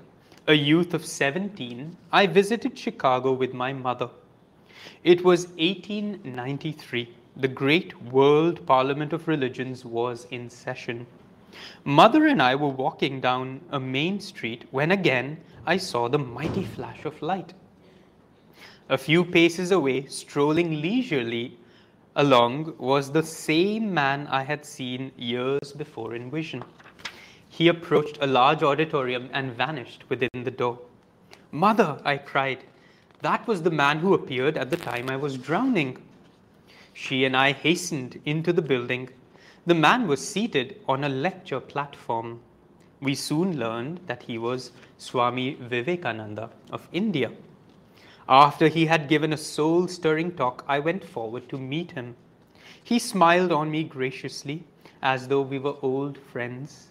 a 0.48 0.54
youth 0.54 0.94
of 0.94 1.06
17, 1.06 1.98
I 2.12 2.26
visited 2.26 2.78
Chicago 2.78 3.34
with 3.34 3.54
my 3.54 3.74
mother. 3.74 4.10
It 5.04 5.24
was 5.24 5.48
1893. 5.58 7.14
The 7.36 7.48
great 7.48 8.02
World 8.02 8.66
Parliament 8.66 9.14
of 9.14 9.28
Religions 9.28 9.84
was 9.84 10.26
in 10.32 10.50
session. 10.50 11.06
Mother 11.84 12.28
and 12.28 12.42
I 12.42 12.56
were 12.56 12.70
walking 12.70 13.20
down 13.20 13.62
a 13.72 13.80
main 13.80 14.20
street 14.20 14.66
when 14.72 14.92
again 14.92 15.38
I 15.66 15.78
saw 15.78 16.08
the 16.08 16.20
mighty 16.20 16.64
flash 16.64 17.06
of 17.06 17.22
light. 17.22 17.54
A 18.90 18.98
few 18.98 19.26
paces 19.26 19.72
away, 19.72 20.06
strolling 20.06 20.82
leisurely 20.82 21.58
along, 22.16 22.74
was 22.78 23.12
the 23.12 23.24
same 23.24 23.94
man 23.94 24.28
I 24.28 24.44
had 24.44 24.66
seen 24.66 25.12
years 25.18 25.74
before 25.74 26.16
in 26.16 26.32
vision. 26.32 26.64
He 27.58 27.70
approached 27.70 28.20
a 28.22 28.28
large 28.28 28.62
auditorium 28.62 29.32
and 29.34 29.52
vanished 29.52 30.04
within 30.10 30.44
the 30.44 30.52
door. 30.52 30.78
Mother, 31.52 32.00
I 32.06 32.18
cried, 32.18 32.64
that 33.24 33.48
was 33.48 33.64
the 33.64 33.72
man 33.72 33.98
who 33.98 34.14
appeared 34.14 34.58
at 34.58 34.70
the 34.70 34.78
time 34.78 35.10
I 35.10 35.16
was 35.16 35.40
drowning. 35.40 35.98
She 36.94 37.26
and 37.26 37.36
I 37.36 37.54
hastened 37.54 38.22
into 38.26 38.54
the 38.54 38.62
building. 38.62 39.10
The 39.66 39.74
man 39.74 40.08
was 40.08 40.28
seated 40.28 40.80
on 40.88 41.04
a 41.04 41.10
lecture 41.10 41.60
platform. 41.60 42.42
We 43.02 43.16
soon 43.16 43.58
learned 43.58 44.02
that 44.06 44.22
he 44.22 44.38
was 44.38 44.72
Swami 45.00 45.56
Vivekananda 45.56 46.52
of 46.70 46.88
India. 46.94 47.32
After 48.30 48.68
he 48.68 48.86
had 48.86 49.10
given 49.10 49.34
a 49.34 49.38
soul 49.38 49.88
stirring 49.88 50.34
talk, 50.34 50.64
I 50.68 50.78
went 50.78 51.04
forward 51.04 51.50
to 51.50 51.58
meet 51.58 51.94
him. 51.94 52.18
He 52.84 53.00
smiled 53.00 53.52
on 53.52 53.72
me 53.72 53.84
graciously 53.84 54.64
as 55.02 55.28
though 55.28 55.42
we 55.42 55.58
were 55.58 55.78
old 55.82 56.20
friends. 56.20 56.90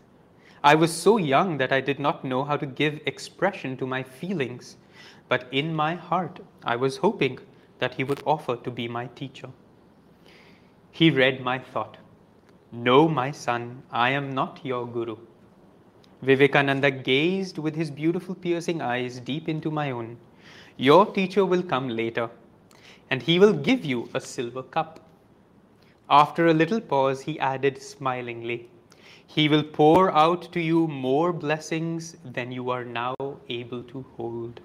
I 0.69 0.75
was 0.75 0.93
so 0.93 1.17
young 1.17 1.59
that 1.59 1.73
I 1.73 1.81
did 1.81 2.01
not 2.01 2.25
know 2.25 2.43
how 2.43 2.57
to 2.57 2.67
give 2.67 3.01
expression 3.07 3.77
to 3.77 3.87
my 3.87 4.03
feelings. 4.03 4.77
but 5.29 5.47
in 5.61 5.75
my 5.75 5.95
heart 5.95 6.41
I 6.65 6.77
was 6.77 6.97
hoping 6.99 7.39
that 7.79 7.95
he 7.95 8.05
would 8.05 8.23
offer 8.27 8.57
to 8.57 8.71
be 8.71 8.89
my 8.89 9.07
teacher. 9.21 9.49
He 10.91 11.11
read 11.11 11.41
my 11.41 11.59
thought. 11.59 11.97
No, 12.73 13.09
my 13.09 13.31
son, 13.31 13.83
I 13.91 14.11
am 14.11 14.35
not 14.35 14.61
your 14.65 14.87
guru. 14.87 15.17
Vivekananda 16.23 16.91
gazed 16.91 17.59
with 17.59 17.77
his 17.77 17.91
beautiful 17.91 18.35
piercing 18.35 18.81
eyes 18.81 19.21
deep 19.21 19.49
into 19.49 19.71
my 19.71 19.91
own. 19.91 20.17
Your 20.77 21.07
teacher 21.19 21.45
will 21.45 21.63
come 21.63 21.89
later, 21.89 22.31
and 23.11 23.23
he 23.23 23.39
will 23.39 23.53
give 23.53 23.85
you 23.85 24.09
a 24.15 24.21
silver 24.21 24.63
cup. 24.63 25.01
After 26.09 26.47
a 26.47 26.55
little 26.55 26.81
pause, 26.81 27.21
he 27.23 27.39
added 27.39 27.83
smilingly, 27.83 28.69
He 29.27 29.49
will 29.49 29.63
pour 29.63 30.11
out 30.13 30.51
to 30.53 30.61
you 30.61 30.87
more 30.87 31.33
blessings 31.33 32.17
than 32.25 32.53
you 32.53 32.71
are 32.71 32.85
now 32.85 33.15
able 33.49 33.83
to 33.85 34.05
hold. 34.17 34.61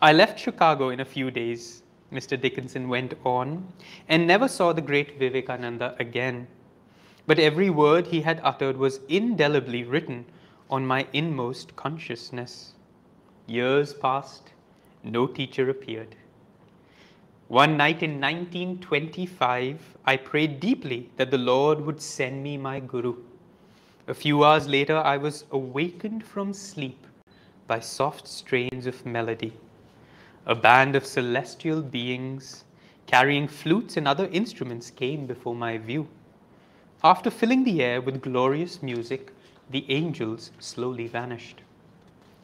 I 0.00 0.12
left 0.12 0.38
Chicago 0.38 0.88
in 0.90 1.00
a 1.00 1.04
few 1.04 1.30
days, 1.30 1.82
Mr. 2.12 2.40
Dickinson 2.40 2.88
went 2.88 3.14
on, 3.24 3.66
and 4.08 4.26
never 4.26 4.48
saw 4.48 4.72
the 4.72 4.80
great 4.80 5.18
Vivekananda 5.18 5.96
again. 5.98 6.46
But 7.26 7.38
every 7.38 7.70
word 7.70 8.06
he 8.06 8.20
had 8.20 8.40
uttered 8.42 8.76
was 8.76 9.00
indelibly 9.08 9.82
written 9.82 10.26
on 10.70 10.86
my 10.86 11.06
inmost 11.12 11.74
consciousness. 11.76 12.74
Years 13.46 13.94
passed, 13.94 14.52
no 15.02 15.26
teacher 15.26 15.68
appeared. 15.68 16.16
One 17.54 17.76
night 17.76 18.02
in 18.02 18.20
1925, 18.20 19.98
I 20.04 20.16
prayed 20.16 20.58
deeply 20.58 21.08
that 21.14 21.30
the 21.30 21.38
Lord 21.38 21.80
would 21.82 22.02
send 22.02 22.42
me 22.42 22.56
my 22.56 22.80
Guru. 22.80 23.14
A 24.08 24.12
few 24.12 24.42
hours 24.42 24.66
later, 24.66 24.96
I 24.96 25.18
was 25.18 25.44
awakened 25.52 26.24
from 26.24 26.52
sleep 26.52 27.06
by 27.68 27.78
soft 27.78 28.26
strains 28.26 28.88
of 28.88 29.06
melody. 29.06 29.52
A 30.46 30.56
band 30.56 30.96
of 30.96 31.06
celestial 31.06 31.80
beings 31.80 32.64
carrying 33.06 33.46
flutes 33.46 33.96
and 33.96 34.08
other 34.08 34.26
instruments 34.32 34.90
came 34.90 35.24
before 35.24 35.54
my 35.54 35.78
view. 35.78 36.08
After 37.04 37.30
filling 37.30 37.62
the 37.62 37.84
air 37.84 38.00
with 38.00 38.20
glorious 38.20 38.82
music, 38.82 39.32
the 39.70 39.88
angels 39.88 40.50
slowly 40.58 41.06
vanished. 41.06 41.60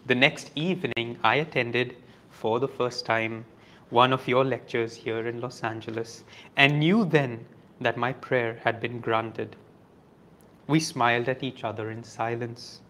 The 0.06 0.14
next 0.14 0.52
evening, 0.54 1.18
I 1.24 1.34
attended 1.34 1.96
for 2.30 2.60
the 2.60 2.68
first 2.68 3.04
time 3.04 3.44
one 3.90 4.12
of 4.12 4.26
your 4.26 4.44
lectures 4.44 4.94
here 4.94 5.26
in 5.26 5.40
Los 5.40 5.62
Angeles 5.62 6.24
and 6.56 6.78
knew 6.78 7.04
then 7.04 7.44
that 7.80 7.96
my 7.96 8.12
prayer 8.12 8.60
had 8.64 8.80
been 8.80 9.00
granted. 9.00 9.56
We 10.66 10.80
smiled 10.80 11.28
at 11.28 11.42
each 11.42 11.64
other 11.64 11.90
in 11.90 12.04
silence. 12.04 12.80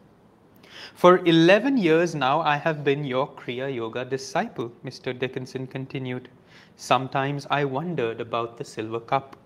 For 0.94 1.18
11 1.26 1.78
years 1.78 2.14
now, 2.14 2.40
I 2.40 2.56
have 2.56 2.84
been 2.84 3.04
your 3.04 3.28
Kriya 3.28 3.74
Yoga 3.74 4.04
disciple, 4.04 4.70
Mr. 4.84 5.18
Dickinson 5.18 5.66
continued. 5.66 6.28
Sometimes 6.76 7.46
I 7.50 7.64
wondered 7.64 8.20
about 8.20 8.56
the 8.56 8.64
silver 8.64 9.00
cup. 9.00 9.36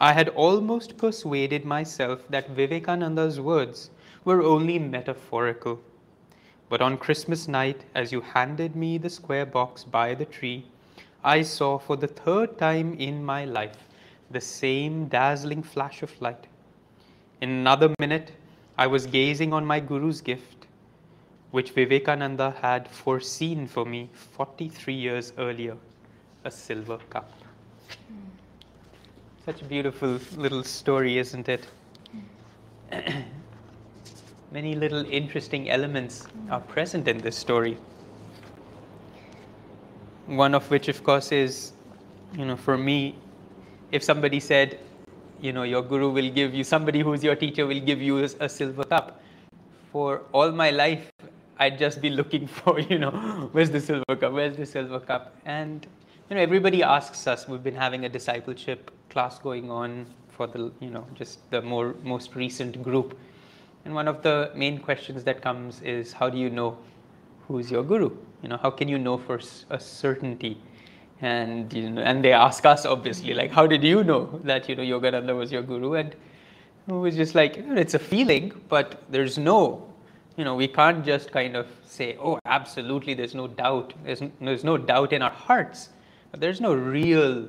I 0.00 0.12
had 0.12 0.28
almost 0.28 0.96
persuaded 0.96 1.64
myself 1.64 2.22
that 2.28 2.50
Vivekananda's 2.50 3.40
words 3.40 3.90
were 4.24 4.42
only 4.42 4.78
metaphorical. 4.78 5.80
But 6.68 6.82
on 6.82 6.98
Christmas 6.98 7.48
night, 7.48 7.84
as 7.94 8.12
you 8.12 8.20
handed 8.20 8.76
me 8.76 8.98
the 8.98 9.08
square 9.08 9.46
box 9.46 9.84
by 9.84 10.14
the 10.14 10.26
tree, 10.26 10.66
I 11.24 11.42
saw 11.42 11.78
for 11.78 11.96
the 11.96 12.06
third 12.06 12.58
time 12.58 12.94
in 12.94 13.24
my 13.24 13.44
life 13.44 13.86
the 14.30 14.40
same 14.40 15.06
dazzling 15.08 15.62
flash 15.62 16.02
of 16.02 16.20
light. 16.20 16.46
In 17.40 17.48
another 17.48 17.94
minute, 17.98 18.32
I 18.76 18.86
was 18.86 19.06
gazing 19.06 19.52
on 19.52 19.64
my 19.64 19.80
Guru's 19.80 20.20
gift, 20.20 20.66
which 21.50 21.70
Vivekananda 21.70 22.54
had 22.60 22.86
foreseen 22.88 23.66
for 23.66 23.84
me 23.86 24.10
43 24.12 24.92
years 24.92 25.32
earlier 25.38 25.76
a 26.44 26.50
silver 26.50 26.98
cup. 27.10 27.32
Such 29.44 29.62
a 29.62 29.64
beautiful 29.64 30.20
little 30.36 30.62
story, 30.62 31.16
isn't 31.18 31.48
it? 31.48 31.66
Many 34.50 34.74
little 34.74 35.04
interesting 35.04 35.68
elements 35.68 36.26
are 36.50 36.60
present 36.60 37.06
in 37.06 37.18
this 37.18 37.36
story. 37.36 37.76
One 40.24 40.54
of 40.54 40.70
which, 40.70 40.88
of 40.88 41.04
course, 41.04 41.32
is, 41.32 41.72
you 42.32 42.46
know, 42.46 42.56
for 42.56 42.78
me, 42.78 43.16
if 43.92 44.02
somebody 44.02 44.40
said, 44.40 44.78
you 45.42 45.52
know, 45.52 45.64
your 45.64 45.82
guru 45.82 46.08
will 46.08 46.30
give 46.30 46.54
you, 46.54 46.64
somebody 46.64 47.00
who's 47.00 47.22
your 47.22 47.36
teacher 47.36 47.66
will 47.66 47.80
give 47.80 48.00
you 48.00 48.24
a, 48.40 48.48
silver 48.48 48.84
cup. 48.84 49.20
For 49.92 50.22
all 50.32 50.50
my 50.50 50.70
life, 50.70 51.12
I'd 51.58 51.78
just 51.78 52.00
be 52.00 52.08
looking 52.08 52.46
for, 52.58 52.80
you 52.80 52.98
know, 52.98 53.10
where's 53.52 53.70
the 53.70 53.80
silver 53.80 54.16
cup? 54.16 54.32
Where's 54.32 54.56
the 54.56 54.64
silver 54.64 55.00
cup? 55.00 55.36
And, 55.44 55.86
you 56.30 56.36
know, 56.36 56.42
everybody 56.42 56.82
asks 56.82 57.26
us, 57.26 57.46
we've 57.46 57.62
been 57.62 57.74
having 57.74 58.06
a 58.06 58.08
discipleship 58.08 58.90
class 59.10 59.38
going 59.38 59.70
on 59.70 60.06
for 60.30 60.46
the, 60.46 60.72
you 60.80 60.88
know, 60.88 61.06
just 61.14 61.50
the 61.50 61.60
more 61.60 61.94
most 62.02 62.34
recent 62.34 62.82
group. 62.82 63.18
And 63.88 63.94
one 63.94 64.06
of 64.06 64.20
the 64.20 64.50
main 64.54 64.76
questions 64.80 65.24
that 65.24 65.40
comes 65.40 65.80
is 65.80 66.12
how 66.12 66.28
do 66.28 66.36
you 66.36 66.50
know 66.50 66.76
who's 67.46 67.70
your 67.70 67.82
guru? 67.82 68.10
You 68.42 68.50
know, 68.50 68.58
how 68.58 68.70
can 68.70 68.86
you 68.86 68.98
know 68.98 69.16
for 69.16 69.40
a 69.70 69.80
certainty? 69.80 70.60
And 71.22 71.72
you 71.72 71.88
know, 71.88 72.02
and 72.02 72.22
they 72.22 72.34
ask 72.34 72.66
us 72.66 72.84
obviously, 72.84 73.32
like, 73.32 73.50
how 73.50 73.66
did 73.66 73.82
you 73.82 74.04
know 74.04 74.42
that 74.44 74.68
you 74.68 74.76
know 74.76 74.82
Yogananda 74.82 75.34
was 75.34 75.50
your 75.50 75.62
guru? 75.62 75.94
And 75.94 76.14
it 76.86 76.92
was 76.92 77.16
just 77.16 77.34
like 77.34 77.56
it's 77.56 77.94
a 77.94 77.98
feeling, 77.98 78.52
but 78.68 79.04
there's 79.08 79.38
no, 79.38 79.90
you 80.36 80.44
know, 80.44 80.54
we 80.54 80.68
can't 80.68 81.02
just 81.02 81.32
kind 81.32 81.56
of 81.56 81.66
say, 81.86 82.18
oh, 82.20 82.38
absolutely, 82.44 83.14
there's 83.14 83.34
no 83.34 83.46
doubt. 83.46 83.94
There's, 84.04 84.20
there's 84.38 84.64
no 84.64 84.76
doubt 84.76 85.14
in 85.14 85.22
our 85.22 85.30
hearts. 85.30 85.88
But 86.30 86.40
there's 86.40 86.60
no 86.60 86.74
real 86.74 87.48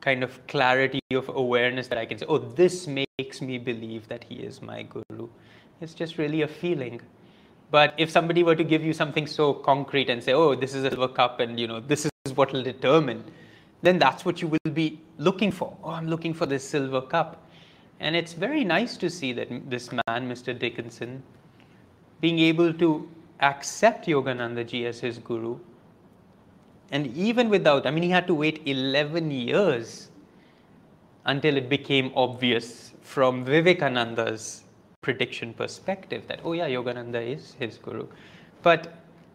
kind 0.00 0.24
of 0.24 0.46
clarity 0.46 1.00
of 1.12 1.28
awareness 1.28 1.86
that 1.88 1.98
I 1.98 2.06
can 2.06 2.16
say, 2.16 2.24
oh, 2.30 2.38
this 2.38 2.86
makes 2.86 3.42
me 3.42 3.58
believe 3.58 4.08
that 4.08 4.24
he 4.24 4.36
is 4.36 4.62
my 4.62 4.84
guru. 4.84 5.28
It's 5.80 5.94
just 5.94 6.18
really 6.18 6.42
a 6.42 6.48
feeling. 6.48 7.00
But 7.70 7.94
if 7.96 8.10
somebody 8.10 8.42
were 8.42 8.56
to 8.56 8.64
give 8.64 8.82
you 8.82 8.92
something 8.92 9.26
so 9.26 9.54
concrete 9.54 10.10
and 10.10 10.22
say, 10.22 10.32
oh, 10.32 10.54
this 10.54 10.74
is 10.74 10.84
a 10.84 10.90
silver 10.90 11.08
cup 11.08 11.40
and 11.40 11.58
you 11.58 11.66
know 11.66 11.80
this 11.80 12.04
is 12.04 12.10
what 12.34 12.52
will 12.52 12.62
determine, 12.62 13.24
then 13.82 13.98
that's 13.98 14.24
what 14.24 14.42
you 14.42 14.48
will 14.48 14.72
be 14.72 15.00
looking 15.18 15.50
for. 15.50 15.76
Oh, 15.82 15.90
I'm 15.90 16.08
looking 16.08 16.34
for 16.34 16.46
this 16.46 16.68
silver 16.68 17.00
cup. 17.00 17.46
And 18.00 18.16
it's 18.16 18.32
very 18.32 18.64
nice 18.64 18.96
to 18.98 19.08
see 19.08 19.32
that 19.34 19.70
this 19.70 19.90
man, 19.92 20.28
Mr. 20.28 20.58
Dickinson, 20.58 21.22
being 22.20 22.38
able 22.38 22.72
to 22.74 23.08
accept 23.40 24.06
Yogananda 24.06 24.66
ji 24.66 24.86
as 24.86 25.00
his 25.00 25.18
guru. 25.18 25.58
And 26.90 27.06
even 27.16 27.48
without, 27.48 27.86
I 27.86 27.90
mean, 27.90 28.02
he 28.02 28.10
had 28.10 28.26
to 28.26 28.34
wait 28.34 28.62
11 28.66 29.30
years 29.30 30.08
until 31.24 31.56
it 31.56 31.68
became 31.68 32.10
obvious 32.16 32.92
from 33.02 33.44
Vivekananda's 33.44 34.64
prediction 35.02 35.54
perspective 35.54 36.26
that, 36.28 36.40
oh 36.44 36.52
yeah, 36.52 36.68
Yogananda 36.68 37.20
is 37.34 37.54
his 37.58 37.78
guru. 37.78 38.06
But, 38.62 38.94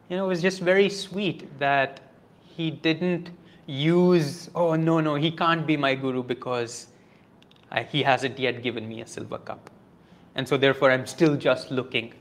you 0.10 0.18
know, 0.18 0.26
it 0.26 0.28
was 0.28 0.42
just 0.42 0.62
very 0.62 0.90
sweet 0.90 1.60
that 1.60 2.02
he 2.44 2.72
didn't 2.72 3.32
use, 3.66 4.50
oh 4.54 4.76
no, 4.76 5.00
no, 5.00 5.16
he 5.16 5.32
can't 5.32 5.66
be 5.66 5.76
my 5.76 5.96
guru 5.96 6.22
because 6.22 6.88
I, 7.72 7.84
he 7.84 8.04
hasn't 8.04 8.38
yet 8.38 8.62
given 8.62 8.88
me 8.88 9.02
a 9.02 9.08
silver 9.08 9.40
cup. 9.40 9.70
And 10.36 10.48
so 10.48 10.58
therefore 10.58 10.92
I'm 10.92 11.08
still 11.08 11.36
just 11.36 11.72
looking. 11.72 12.14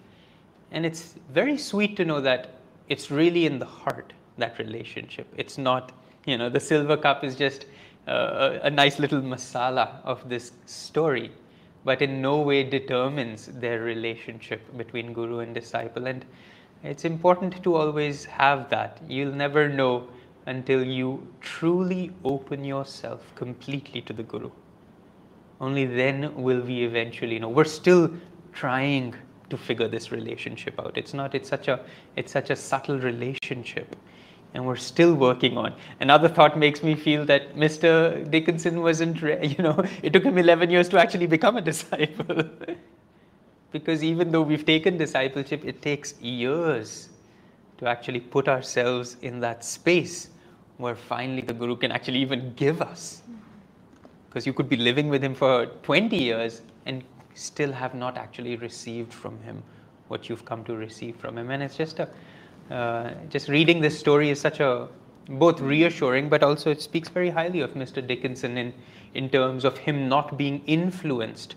And 0.70 0.87
it's 0.87 1.14
very 1.33 1.59
sweet 1.59 1.96
to 1.98 2.04
know 2.04 2.20
that 2.20 2.54
it's 2.88 3.11
really 3.11 3.46
in 3.46 3.59
the 3.59 3.66
heart, 3.66 4.12
that 4.38 4.59
relationship. 4.59 5.26
It's 5.37 5.59
not, 5.59 5.92
you 6.24 6.38
know, 6.38 6.48
the 6.48 6.61
silver 6.61 6.96
cup 6.96 7.22
is 7.24 7.37
just 7.37 7.66
uh, 8.09 8.59
a 8.62 8.70
nice 8.70 8.98
little 8.98 9.20
masala 9.20 10.02
of 10.04 10.26
this 10.28 10.52
story 10.66 11.30
but 11.85 12.01
in 12.03 12.20
no 12.23 12.38
way 12.38 12.62
determines 12.64 13.47
their 13.47 13.81
relationship 13.81 14.77
between 14.77 15.12
guru 15.12 15.40
and 15.40 15.55
disciple. 15.55 16.07
And 16.07 16.25
it's 16.83 17.05
important 17.05 17.62
to 17.62 17.75
always 17.75 18.25
have 18.25 18.68
that. 18.70 19.01
You'll 19.09 19.35
never 19.35 19.68
know 19.68 20.09
until 20.47 20.85
you 20.85 21.27
truly 21.40 22.11
open 22.25 22.64
yourself 22.64 23.35
completely 23.35 24.01
to 24.03 24.12
the 24.12 24.23
guru. 24.23 24.51
Only 25.61 25.87
then 25.87 26.35
will 26.35 26.61
we 26.61 26.85
eventually 26.85 27.38
know. 27.38 27.49
We're 27.49 27.64
still 27.64 28.11
trying 28.53 29.14
to 29.51 29.57
figure 29.57 29.88
this 29.88 30.11
relationship 30.11 30.79
out. 30.81 30.97
It's 30.97 31.14
not, 31.14 31.35
it's 31.35 31.49
such 31.49 31.68
a, 31.68 31.81
it's 32.16 32.33
such 32.33 32.51
a 32.51 32.57
subtle 32.57 32.99
relationship 32.99 33.97
and 34.55 34.64
we're 34.64 34.77
still 34.77 35.14
working 35.14 35.59
on. 35.59 35.75
Another 36.01 36.29
thought 36.29 36.57
makes 36.57 36.83
me 36.83 36.95
feel 36.95 37.25
that 37.27 37.57
Mr. 37.57 38.29
Dickinson 38.31 38.81
wasn't, 38.81 39.21
you 39.43 39.62
know, 39.62 39.85
it 40.03 40.12
took 40.12 40.23
him 40.23 40.38
11 40.38 40.71
years 40.71 40.88
to 40.90 40.99
actually 40.99 41.27
become 41.27 41.57
a 41.57 41.61
disciple. 41.61 42.45
because 43.73 44.05
even 44.05 44.31
though 44.31 44.43
we've 44.43 44.64
taken 44.64 44.97
discipleship, 44.97 45.64
it 45.64 45.83
takes 45.83 46.14
years 46.21 47.09
to 47.79 47.87
actually 47.87 48.21
put 48.21 48.49
ourselves 48.49 49.17
in 49.23 49.40
that 49.40 49.64
space 49.64 50.31
where 50.77 50.95
finally 50.95 51.43
the 51.43 51.53
Guru 51.53 51.77
can 51.77 51.90
actually 51.90 52.19
even 52.19 52.55
give 52.55 52.81
us. 52.81 53.23
Because 54.29 54.47
you 54.47 54.53
could 54.53 54.69
be 54.69 54.77
living 54.77 55.09
with 55.09 55.23
him 55.23 55.35
for 55.35 55.67
20 55.83 56.17
years 56.17 56.62
and 56.87 57.03
still 57.35 57.73
have 57.73 57.95
not 57.95 58.17
actually 58.17 58.57
received 58.57 59.12
from 59.12 59.40
him 59.43 59.62
what 60.07 60.29
you've 60.29 60.45
come 60.45 60.62
to 60.64 60.77
receive 60.77 61.17
from 61.17 61.37
him. 61.37 61.51
And 61.51 61.62
it's 61.62 61.77
just 61.77 61.99
a 61.99 62.09
Uh, 62.70 63.11
just 63.29 63.48
reading 63.48 63.81
this 63.81 63.98
story 63.98 64.31
is 64.31 64.40
such 64.40 64.61
a 64.61 64.88
both 65.29 65.61
reassuring, 65.61 66.29
but 66.29 66.42
also 66.42 66.70
it 66.70 66.81
speaks 66.81 67.09
very 67.09 67.31
highly 67.31 67.61
of 67.61 67.74
Mr. 67.74 68.07
Dickinson 68.07 68.59
in, 68.59 68.74
in 69.14 69.29
terms 69.29 69.64
of 69.64 69.79
him 69.79 70.09
not 70.09 70.37
being 70.37 70.62
influenced 70.66 71.57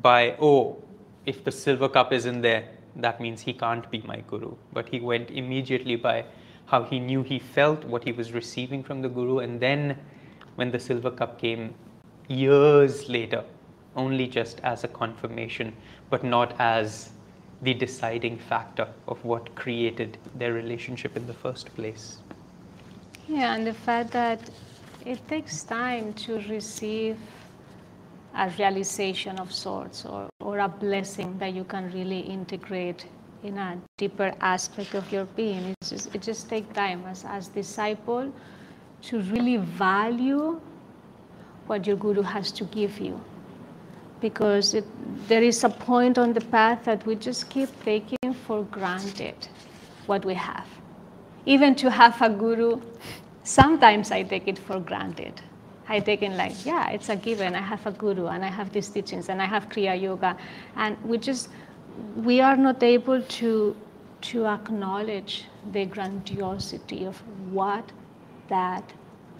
by, 0.00 0.36
oh, 0.40 0.82
if 1.26 1.44
the 1.44 1.52
silver 1.52 1.88
cup 1.88 2.12
isn't 2.12 2.40
there, 2.40 2.68
that 2.96 3.20
means 3.20 3.42
he 3.42 3.52
can't 3.52 3.90
be 3.90 4.02
my 4.06 4.22
guru. 4.28 4.54
But 4.72 4.88
he 4.88 5.00
went 5.00 5.30
immediately 5.30 5.96
by 5.96 6.24
how 6.66 6.84
he 6.84 6.98
knew 6.98 7.22
he 7.22 7.38
felt, 7.38 7.84
what 7.84 8.04
he 8.04 8.12
was 8.12 8.32
receiving 8.32 8.82
from 8.82 9.02
the 9.02 9.08
guru, 9.08 9.38
and 9.38 9.60
then 9.60 9.98
when 10.56 10.70
the 10.70 10.78
silver 10.78 11.10
cup 11.10 11.40
came 11.40 11.74
years 12.28 13.08
later, 13.08 13.44
only 13.96 14.26
just 14.26 14.60
as 14.60 14.84
a 14.84 14.88
confirmation, 14.88 15.74
but 16.10 16.24
not 16.24 16.54
as 16.58 17.10
the 17.62 17.74
deciding 17.74 18.38
factor 18.38 18.88
of 19.06 19.24
what 19.24 19.54
created 19.54 20.18
their 20.36 20.52
relationship 20.52 21.16
in 21.16 21.26
the 21.26 21.34
first 21.34 21.74
place. 21.74 22.18
Yeah, 23.28 23.54
and 23.54 23.66
the 23.66 23.74
fact 23.74 24.12
that 24.12 24.40
it 25.04 25.26
takes 25.28 25.64
time 25.64 26.12
to 26.14 26.40
receive 26.48 27.16
a 28.34 28.50
realization 28.58 29.38
of 29.38 29.52
sorts 29.52 30.04
or, 30.04 30.28
or 30.40 30.60
a 30.60 30.68
blessing 30.68 31.36
that 31.38 31.52
you 31.52 31.64
can 31.64 31.90
really 31.92 32.20
integrate 32.20 33.06
in 33.42 33.58
a 33.58 33.78
deeper 33.96 34.32
aspect 34.40 34.94
of 34.94 35.10
your 35.12 35.24
being. 35.24 35.74
It's 35.80 35.90
just, 35.90 36.14
it 36.14 36.22
just 36.22 36.48
takes 36.48 36.72
time 36.74 37.04
as, 37.06 37.24
as 37.24 37.48
disciple 37.48 38.32
to 39.02 39.20
really 39.20 39.56
value 39.56 40.60
what 41.66 41.86
your 41.86 41.96
guru 41.96 42.22
has 42.22 42.50
to 42.52 42.64
give 42.64 42.98
you 42.98 43.20
because 44.20 44.74
it, 44.74 44.84
there 45.28 45.42
is 45.42 45.64
a 45.64 45.68
point 45.68 46.18
on 46.18 46.32
the 46.32 46.40
path 46.40 46.84
that 46.84 47.04
we 47.06 47.14
just 47.14 47.48
keep 47.50 47.68
taking 47.84 48.34
for 48.46 48.64
granted 48.64 49.36
what 50.06 50.24
we 50.24 50.34
have. 50.34 50.66
Even 51.46 51.74
to 51.76 51.90
have 51.90 52.20
a 52.22 52.28
guru, 52.28 52.80
sometimes 53.44 54.10
I 54.10 54.22
take 54.22 54.48
it 54.48 54.58
for 54.58 54.80
granted. 54.80 55.40
I 55.88 56.00
take 56.00 56.22
it 56.22 56.32
like, 56.32 56.66
yeah, 56.66 56.90
it's 56.90 57.08
a 57.08 57.16
given. 57.16 57.54
I 57.54 57.62
have 57.62 57.86
a 57.86 57.92
guru 57.92 58.26
and 58.26 58.44
I 58.44 58.48
have 58.48 58.72
these 58.72 58.88
teachings 58.88 59.28
and 59.30 59.40
I 59.40 59.46
have 59.46 59.68
Kriya 59.70 60.00
Yoga. 60.00 60.36
And 60.76 61.02
we 61.02 61.16
just, 61.18 61.48
we 62.16 62.40
are 62.40 62.56
not 62.56 62.82
able 62.82 63.22
to, 63.22 63.76
to 64.20 64.46
acknowledge 64.46 65.44
the 65.72 65.86
grandiosity 65.86 67.06
of 67.06 67.16
what 67.50 67.90
that 68.48 68.84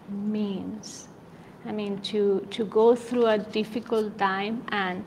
means. 0.08 1.08
I 1.68 1.72
mean, 1.72 2.00
to, 2.00 2.40
to 2.50 2.64
go 2.64 2.96
through 2.96 3.26
a 3.26 3.37
difficult 3.37 4.16
time 4.16 4.64
and 4.68 5.04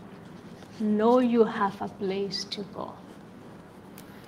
know 0.80 1.18
you 1.18 1.44
have 1.44 1.82
a 1.82 1.88
place 1.88 2.44
to 2.46 2.62
go. 2.76 2.94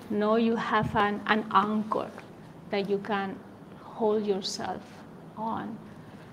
Know 0.10 0.38
you 0.38 0.56
have 0.56 0.96
an, 0.96 1.22
an 1.28 1.46
anchor 1.54 2.10
that 2.72 2.90
you 2.90 2.98
can 2.98 3.38
hold 3.84 4.26
yourself 4.26 4.82
on. 5.38 5.78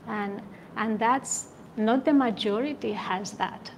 And, 0.07 0.41
and 0.79 0.99
that's 0.99 1.49
not 1.77 2.07
the 2.07 2.15
majority 2.15 2.93
has 2.93 3.33
that, 3.33 3.71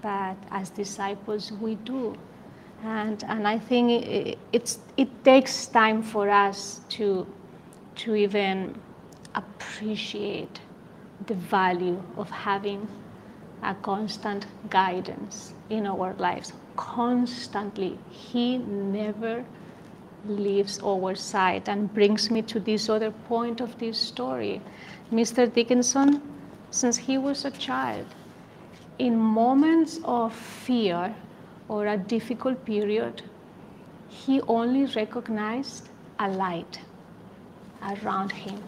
but 0.00 0.36
as 0.50 0.70
disciples 0.70 1.52
we 1.52 1.74
do. 1.74 2.16
And, 2.82 3.22
and 3.28 3.46
I 3.46 3.58
think 3.58 3.90
it, 3.90 4.38
it's, 4.52 4.78
it 4.96 5.22
takes 5.22 5.66
time 5.66 6.02
for 6.02 6.30
us 6.30 6.80
to, 6.90 7.26
to 7.96 8.14
even 8.14 8.74
appreciate 9.34 10.60
the 11.26 11.34
value 11.34 12.02
of 12.16 12.30
having 12.30 12.88
a 13.62 13.74
constant 13.74 14.46
guidance 14.70 15.54
in 15.68 15.86
our 15.86 16.14
lives. 16.14 16.52
Constantly. 16.76 17.98
He 18.10 18.58
never 18.58 19.44
leaves 20.26 20.80
our 20.82 21.14
side 21.14 21.68
and 21.68 21.92
brings 21.92 22.30
me 22.30 22.42
to 22.42 22.60
this 22.60 22.88
other 22.88 23.10
point 23.10 23.60
of 23.60 23.78
this 23.78 23.98
story. 23.98 24.60
Mr. 25.12 25.52
Dickinson, 25.52 26.22
since 26.70 26.96
he 26.96 27.18
was 27.18 27.44
a 27.44 27.50
child, 27.50 28.06
in 28.98 29.16
moments 29.16 29.98
of 30.04 30.34
fear 30.34 31.14
or 31.68 31.86
a 31.86 31.96
difficult 31.96 32.64
period, 32.64 33.22
he 34.08 34.40
only 34.42 34.84
recognized 34.94 35.88
a 36.18 36.28
light 36.28 36.80
around 37.82 38.32
him 38.32 38.62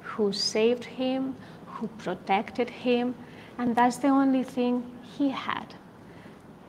who 0.00 0.32
saved 0.32 0.84
him, 0.84 1.36
who 1.74 1.88
protected 1.98 2.70
him, 2.70 3.14
and 3.58 3.76
that's 3.76 3.96
the 3.98 4.08
only 4.08 4.42
thing 4.42 4.82
he 5.16 5.30
had. 5.30 5.74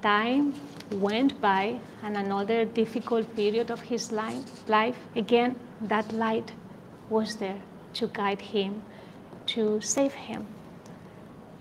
Time 0.01 0.53
went 0.91 1.39
by, 1.41 1.79
and 2.03 2.17
another 2.17 2.65
difficult 2.65 3.35
period 3.35 3.71
of 3.71 3.81
his 3.81 4.11
life, 4.11 4.97
again, 5.15 5.55
that 5.81 6.11
light 6.13 6.51
was 7.09 7.35
there 7.37 7.61
to 7.93 8.07
guide 8.07 8.41
him, 8.41 8.81
to 9.47 9.81
save 9.81 10.13
him. 10.13 10.45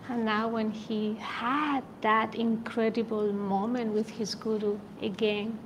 And 0.08 0.24
now, 0.26 0.48
when 0.48 0.70
he 0.70 1.14
had 1.14 1.82
that 2.02 2.34
incredible 2.34 3.32
moment 3.32 3.94
with 3.94 4.10
his 4.10 4.34
guru 4.34 4.78
again, 5.00 5.58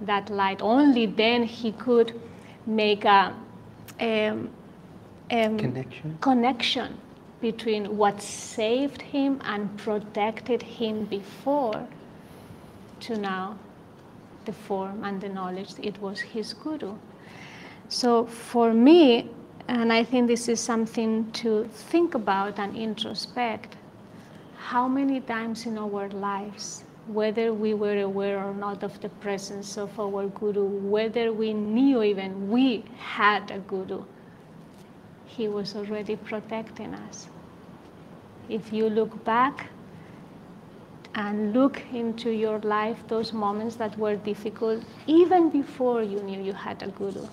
that 0.00 0.30
light, 0.30 0.62
only 0.62 1.04
then 1.04 1.42
he 1.42 1.72
could 1.72 2.18
make 2.64 3.04
a, 3.04 3.34
um, 4.00 4.50
um, 5.30 5.58
Connection. 5.58 6.18
connection 6.20 6.98
between 7.40 7.96
what 7.96 8.20
saved 8.20 9.02
him 9.02 9.40
and 9.44 9.76
protected 9.78 10.62
him 10.62 11.04
before 11.04 11.86
to 13.00 13.16
now 13.16 13.56
the 14.44 14.52
form 14.52 15.04
and 15.04 15.20
the 15.20 15.28
knowledge 15.28 15.74
it 15.82 16.00
was 16.00 16.20
his 16.20 16.52
guru 16.54 16.94
so 17.88 18.24
for 18.26 18.72
me 18.72 19.28
and 19.68 19.92
i 19.92 20.02
think 20.02 20.26
this 20.26 20.48
is 20.48 20.58
something 20.60 21.30
to 21.32 21.68
think 21.72 22.14
about 22.14 22.58
and 22.58 22.76
introspect 22.76 23.76
how 24.56 24.88
many 24.88 25.20
times 25.20 25.66
in 25.66 25.78
our 25.78 26.08
lives 26.08 26.84
whether 27.06 27.54
we 27.54 27.72
were 27.74 28.00
aware 28.02 28.42
or 28.42 28.52
not 28.54 28.82
of 28.82 29.00
the 29.00 29.08
presence 29.20 29.76
of 29.78 29.98
our 30.00 30.26
guru 30.28 30.64
whether 30.64 31.32
we 31.32 31.52
knew 31.54 32.02
even 32.02 32.50
we 32.50 32.84
had 32.98 33.50
a 33.50 33.58
guru 33.60 34.02
he 35.38 35.46
was 35.46 35.76
already 35.76 36.16
protecting 36.16 36.94
us. 36.94 37.28
If 38.48 38.72
you 38.72 38.90
look 38.90 39.24
back 39.24 39.68
and 41.14 41.52
look 41.52 41.80
into 41.92 42.30
your 42.30 42.58
life, 42.60 42.98
those 43.06 43.32
moments 43.32 43.76
that 43.76 43.96
were 43.96 44.16
difficult, 44.16 44.82
even 45.06 45.48
before 45.50 46.02
you 46.02 46.20
knew 46.22 46.42
you 46.42 46.52
had 46.52 46.82
a 46.82 46.88
guru, 46.88 47.28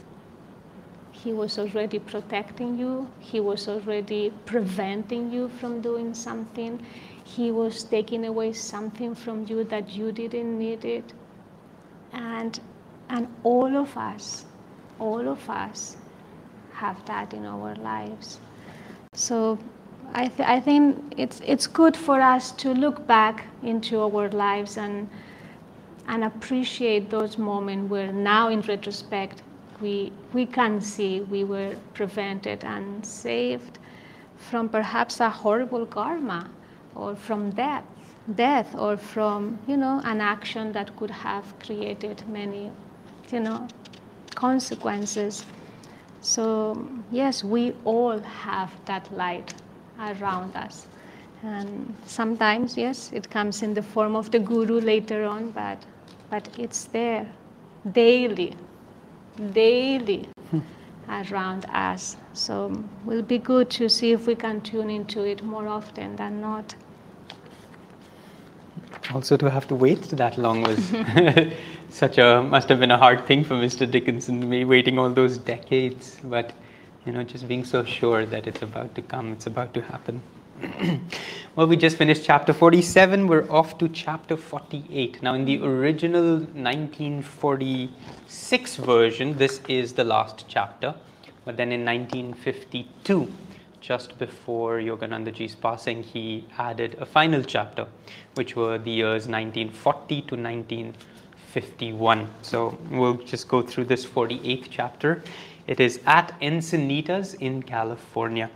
he 1.12 1.34
was 1.34 1.58
already 1.58 1.98
protecting 1.98 2.78
you, 2.78 3.10
he 3.20 3.40
was 3.40 3.68
already 3.68 4.32
preventing 4.46 5.32
you 5.32 5.50
from 5.50 5.82
doing 5.82 6.14
something, 6.14 6.86
he 7.24 7.52
was 7.52 7.84
taking 7.84 8.26
away 8.26 8.54
something 8.54 9.16
from 9.16 9.48
you 9.48 9.64
that 9.64 9.90
you 9.90 10.12
didn't 10.12 10.60
need 10.60 10.86
it. 10.86 11.14
And, 12.14 12.60
and 13.10 13.28
all 13.44 13.76
of 13.76 13.98
us, 13.98 14.46
all 15.00 15.28
of 15.28 15.50
us 15.50 15.98
have 16.76 17.04
that 17.06 17.34
in 17.34 17.46
our 17.46 17.76
lives. 17.76 18.40
So 19.14 19.58
I, 20.14 20.28
th- 20.28 20.48
I 20.48 20.60
think 20.60 21.14
it's, 21.18 21.42
it's 21.46 21.68
good 21.68 21.96
for 21.96 22.22
us 22.22 22.52
to 22.64 22.74
look 22.74 23.06
back 23.08 23.46
into 23.64 24.02
our 24.02 24.30
lives 24.30 24.78
and, 24.78 25.10
and 26.08 26.24
appreciate 26.24 27.10
those 27.10 27.38
moments 27.38 27.90
where 27.90 28.12
now 28.12 28.50
in 28.50 28.62
retrospect 28.62 29.42
we, 29.82 30.12
we 30.34 30.46
can 30.46 30.80
see 30.82 31.22
we 31.22 31.44
were 31.44 31.76
prevented 31.94 32.64
and 32.64 33.06
saved 33.06 33.80
from 34.38 34.70
perhaps 34.70 35.20
a 35.20 35.30
horrible 35.30 35.86
karma 35.86 36.50
or 36.94 37.16
from 37.16 37.50
death 37.52 37.84
death 38.34 38.74
or 38.76 38.98
from 38.98 39.60
you 39.68 39.78
know 39.78 40.02
an 40.04 40.20
action 40.20 40.72
that 40.72 40.96
could 40.98 41.12
have 41.12 41.46
created 41.60 42.28
many 42.28 42.72
you 43.32 43.40
know 43.40 43.68
consequences 44.34 45.46
so, 46.26 46.90
yes, 47.12 47.44
we 47.44 47.76
all 47.86 48.18
have 48.18 48.72
that 48.86 49.16
light 49.16 49.54
around 50.00 50.56
us. 50.56 50.88
And 51.44 51.96
sometimes, 52.08 52.76
yes, 52.76 53.12
it 53.14 53.30
comes 53.30 53.62
in 53.62 53.76
the 53.76 53.84
form 53.84 54.16
of 54.16 54.32
the 54.32 54.40
guru 54.40 54.80
later 54.82 55.26
on, 55.26 55.52
but, 55.52 55.78
but 56.32 56.50
it's 56.58 56.86
there 56.86 57.28
daily, 57.92 58.56
daily 59.54 60.28
hmm. 60.50 60.62
around 61.08 61.66
us. 61.66 62.18
So, 62.34 62.72
it 62.72 63.06
will 63.06 63.22
be 63.22 63.38
good 63.38 63.70
to 63.72 63.88
see 63.88 64.12
if 64.12 64.26
we 64.26 64.34
can 64.34 64.62
tune 64.62 64.90
into 64.90 65.24
it 65.26 65.44
more 65.44 65.68
often 65.68 66.16
than 66.16 66.42
not. 66.42 66.74
Also, 69.14 69.38
to 69.38 69.52
have 69.52 69.68
to 69.68 69.76
wait 69.76 70.02
that 70.10 70.40
long 70.40 70.64
was 70.64 70.92
such 71.96 72.18
a 72.18 72.44
must 72.44 72.68
have 72.68 72.82
been 72.82 72.92
a 72.92 72.98
hard 72.98 73.26
thing 73.26 73.46
for 73.46 73.54
Mr. 73.54 73.90
Dickinson, 73.90 74.50
me 74.50 74.66
waiting 74.66 75.00
all 75.00 75.10
those 75.10 75.38
decades. 75.38 76.18
But 76.26 76.52
you 77.06 77.14
know, 77.14 77.24
just 77.24 77.48
being 77.48 77.64
so 77.64 77.86
sure 77.86 78.26
that 78.26 78.48
it's 78.48 78.62
about 78.62 78.94
to 78.96 79.02
come, 79.02 79.32
it's 79.32 79.48
about 79.48 79.74
to 79.76 79.82
happen. 79.82 80.22
well, 81.56 81.68
we 81.68 81.78
just 81.78 81.96
finished 81.96 82.26
chapter 82.26 82.52
47. 82.52 83.28
We're 83.28 83.50
off 83.50 83.78
to 83.78 83.88
chapter 83.88 84.36
48. 84.36 85.24
Now, 85.24 85.36
in 85.36 85.46
the 85.46 85.64
original 85.64 86.40
1946 86.40 88.76
version, 88.76 89.38
this 89.38 89.62
is 89.70 89.94
the 89.94 90.04
last 90.04 90.44
chapter. 90.50 90.94
But 91.46 91.56
then 91.56 91.72
in 91.72 91.86
1952, 91.86 93.32
just 93.80 94.20
before 94.20 94.80
Yoganandaji's 94.80 95.56
passing, 95.56 96.04
he 96.04 96.46
added 96.58 96.98
a 97.00 97.06
final 97.06 97.42
chapter, 97.42 97.88
which 98.34 98.58
were 98.58 98.78
the 98.78 98.92
years 98.92 99.28
1940 99.28 100.24
to 100.24 100.36
1951. 101.56 102.30
So 102.42 102.78
we'll 102.92 103.16
just 103.16 103.48
go 103.48 103.62
through 103.62 103.86
this 103.86 104.06
48th 104.06 104.68
chapter. 104.70 105.24
It 105.68 105.80
is 105.80 106.02
at 106.06 106.38
Encinitas 106.42 107.36
in 107.40 107.64
California. 107.64 108.50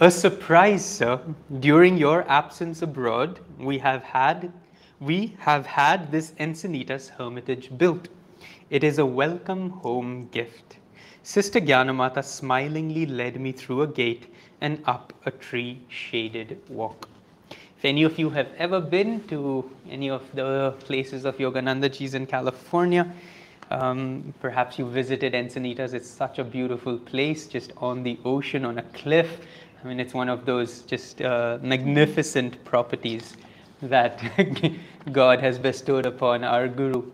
A 0.00 0.10
surprise, 0.10 0.84
sir. 0.84 1.20
During 1.60 1.96
your 1.96 2.28
absence 2.28 2.82
abroad, 2.82 3.38
we 3.58 3.78
have 3.78 4.02
had 4.02 4.52
we 4.98 5.36
have 5.38 5.66
had 5.66 6.10
this 6.10 6.32
Encinitas 6.40 7.10
hermitage 7.10 7.70
built. 7.78 8.08
It 8.70 8.82
is 8.82 8.98
a 8.98 9.06
welcome 9.06 9.70
home 9.70 10.28
gift. 10.32 10.78
Sister 11.22 11.60
Gyanamata 11.60 12.24
smilingly 12.24 13.06
led 13.06 13.38
me 13.38 13.52
through 13.52 13.82
a 13.82 13.86
gate 13.86 14.32
and 14.60 14.82
up 14.86 15.12
a 15.26 15.30
tree 15.30 15.80
shaded 15.88 16.58
walk. 16.68 17.08
If 17.78 17.84
any 17.84 18.04
of 18.04 18.18
you 18.18 18.30
have 18.30 18.48
ever 18.56 18.80
been 18.80 19.26
to 19.28 19.70
any 19.90 20.08
of 20.08 20.22
the 20.34 20.74
places 20.80 21.26
of 21.26 21.36
Yoganandaji's 21.36 22.14
in 22.14 22.26
California, 22.26 23.12
um, 23.70 24.32
perhaps 24.40 24.78
you 24.78 24.88
visited 24.88 25.34
Encinitas. 25.34 25.92
It's 25.92 26.08
such 26.08 26.38
a 26.38 26.44
beautiful 26.44 26.98
place, 26.98 27.46
just 27.46 27.72
on 27.76 28.02
the 28.02 28.18
ocean, 28.24 28.64
on 28.64 28.78
a 28.78 28.82
cliff. 28.82 29.40
I 29.84 29.88
mean, 29.88 30.00
it's 30.00 30.14
one 30.14 30.30
of 30.30 30.46
those 30.46 30.82
just 30.82 31.20
uh, 31.20 31.58
magnificent 31.60 32.64
properties 32.64 33.36
that 33.82 34.22
God 35.12 35.40
has 35.40 35.58
bestowed 35.58 36.06
upon 36.06 36.44
our 36.44 36.68
Guru. 36.68 37.10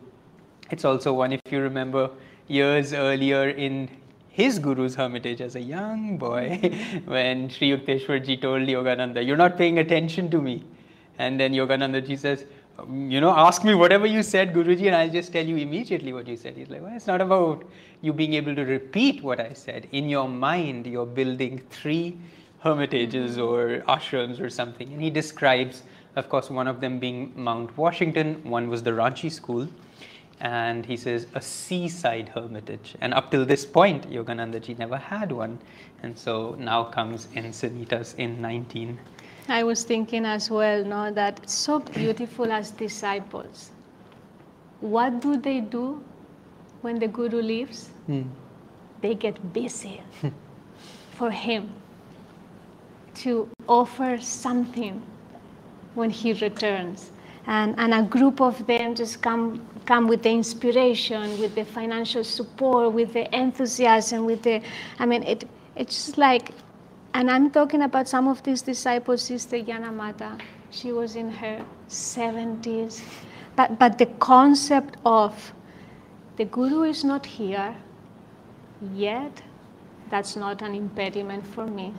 It's 0.70 0.84
also 0.84 1.12
one, 1.12 1.32
if 1.32 1.40
you 1.50 1.60
remember, 1.60 2.08
years 2.46 2.92
earlier 2.92 3.48
in 3.48 3.88
his 4.32 4.58
Guru's 4.58 4.94
hermitage 4.94 5.40
as 5.40 5.56
a 5.56 5.60
young 5.60 6.16
boy, 6.16 6.58
when 7.04 7.48
Sri 7.50 7.70
Yukteswarji 7.70 8.40
told 8.40 8.62
Yogananda, 8.62 9.24
You're 9.24 9.36
not 9.36 9.58
paying 9.58 9.78
attention 9.78 10.30
to 10.30 10.40
me. 10.40 10.64
And 11.18 11.38
then 11.38 11.52
Yogananda 11.52 12.04
ji 12.06 12.16
says, 12.16 12.46
um, 12.78 13.10
you 13.10 13.20
know, 13.20 13.30
ask 13.30 13.64
me 13.64 13.74
whatever 13.74 14.06
you 14.06 14.22
said, 14.22 14.54
Guruji, 14.54 14.86
and 14.86 14.96
I'll 14.96 15.10
just 15.10 15.32
tell 15.32 15.44
you 15.44 15.56
immediately 15.56 16.14
what 16.14 16.26
you 16.26 16.36
said. 16.36 16.56
He's 16.56 16.70
like, 16.70 16.80
well, 16.80 16.96
it's 16.96 17.06
not 17.06 17.20
about 17.20 17.64
you 18.00 18.14
being 18.14 18.32
able 18.34 18.54
to 18.54 18.64
repeat 18.64 19.22
what 19.22 19.38
I 19.38 19.52
said. 19.52 19.86
In 19.92 20.08
your 20.08 20.28
mind, 20.28 20.86
you're 20.86 21.06
building 21.06 21.62
three 21.70 22.16
hermitages 22.60 23.36
mm-hmm. 23.36 23.42
or 23.42 23.80
ashrams 23.94 24.40
or 24.40 24.48
something. 24.48 24.90
And 24.92 25.02
he 25.02 25.10
describes, 25.10 25.82
of 26.16 26.30
course, 26.30 26.48
one 26.48 26.66
of 26.66 26.80
them 26.80 26.98
being 26.98 27.32
Mount 27.36 27.76
Washington, 27.76 28.42
one 28.42 28.70
was 28.70 28.82
the 28.82 28.92
Ranchi 28.92 29.30
school, 29.30 29.68
and 30.42 30.84
he 30.84 30.96
says 30.96 31.28
a 31.34 31.40
seaside 31.40 32.28
hermitage. 32.28 32.96
And 33.00 33.14
up 33.14 33.30
till 33.30 33.46
this 33.46 33.64
point, 33.64 34.10
Yoganandaji 34.10 34.76
never 34.76 34.96
had 34.96 35.30
one. 35.30 35.58
And 36.02 36.18
so 36.18 36.56
now 36.58 36.82
comes 36.84 37.28
Encinitas 37.36 38.16
in 38.16 38.42
19. 38.42 38.98
I 39.48 39.62
was 39.62 39.84
thinking 39.84 40.26
as 40.26 40.50
well, 40.50 40.84
no, 40.84 41.12
that 41.12 41.48
so 41.48 41.78
beautiful 41.78 42.50
as 42.50 42.72
disciples. 42.72 43.70
What 44.80 45.20
do 45.20 45.36
they 45.36 45.60
do 45.60 46.02
when 46.80 46.98
the 46.98 47.06
Guru 47.06 47.40
leaves? 47.40 47.90
Hmm. 48.06 48.22
They 49.00 49.14
get 49.14 49.52
busy 49.52 50.02
for 51.12 51.30
him 51.30 51.72
to 53.16 53.48
offer 53.68 54.18
something 54.20 55.00
when 55.94 56.10
he 56.10 56.32
returns. 56.32 57.11
And, 57.46 57.74
and 57.78 57.92
a 57.92 58.02
group 58.02 58.40
of 58.40 58.66
them 58.66 58.94
just 58.94 59.20
come, 59.20 59.66
come 59.84 60.06
with 60.06 60.22
the 60.22 60.30
inspiration, 60.30 61.40
with 61.40 61.54
the 61.54 61.64
financial 61.64 62.22
support, 62.22 62.92
with 62.92 63.12
the 63.12 63.34
enthusiasm, 63.34 64.24
with 64.26 64.42
the, 64.42 64.62
I 64.98 65.06
mean, 65.06 65.24
it, 65.24 65.48
it's 65.74 66.06
just 66.06 66.18
like, 66.18 66.50
and 67.14 67.30
I'm 67.30 67.50
talking 67.50 67.82
about 67.82 68.08
some 68.08 68.28
of 68.28 68.42
these 68.42 68.62
disciples, 68.62 69.22
Sister 69.22 69.58
Gyanamata, 69.58 70.40
she 70.70 70.92
was 70.92 71.16
in 71.16 71.30
her 71.30 71.64
70s. 71.88 73.02
But, 73.56 73.78
but 73.78 73.98
the 73.98 74.06
concept 74.06 74.96
of 75.04 75.52
the 76.36 76.44
Guru 76.46 76.84
is 76.84 77.04
not 77.04 77.26
here, 77.26 77.76
yet 78.94 79.42
that's 80.10 80.36
not 80.36 80.62
an 80.62 80.74
impediment 80.74 81.46
for 81.46 81.66
me 81.66 81.92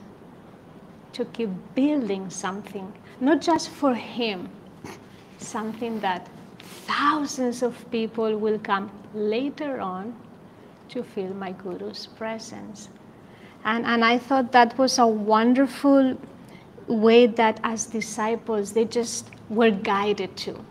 to 1.12 1.24
keep 1.26 1.50
building 1.74 2.28
something, 2.28 2.92
not 3.20 3.40
just 3.40 3.68
for 3.70 3.94
him, 3.94 4.48
something 5.46 6.00
that 6.00 6.28
thousands 6.86 7.62
of 7.62 7.90
people 7.90 8.36
will 8.38 8.58
come 8.58 8.90
later 9.14 9.80
on 9.80 10.14
to 10.88 11.02
feel 11.02 11.32
my 11.34 11.52
Guru's 11.52 12.06
presence. 12.06 12.88
And, 13.64 13.86
and 13.86 14.04
I 14.04 14.18
thought 14.18 14.52
that 14.52 14.76
was 14.76 14.98
a 14.98 15.06
wonderful 15.06 16.18
way 16.86 17.26
that 17.26 17.60
as 17.64 17.86
disciples 17.86 18.72
they 18.72 18.84
just 18.84 19.30
were 19.48 19.70
guided 19.70 20.36
to. 20.36 20.64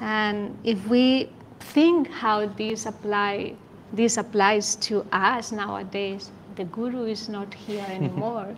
And 0.00 0.56
if 0.62 0.86
we 0.86 1.30
think 1.58 2.08
how 2.10 2.46
this 2.46 2.86
apply 2.86 3.56
this 3.92 4.16
applies 4.16 4.76
to 4.76 5.06
us 5.12 5.52
nowadays, 5.52 6.30
the 6.56 6.64
Guru 6.64 7.04
is 7.06 7.28
not 7.28 7.54
here 7.54 7.86
anymore. 7.88 8.54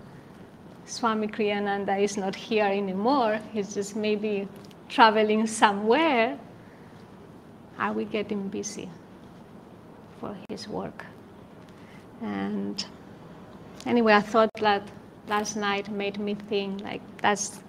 Swami 0.86 1.28
Kriyananda 1.28 2.00
is 2.02 2.16
not 2.16 2.34
here 2.34 2.64
anymore. 2.64 3.38
He's 3.52 3.74
just 3.74 3.94
maybe 3.94 4.48
traveling 4.88 5.46
somewhere. 5.46 6.38
Are 7.78 7.92
we 7.92 8.04
getting 8.04 8.48
busy 8.48 8.90
for 10.18 10.36
his 10.48 10.68
work? 10.68 11.06
And 12.20 12.84
anyway, 13.86 14.14
I 14.14 14.20
thought 14.20 14.50
that 14.60 14.82
last 15.28 15.56
night 15.56 15.88
made 15.90 16.18
me 16.18 16.34
think 16.34 16.82
like 16.82 17.02
that's 17.18 17.60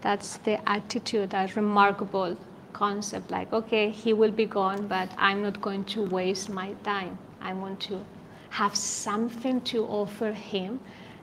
that's 0.00 0.36
the 0.38 0.66
attitude, 0.68 1.30
that 1.30 1.56
remarkable 1.56 2.36
concept. 2.72 3.30
Like, 3.30 3.52
okay, 3.52 3.90
he 3.90 4.12
will 4.12 4.30
be 4.30 4.44
gone, 4.44 4.86
but 4.86 5.08
I'm 5.16 5.42
not 5.42 5.60
going 5.60 5.84
to 5.86 6.02
waste 6.02 6.50
my 6.50 6.72
time. 6.84 7.18
I 7.40 7.54
want 7.54 7.80
to 7.88 8.04
have 8.50 8.76
something 8.76 9.60
to 9.62 9.86
offer 9.86 10.32
him 10.32 10.80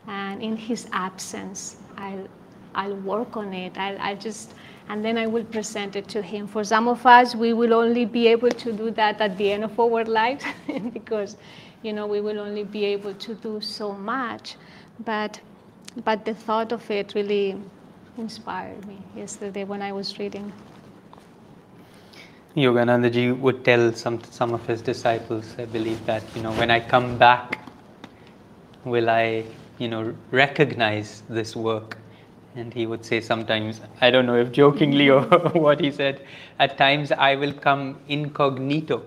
and 0.07 0.41
in 0.41 0.57
his 0.57 0.87
absence, 0.91 1.77
I'll, 1.97 2.27
I'll 2.75 2.95
work 2.95 3.37
on 3.37 3.53
it. 3.53 3.77
I'll, 3.77 3.99
I'll 3.99 4.17
just, 4.17 4.53
and 4.89 5.03
then 5.03 5.17
I 5.17 5.27
will 5.27 5.43
present 5.43 5.95
it 5.95 6.07
to 6.09 6.21
him. 6.21 6.47
For 6.47 6.63
some 6.63 6.87
of 6.87 7.05
us, 7.05 7.35
we 7.35 7.53
will 7.53 7.73
only 7.73 8.05
be 8.05 8.27
able 8.27 8.49
to 8.49 8.71
do 8.71 8.91
that 8.91 9.19
at 9.21 9.37
the 9.37 9.51
end 9.51 9.63
of 9.63 9.79
our 9.79 10.05
lives 10.19 10.45
because, 10.93 11.37
you 11.83 11.93
know, 11.93 12.07
we 12.07 12.21
will 12.21 12.39
only 12.39 12.63
be 12.63 12.85
able 12.85 13.13
to 13.13 13.35
do 13.35 13.61
so 13.61 13.93
much. 13.93 14.55
But, 15.03 15.39
but 16.03 16.25
the 16.25 16.33
thought 16.33 16.71
of 16.71 16.89
it 16.89 17.13
really 17.15 17.57
inspired 18.17 18.85
me 18.87 18.97
yesterday 19.15 19.63
when 19.63 19.81
I 19.81 19.91
was 19.91 20.17
reading. 20.19 20.51
Yoganandaji 22.55 23.39
would 23.39 23.63
tell 23.63 23.93
some, 23.93 24.21
some 24.29 24.53
of 24.53 24.65
his 24.67 24.81
disciples, 24.81 25.55
I 25.57 25.65
believe, 25.65 26.05
that, 26.05 26.23
you 26.35 26.41
know, 26.41 26.51
when 26.53 26.69
I 26.69 26.81
come 26.81 27.17
back, 27.17 27.65
will 28.83 29.09
I 29.09 29.45
you 29.81 29.87
know, 29.87 30.13
recognize 30.29 31.23
this 31.27 31.55
work. 31.55 31.97
And 32.55 32.73
he 32.73 32.85
would 32.85 33.05
say 33.05 33.21
sometimes, 33.21 33.81
I 34.01 34.11
don't 34.11 34.25
know 34.25 34.35
if 34.35 34.51
jokingly 34.51 35.09
or 35.09 35.21
what 35.53 35.79
he 35.79 35.91
said, 35.91 36.25
at 36.59 36.77
times 36.77 37.11
I 37.11 37.35
will 37.35 37.53
come 37.53 37.97
incognito. 38.07 39.03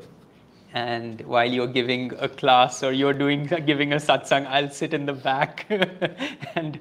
And 0.72 1.20
while 1.22 1.50
you're 1.50 1.68
giving 1.68 2.12
a 2.18 2.28
class 2.28 2.83
or 2.83 2.92
you're 2.92 3.12
doing 3.12 3.46
giving 3.66 3.92
a 3.92 3.96
satsang, 3.96 4.46
I'll 4.46 4.70
sit 4.70 4.94
in 4.94 5.07
the 5.07 5.12
back 5.12 5.66
and 6.57 6.80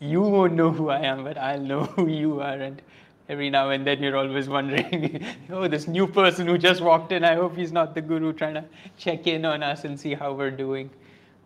you 0.00 0.22
won't 0.22 0.54
know 0.54 0.70
who 0.70 0.88
I 0.88 1.00
am, 1.00 1.24
but 1.24 1.36
I'll 1.36 1.60
know 1.60 1.84
who 1.84 2.08
you 2.08 2.40
are. 2.40 2.54
And 2.56 2.80
every 3.28 3.50
now 3.50 3.70
and 3.70 3.86
then 3.86 4.02
you're 4.02 4.16
always 4.16 4.48
wondering, 4.48 5.24
oh, 5.50 5.68
this 5.68 5.86
new 5.86 6.06
person 6.06 6.46
who 6.46 6.56
just 6.56 6.80
walked 6.80 7.12
in, 7.12 7.24
I 7.24 7.34
hope 7.34 7.56
he's 7.56 7.72
not 7.72 7.94
the 7.94 8.00
guru 8.00 8.32
trying 8.32 8.54
to 8.54 8.64
check 8.96 9.26
in 9.26 9.44
on 9.44 9.62
us 9.62 9.84
and 9.84 9.98
see 9.98 10.14
how 10.14 10.32
we're 10.32 10.50
doing. 10.50 10.90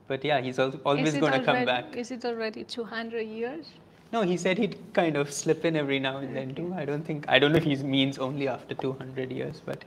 But 0.07 0.25
yeah, 0.25 0.41
he's 0.41 0.59
always 0.59 1.15
going 1.15 1.33
to 1.33 1.43
come 1.45 1.65
back. 1.65 1.97
Is 1.97 2.11
it 2.11 2.25
already 2.25 2.65
200 2.65 3.23
years? 3.23 3.67
No, 4.13 4.23
he 4.23 4.37
said 4.37 4.59
he'd 4.59 4.77
kind 4.93 5.17
of 5.17 5.33
slip 5.33 5.65
in 5.65 5.75
every 5.75 5.99
now 5.99 6.19
and 6.19 6.37
then 6.37 6.55
too. 6.55 6.75
I 6.77 6.85
don't 6.85 7.03
think, 7.03 7.25
I 7.29 7.39
don't 7.39 7.53
know 7.53 7.59
if 7.59 7.65
he 7.65 7.77
means 7.77 8.19
only 8.19 8.47
after 8.47 8.75
200 8.75 9.33
years, 9.33 9.63
but 9.65 9.85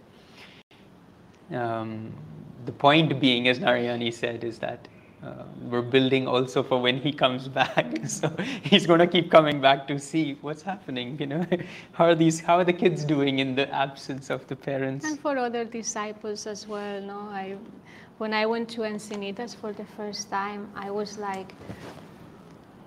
um, 1.52 2.12
the 2.66 2.72
point 2.72 3.20
being, 3.20 3.48
as 3.48 3.60
Narayani 3.60 4.12
said, 4.12 4.44
is 4.44 4.58
that 4.60 4.88
uh, 5.24 5.44
we're 5.62 5.82
building 5.82 6.28
also 6.28 6.64
for 6.64 6.82
when 6.82 6.98
he 6.98 7.12
comes 7.12 7.48
back. 7.62 7.86
so 8.08 8.36
he's 8.64 8.88
going 8.88 9.00
to 9.00 9.08
keep 9.08 9.30
coming 9.30 9.62
back 9.62 9.88
to 9.88 10.00
see 10.00 10.38
what's 10.42 10.64
happening. 10.64 11.18
You 11.20 11.28
know, 11.28 11.46
how 11.94 12.06
are 12.06 12.16
these? 12.16 12.40
How 12.40 12.58
are 12.58 12.64
the 12.64 12.74
kids 12.74 13.06
doing 13.06 13.40
in 13.40 13.56
the 13.56 13.72
absence 13.74 14.30
of 14.30 14.46
the 14.48 14.56
parents? 14.56 15.06
And 15.06 15.20
for 15.20 15.38
other 15.38 15.66
disciples 15.66 16.46
as 16.46 16.68
well. 16.68 17.02
No, 17.02 17.20
I 17.32 17.58
when 18.18 18.34
I 18.34 18.46
went 18.46 18.70
to 18.70 18.82
Encinitas 18.82 19.56
for 19.56 19.74
the 19.74 19.86
first 19.98 20.30
time, 20.30 20.70
I 20.76 20.90
was 20.90 21.18
like, 21.18 21.54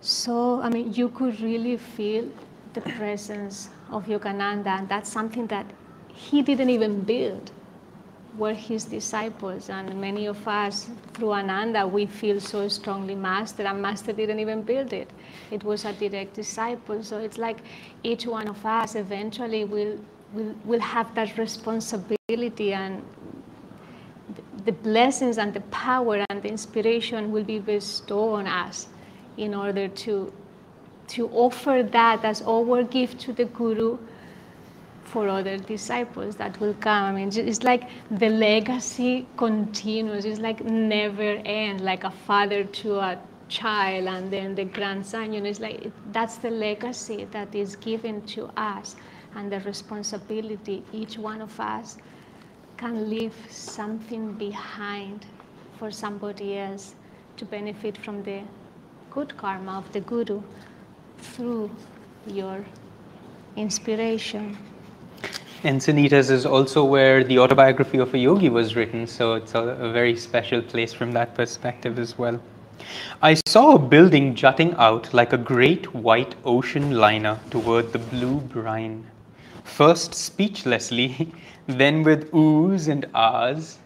so, 0.09 0.63
I 0.63 0.71
mean, 0.71 0.95
you 0.95 1.11
could 1.11 1.39
really 1.43 1.77
feel 1.77 2.27
the 2.73 2.81
presence 2.81 3.69
of 3.91 4.07
Yogananda, 4.07 4.79
and 4.79 4.89
that's 4.89 5.13
something 5.13 5.47
that 5.49 5.67
he 6.15 6.41
didn't 6.41 6.71
even 6.71 7.03
build. 7.03 7.51
Were 8.39 8.55
his 8.55 8.85
disciples, 8.87 9.69
and 9.69 10.01
many 10.01 10.25
of 10.25 10.49
us 10.49 10.89
through 11.13 11.33
Ananda, 11.33 11.87
we 11.87 12.07
feel 12.07 12.41
so 12.41 12.69
strongly 12.69 13.15
Master, 13.15 13.65
and 13.65 13.83
Master 13.83 14.15
didn't 14.15 14.41
even 14.41 14.63
build 14.63 14.95
it. 14.95 15.11
It 15.51 15.63
was 15.63 15.85
a 15.85 15.93
direct 15.93 16.33
disciple. 16.33 17.03
So 17.03 17.19
it's 17.19 17.37
like 17.37 17.59
each 18.03 18.27
one 18.27 18.49
of 18.49 18.65
us 18.65 18.95
eventually 18.95 19.67
will 19.67 19.99
will, 20.33 20.55
will 20.65 20.81
have 20.81 21.15
that 21.17 21.37
responsibility 21.37 22.73
and 22.73 23.03
the 24.65 24.73
blessings 24.73 25.37
and 25.37 25.53
the 25.53 25.61
power 25.71 26.25
and 26.31 26.43
the 26.43 26.49
inspiration 26.49 27.31
will 27.31 27.45
be 27.45 27.59
bestowed 27.59 28.39
on 28.41 28.47
us 28.47 28.89
in 29.39 29.55
order 29.55 29.89
to 29.89 30.32
to 31.09 31.28
offer 31.30 31.82
that 31.82 32.24
as 32.24 32.43
our 32.43 32.82
gift 32.82 33.18
to 33.20 33.32
the 33.32 33.47
guru 33.47 33.99
for 35.05 35.28
other 35.28 35.57
disciples 35.57 36.36
that 36.36 36.61
will 36.61 36.74
come. 36.74 37.05
I 37.05 37.12
mean, 37.12 37.30
it's 37.34 37.62
like 37.62 37.89
the 38.11 38.28
legacy 38.28 39.26
continues. 39.39 40.26
It's 40.26 40.39
like 40.39 40.62
never 40.64 41.41
end, 41.47 41.80
like 41.80 42.05
a 42.05 42.11
father 42.11 42.64
to 42.64 42.97
a 42.97 43.18
child 43.49 44.07
and 44.07 44.30
then 44.30 44.55
the 44.55 44.64
grandson. 44.66 45.32
You 45.32 45.41
know, 45.41 45.49
it's 45.49 45.61
like 45.61 45.91
that's 46.12 46.36
the 46.36 46.51
legacy 46.51 47.26
that 47.32 47.55
is 47.55 47.76
given 47.76 48.20
to 48.36 48.51
us 48.59 48.97
and 49.34 49.51
the 49.51 49.61
responsibility 49.61 50.82
each 50.93 51.18
one 51.18 51.41
of 51.41 51.59
us 51.61 51.97
can 52.76 53.11
leave 53.11 53.34
something 53.51 54.32
behind 54.32 55.26
for 55.78 55.91
somebody 55.91 56.59
else 56.59 56.95
to 57.36 57.45
benefit 57.45 57.97
from 57.99 58.22
the 58.22 58.43
good 59.11 59.37
karma 59.37 59.79
of 59.79 59.93
the 59.93 60.01
Guru 60.01 60.43
through 61.19 61.71
your 62.27 62.65
inspiration. 63.57 64.57
Encinitas 65.65 66.31
is 66.31 66.47
also 66.47 66.85
where 66.85 67.25
the 67.25 67.39
autobiography 67.39 67.99
of 67.99 68.15
a 68.15 68.19
yogi 68.19 68.49
was 68.49 68.77
written, 68.77 69.07
so 69.07 69.35
it's 69.35 69.55
a, 69.55 69.61
a, 69.61 69.91
very 69.91 70.17
special 70.17 70.63
place 70.63 70.93
from 70.93 71.11
that 71.11 71.35
perspective 71.35 71.99
as 71.99 72.17
well. 72.17 72.41
I 73.21 73.35
saw 73.49 73.75
a 73.75 73.79
building 73.79 74.37
jutting 74.37 74.75
out 74.75 75.13
like 75.13 75.33
a 75.33 75.39
great 75.39 75.93
white 75.93 76.37
ocean 76.45 76.93
liner 76.93 77.41
toward 77.51 77.93
the 77.93 77.99
blue 77.99 78.39
brine. 78.41 79.05
First 79.65 80.15
speechlessly, 80.15 81.33
then 81.67 82.05
with 82.05 82.31
oohs 82.31 82.87
and 82.87 83.07
ahs, 83.13 83.79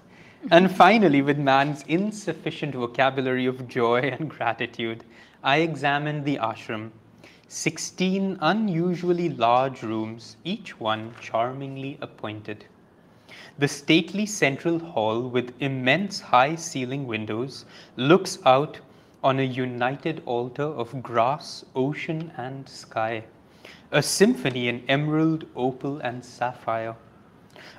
and 0.50 0.70
finally 0.70 1.22
with 1.22 1.38
man's 1.38 1.84
insufficient 1.88 2.74
vocabulary 2.74 3.46
of 3.46 3.66
joy 3.68 4.00
and 4.18 4.28
gratitude, 4.28 5.04
I 5.44 5.56
examined 5.56 6.24
the 6.24 6.36
ashram 6.36 6.92
16 7.48 8.38
unusually 8.40 9.28
large 9.28 9.82
rooms, 9.82 10.36
each 10.44 10.78
one 10.78 11.16
charmingly 11.20 11.98
appointed. 12.00 12.66
The 13.58 13.66
stately 13.66 14.24
central 14.24 14.78
hall 14.78 15.20
with 15.22 15.52
immense 15.58 16.20
high 16.20 16.54
ceiling 16.54 17.08
windows 17.08 17.64
looks 17.96 18.38
out 18.46 18.78
on 19.24 19.40
a 19.40 19.42
united 19.42 20.22
altar 20.26 20.62
of 20.62 21.02
grass, 21.02 21.64
ocean, 21.74 22.30
and 22.36 22.68
sky, 22.68 23.24
a 23.90 24.00
symphony 24.00 24.68
in 24.68 24.84
emerald, 24.88 25.44
opal, 25.56 25.98
and 26.02 26.24
sapphire. 26.24 26.94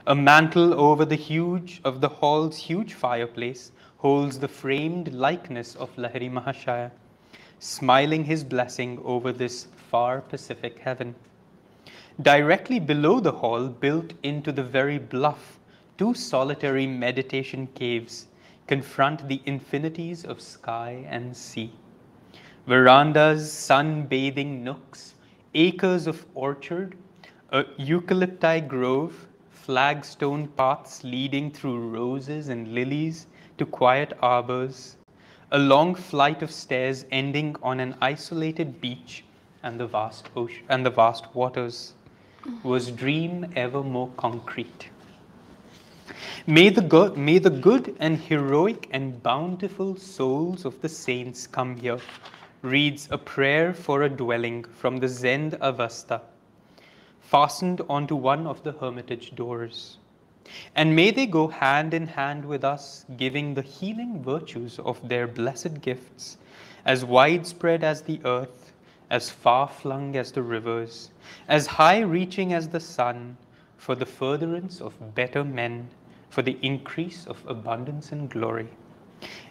A 0.05 0.13
mantle 0.13 0.73
over 0.73 1.05
the 1.05 1.15
huge 1.15 1.79
of 1.85 2.01
the 2.01 2.09
hall's 2.09 2.57
huge 2.57 2.93
fireplace 2.93 3.71
holds 3.99 4.37
the 4.37 4.49
framed 4.49 5.13
likeness 5.13 5.75
of 5.75 5.95
Lahiri 5.95 6.29
Mahashaya 6.29 6.91
smiling 7.63 8.25
his 8.25 8.43
blessing 8.43 8.99
over 9.05 9.31
this 9.31 9.67
far 9.89 10.19
Pacific 10.19 10.79
heaven. 10.79 11.15
Directly 12.21 12.77
below 12.77 13.21
the 13.21 13.31
hall, 13.31 13.69
built 13.69 14.11
into 14.23 14.51
the 14.51 14.63
very 14.63 14.99
bluff, 14.99 15.59
two 15.97 16.13
solitary 16.13 16.85
meditation 16.85 17.67
caves 17.73 18.27
confront 18.67 19.29
the 19.29 19.41
infinities 19.45 20.25
of 20.25 20.41
sky 20.41 21.05
and 21.07 21.35
sea. 21.35 21.71
Verandas, 22.67 23.49
sun-bathing 23.49 24.61
nooks, 24.61 25.13
acres 25.53 26.05
of 26.05 26.25
orchard, 26.35 26.97
a 27.51 27.63
eucalypti 27.79 28.67
grove, 28.67 29.27
flagstone 29.49 30.47
paths 30.57 31.01
leading 31.05 31.49
through 31.49 31.89
roses 31.89 32.49
and 32.49 32.73
lilies 32.73 33.27
to 33.57 33.65
quiet 33.65 34.11
arbors, 34.21 34.97
a 35.53 35.59
long 35.59 35.93
flight 35.93 36.41
of 36.41 36.51
stairs 36.51 37.05
ending 37.11 37.55
on 37.61 37.79
an 37.79 37.95
isolated 38.01 38.81
beach 38.81 39.23
and 39.61 39.79
the 39.79 39.85
vast 39.85 40.29
ocean 40.35 40.63
and 40.67 40.83
the 40.83 40.89
vast 40.89 41.27
waters 41.35 41.93
was 42.63 42.89
dream 42.89 43.45
ever 43.55 43.83
more 43.83 44.09
concrete. 44.17 44.89
May 46.47 46.69
the 46.69 46.81
good 46.81 47.17
may 47.17 47.37
the 47.37 47.51
good 47.51 47.95
and 47.99 48.17
heroic 48.17 48.87
and 48.89 49.21
bountiful 49.21 49.95
souls 49.95 50.65
of 50.65 50.81
the 50.81 50.89
saints 50.89 51.45
come 51.45 51.77
here 51.77 51.99
reads 52.63 53.07
a 53.11 53.17
prayer 53.19 53.75
for 53.75 54.01
a 54.01 54.09
dwelling 54.09 54.63
from 54.63 54.97
the 54.97 55.07
Zend 55.07 55.55
Avesta 55.61 56.21
fastened 57.21 57.81
onto 57.87 58.15
one 58.15 58.47
of 58.47 58.63
the 58.63 58.71
hermitage 58.71 59.35
doors 59.35 59.99
and 60.75 60.95
may 60.95 61.11
they 61.11 61.25
go 61.25 61.47
hand 61.47 61.93
in 61.93 62.07
hand 62.07 62.45
with 62.45 62.63
us, 62.63 63.05
giving 63.17 63.53
the 63.53 63.61
healing 63.61 64.21
virtues 64.23 64.79
of 64.79 65.07
their 65.07 65.27
blessed 65.27 65.81
gifts, 65.81 66.37
as 66.85 67.05
widespread 67.05 67.83
as 67.83 68.01
the 68.01 68.19
earth, 68.25 68.71
as 69.09 69.29
far 69.29 69.67
flung 69.67 70.15
as 70.15 70.31
the 70.31 70.41
rivers, 70.41 71.11
as 71.47 71.67
high 71.67 71.99
reaching 71.99 72.53
as 72.53 72.69
the 72.69 72.79
sun, 72.79 73.37
for 73.77 73.95
the 73.95 74.05
furtherance 74.05 74.81
of 74.81 75.15
better 75.15 75.43
men, 75.43 75.87
for 76.29 76.41
the 76.41 76.57
increase 76.61 77.25
of 77.27 77.43
abundance 77.47 78.11
and 78.11 78.29
glory. 78.29 78.67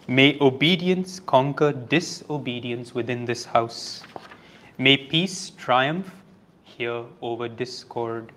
May 0.08 0.36
obedience 0.40 1.20
conquer 1.20 1.72
disobedience 1.72 2.94
within 2.94 3.24
this 3.24 3.44
house. 3.44 4.02
May 4.78 4.96
peace 4.96 5.50
triumph 5.50 6.10
here 6.64 7.04
over 7.20 7.48
discord 7.48 8.32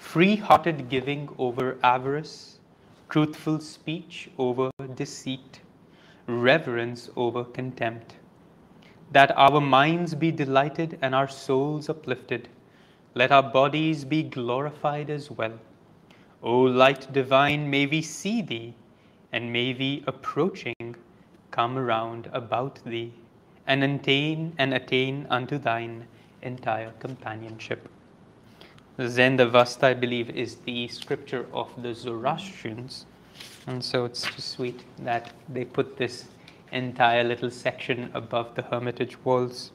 free 0.00 0.34
hearted 0.34 0.88
giving 0.88 1.28
over 1.38 1.78
avarice, 1.84 2.58
truthful 3.10 3.60
speech 3.60 4.30
over 4.38 4.70
deceit, 4.96 5.60
reverence 6.26 7.10
over 7.16 7.44
contempt. 7.44 8.14
That 9.12 9.36
our 9.36 9.60
minds 9.60 10.14
be 10.14 10.32
delighted 10.32 10.98
and 11.02 11.14
our 11.14 11.28
souls 11.28 11.88
uplifted. 11.88 12.48
Let 13.14 13.30
our 13.30 13.42
bodies 13.42 14.04
be 14.04 14.22
glorified 14.22 15.10
as 15.10 15.30
well. 15.30 15.52
O 16.42 16.60
light 16.62 17.12
divine, 17.12 17.68
may 17.68 17.86
we 17.86 18.00
see 18.00 18.40
thee, 18.40 18.74
and 19.32 19.52
may 19.52 19.74
we 19.74 20.02
approaching 20.06 20.96
come 21.50 21.76
around 21.76 22.30
about 22.32 22.80
thee, 22.84 23.12
and 23.66 23.84
attain 23.84 24.54
and 24.58 24.72
attain 24.72 25.26
unto 25.28 25.58
thine 25.58 26.06
entire 26.42 26.92
companionship. 26.98 27.88
Zend-Avesta, 28.98 29.86
I 29.86 29.94
believe, 29.94 30.30
is 30.30 30.56
the 30.56 30.88
scripture 30.88 31.46
of 31.52 31.70
the 31.82 31.94
Zoroastrians. 31.94 33.06
And 33.66 33.82
so 33.82 34.04
it's 34.04 34.22
just 34.22 34.50
sweet 34.50 34.82
that 34.98 35.32
they 35.48 35.64
put 35.64 35.96
this 35.96 36.26
entire 36.72 37.24
little 37.24 37.50
section 37.50 38.10
above 38.14 38.54
the 38.54 38.62
hermitage 38.62 39.22
walls. 39.24 39.72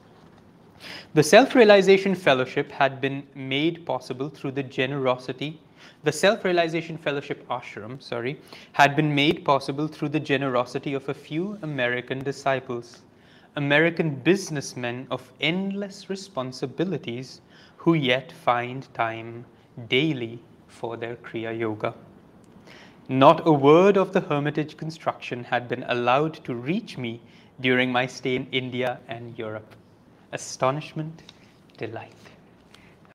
The 1.14 1.22
Self 1.22 1.54
Realization 1.54 2.14
Fellowship 2.14 2.70
had 2.70 3.00
been 3.00 3.26
made 3.34 3.86
possible 3.86 4.28
through 4.28 4.52
the 4.52 4.62
generosity. 4.62 5.58
The 6.04 6.12
Self 6.12 6.44
Realization 6.44 6.98
Fellowship 6.98 7.48
Ashram, 7.48 8.02
sorry, 8.02 8.38
had 8.72 8.94
been 8.94 9.14
made 9.14 9.44
possible 9.44 9.88
through 9.88 10.10
the 10.10 10.20
generosity 10.20 10.94
of 10.94 11.08
a 11.08 11.14
few 11.14 11.58
American 11.62 12.22
disciples, 12.22 13.02
American 13.56 14.14
businessmen 14.16 15.06
of 15.10 15.32
endless 15.40 16.10
responsibilities 16.10 17.40
who 17.86 17.94
yet 17.94 18.32
find 18.32 18.92
time 18.94 19.44
daily 19.88 20.40
for 20.66 20.96
their 20.96 21.14
Kriya 21.14 21.56
Yoga. 21.56 21.94
Not 23.08 23.46
a 23.46 23.52
word 23.52 23.96
of 23.96 24.12
the 24.12 24.22
hermitage 24.22 24.76
construction 24.76 25.44
had 25.44 25.68
been 25.68 25.84
allowed 25.86 26.34
to 26.46 26.56
reach 26.56 26.98
me 26.98 27.20
during 27.60 27.92
my 27.92 28.04
stay 28.06 28.34
in 28.34 28.48
India 28.50 28.98
and 29.06 29.38
Europe. 29.38 29.76
Astonishment, 30.32 31.22
delight. 31.76 32.12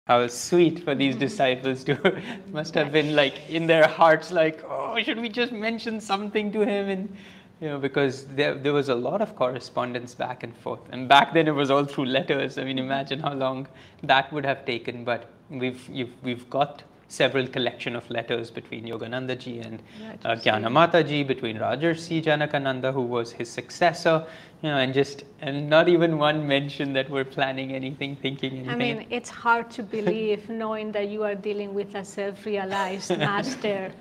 How 0.07 0.26
sweet 0.28 0.82
for 0.86 0.95
these 0.95 1.17
disciples 1.17 1.84
to 1.84 2.24
must 2.53 2.74
have 2.76 2.93
been 2.93 3.13
like 3.13 3.49
in 3.49 3.67
their 3.67 3.88
hearts, 3.89 4.32
like, 4.32 4.63
oh, 4.69 4.97
should 5.03 5.19
we 5.19 5.28
just 5.28 5.51
mention 5.51 5.99
something 5.99 6.49
to 6.53 6.61
him? 6.61 6.88
And 6.88 7.17
you 7.62 7.68
know, 7.68 7.78
because 7.78 8.26
there, 8.26 8.55
there 8.55 8.74
was 8.74 8.89
a 8.89 8.95
lot 8.95 9.22
of 9.22 9.36
correspondence 9.36 10.16
back 10.16 10.41
and 10.41 10.57
forth. 10.57 10.80
And 10.91 11.07
back 11.07 11.32
then 11.34 11.47
it 11.47 11.51
was 11.51 11.70
all 11.70 11.86
through 11.86 12.05
letters. 12.05 12.57
I 12.57 12.64
mean, 12.64 12.80
imagine 12.80 13.20
how 13.20 13.34
long 13.34 13.68
that 14.01 14.34
would 14.34 14.45
have 14.45 14.66
taken. 14.66 15.03
But 15.03 15.30
we've, 15.49 15.88
we've 16.24 16.49
got 16.49 16.82
several 17.07 17.45
collection 17.45 17.95
of 17.95 18.09
letters 18.09 18.49
between 18.49 18.86
Yogananda 18.86 19.38
ji 19.38 19.59
and 19.59 19.80
uh, 20.24 20.30
Rajarsi. 20.30 20.43
Gyana 20.43 20.72
Mata 20.72 21.03
ji, 21.03 21.24
between 21.24 21.57
Rajarsi 21.57 22.24
Janakananda, 22.24 22.93
who 22.93 23.01
was 23.01 23.32
his 23.32 23.49
successor, 23.49 24.26
you 24.62 24.70
know, 24.70 24.78
and 24.78 24.93
just 24.93 25.26
and 25.41 25.70
not 25.70 25.89
even 25.89 26.18
one 26.18 26.47
mention 26.47 26.93
that 26.93 27.09
we're 27.09 27.26
planning 27.26 27.74
anything, 27.74 28.16
thinking 28.16 28.53
anything. 28.53 28.70
I 28.70 28.76
mean, 28.76 29.05
it's 29.09 29.30
hard 29.30 29.70
to 29.72 29.84
believe 29.84 30.49
knowing 30.49 30.91
that 30.93 31.09
you 31.09 31.24
are 31.24 31.36
dealing 31.36 31.74
with 31.74 31.93
a 31.95 32.05
self 32.05 32.45
realized 32.45 33.18
master 33.30 33.91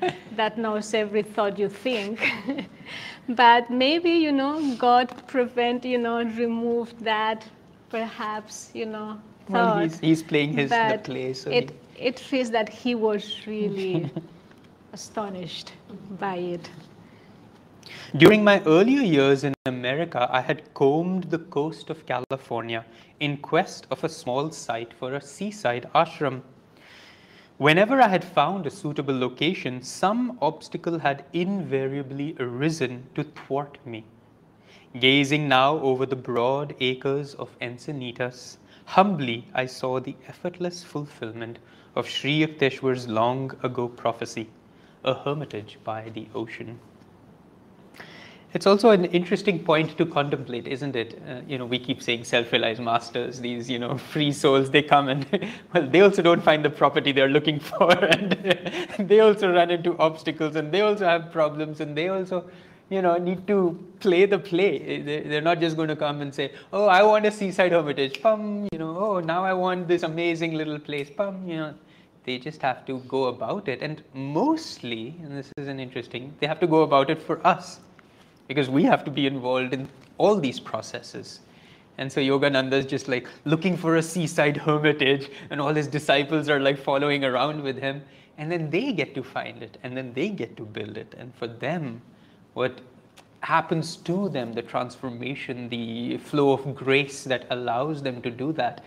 that 0.41 0.59
knows 0.59 0.95
every 0.95 1.23
thought 1.23 1.59
you 1.59 1.69
think. 1.69 2.21
but 3.29 3.71
maybe, 3.71 4.11
you 4.27 4.33
know, 4.33 4.75
God 4.77 5.09
prevent, 5.27 5.85
you 5.85 5.99
know, 5.99 6.23
remove 6.45 6.89
that 7.05 7.47
perhaps, 7.91 8.71
you 8.75 8.87
know, 8.87 9.19
well, 9.49 9.79
he's, 9.79 9.99
he's 10.01 10.23
playing 10.23 10.53
his 10.53 10.81
the 10.81 10.95
but 10.95 11.05
play, 11.05 11.33
so 11.35 11.51
it, 11.51 11.71
he- 11.71 11.75
it 12.09 12.19
feels 12.19 12.51
that 12.51 12.69
he 12.69 12.95
was 12.95 13.47
really 13.47 14.11
astonished 14.93 15.73
by 16.19 16.37
it. 16.37 16.71
During 18.17 18.45
my 18.45 18.63
earlier 18.67 19.03
years 19.03 19.45
in 19.45 19.55
America, 19.67 20.29
I 20.31 20.41
had 20.43 20.75
combed 20.75 21.31
the 21.31 21.39
coast 21.39 21.91
of 21.91 22.07
California 22.07 22.85
in 23.21 23.39
quest 23.39 23.87
of 23.91 24.05
a 24.05 24.09
small 24.09 24.51
site 24.51 24.93
for 24.93 25.15
a 25.15 25.21
seaside 25.21 25.89
ashram. 25.95 26.43
Whenever 27.61 28.01
I 28.01 28.09
had 28.09 28.25
found 28.25 28.67
a 28.67 28.71
suitable 28.71 29.19
location, 29.19 29.83
some 29.83 30.39
obstacle 30.41 31.01
had 31.01 31.27
invariably 31.35 32.35
arisen 32.41 33.05
to 33.15 33.23
thwart 33.23 33.77
me. 33.85 34.07
Gazing 34.99 35.47
now 35.47 35.79
over 35.81 36.07
the 36.07 36.17
broad 36.17 36.75
acres 36.81 37.35
of 37.35 37.55
Encinitas, 37.61 38.57
humbly 38.87 39.47
I 39.53 39.67
saw 39.67 40.01
the 40.01 40.17
effortless 40.27 40.83
fulfillment 40.83 41.59
of 41.95 42.09
Sri 42.09 42.39
Yukteswar's 42.41 43.09
long 43.09 43.53
ago 43.63 43.89
prophecy, 43.89 44.49
a 45.05 45.13
hermitage 45.13 45.79
by 45.85 46.09
the 46.09 46.29
ocean. 46.35 46.81
It's 48.53 48.67
also 48.67 48.91
an 48.91 49.05
interesting 49.07 49.63
point 49.63 49.97
to 49.99 50.05
contemplate, 50.05 50.67
isn't 50.67 50.97
it? 50.97 51.23
Uh, 51.29 51.41
you 51.47 51.57
know, 51.57 51.67
we 51.67 51.79
keep 51.79 52.03
saying 52.03 52.25
self-realized 52.25 52.81
masters, 52.81 53.41
these, 53.41 53.71
you 53.71 53.79
know, 53.79 53.97
free 53.97 54.33
souls, 54.33 54.71
they 54.71 54.83
come 54.83 55.09
and, 55.09 55.25
well, 55.73 55.87
they 55.87 56.01
also 56.01 56.21
don't 56.21 56.43
find 56.43 56.65
the 56.65 56.71
property 56.71 57.13
they're 57.13 57.29
looking 57.29 57.61
for 57.71 57.93
and 57.93 58.33
they 59.09 59.21
also 59.21 59.53
run 59.53 59.71
into 59.71 59.97
obstacles 59.99 60.57
and 60.57 60.73
they 60.73 60.81
also 60.81 61.05
have 61.05 61.31
problems 61.31 61.81
and 61.81 61.97
they 61.97 62.09
also, 62.09 62.51
you 62.89 63.01
know, 63.03 63.17
need 63.19 63.47
to 63.47 63.79
play 64.01 64.27
the 64.27 64.39
play. 64.39 65.01
They- 65.01 65.21
They're 65.21 65.41
not 65.41 65.61
just 65.61 65.77
going 65.77 65.89
to 65.89 65.97
come 65.97 66.21
and 66.21 66.35
say, 66.35 66.53
oh, 66.73 66.87
I 66.87 67.05
want 67.05 67.27
a 67.27 67.31
seaside 67.31 67.71
hermitage, 67.71 68.21
pum, 68.21 68.67
you 68.73 68.81
know, 68.81 68.97
oh, 68.99 69.21
now 69.21 69.45
I 69.45 69.53
want 69.53 69.87
this 69.87 70.03
amazing 70.03 70.55
little 70.55 70.79
place, 70.81 71.09
pum, 71.09 71.47
you 71.49 71.57
know. 71.57 71.75
They 72.25 72.37
just 72.37 72.61
have 72.63 72.85
to 72.87 72.99
go 73.09 73.25
about 73.25 73.67
it. 73.67 73.81
And 73.81 74.03
mostly, 74.13 75.15
and 75.23 75.37
this 75.39 75.51
is 75.57 75.69
an 75.69 75.81
interesting, 75.81 76.35
they 76.39 76.47
have 76.47 76.61
to 76.61 76.67
go 76.67 76.83
about 76.83 77.09
it 77.11 77.23
for 77.23 77.45
us 77.47 77.81
because 78.51 78.69
we 78.69 78.83
have 78.83 79.05
to 79.05 79.13
be 79.13 79.29
involved 79.29 79.73
in 79.73 79.89
all 80.19 80.35
these 80.35 80.59
processes. 80.59 81.39
And 81.99 82.11
so 82.11 82.21
Yogananda 82.21 82.73
is 82.73 82.85
just 82.85 83.07
like 83.07 83.29
looking 83.45 83.77
for 83.77 83.95
a 83.95 84.03
seaside 84.03 84.57
hermitage, 84.57 85.31
and 85.51 85.61
all 85.61 85.73
his 85.73 85.87
disciples 85.87 86.49
are 86.49 86.59
like 86.59 86.77
following 86.77 87.25
around 87.25 87.63
with 87.63 87.79
him. 87.79 88.03
And 88.39 88.51
then 88.51 88.69
they 88.69 88.93
get 88.93 89.15
to 89.15 89.23
find 89.23 89.63
it, 89.63 89.79
and 89.85 89.97
then 89.97 90.13
they 90.15 90.31
get 90.31 90.57
to 90.57 90.65
build 90.65 90.97
it. 90.97 91.15
And 91.17 91.33
for 91.37 91.47
them, 91.47 92.03
what 92.55 92.81
happens 93.43 93.95
to 93.99 94.29
them, 94.31 94.53
the 94.53 94.63
transformation, 94.63 95.69
the 95.69 96.17
flow 96.17 96.53
of 96.53 96.75
grace 96.75 97.23
that 97.23 97.47
allows 97.51 98.03
them 98.03 98.21
to 98.23 98.33
do 98.33 98.53
that, 98.55 98.83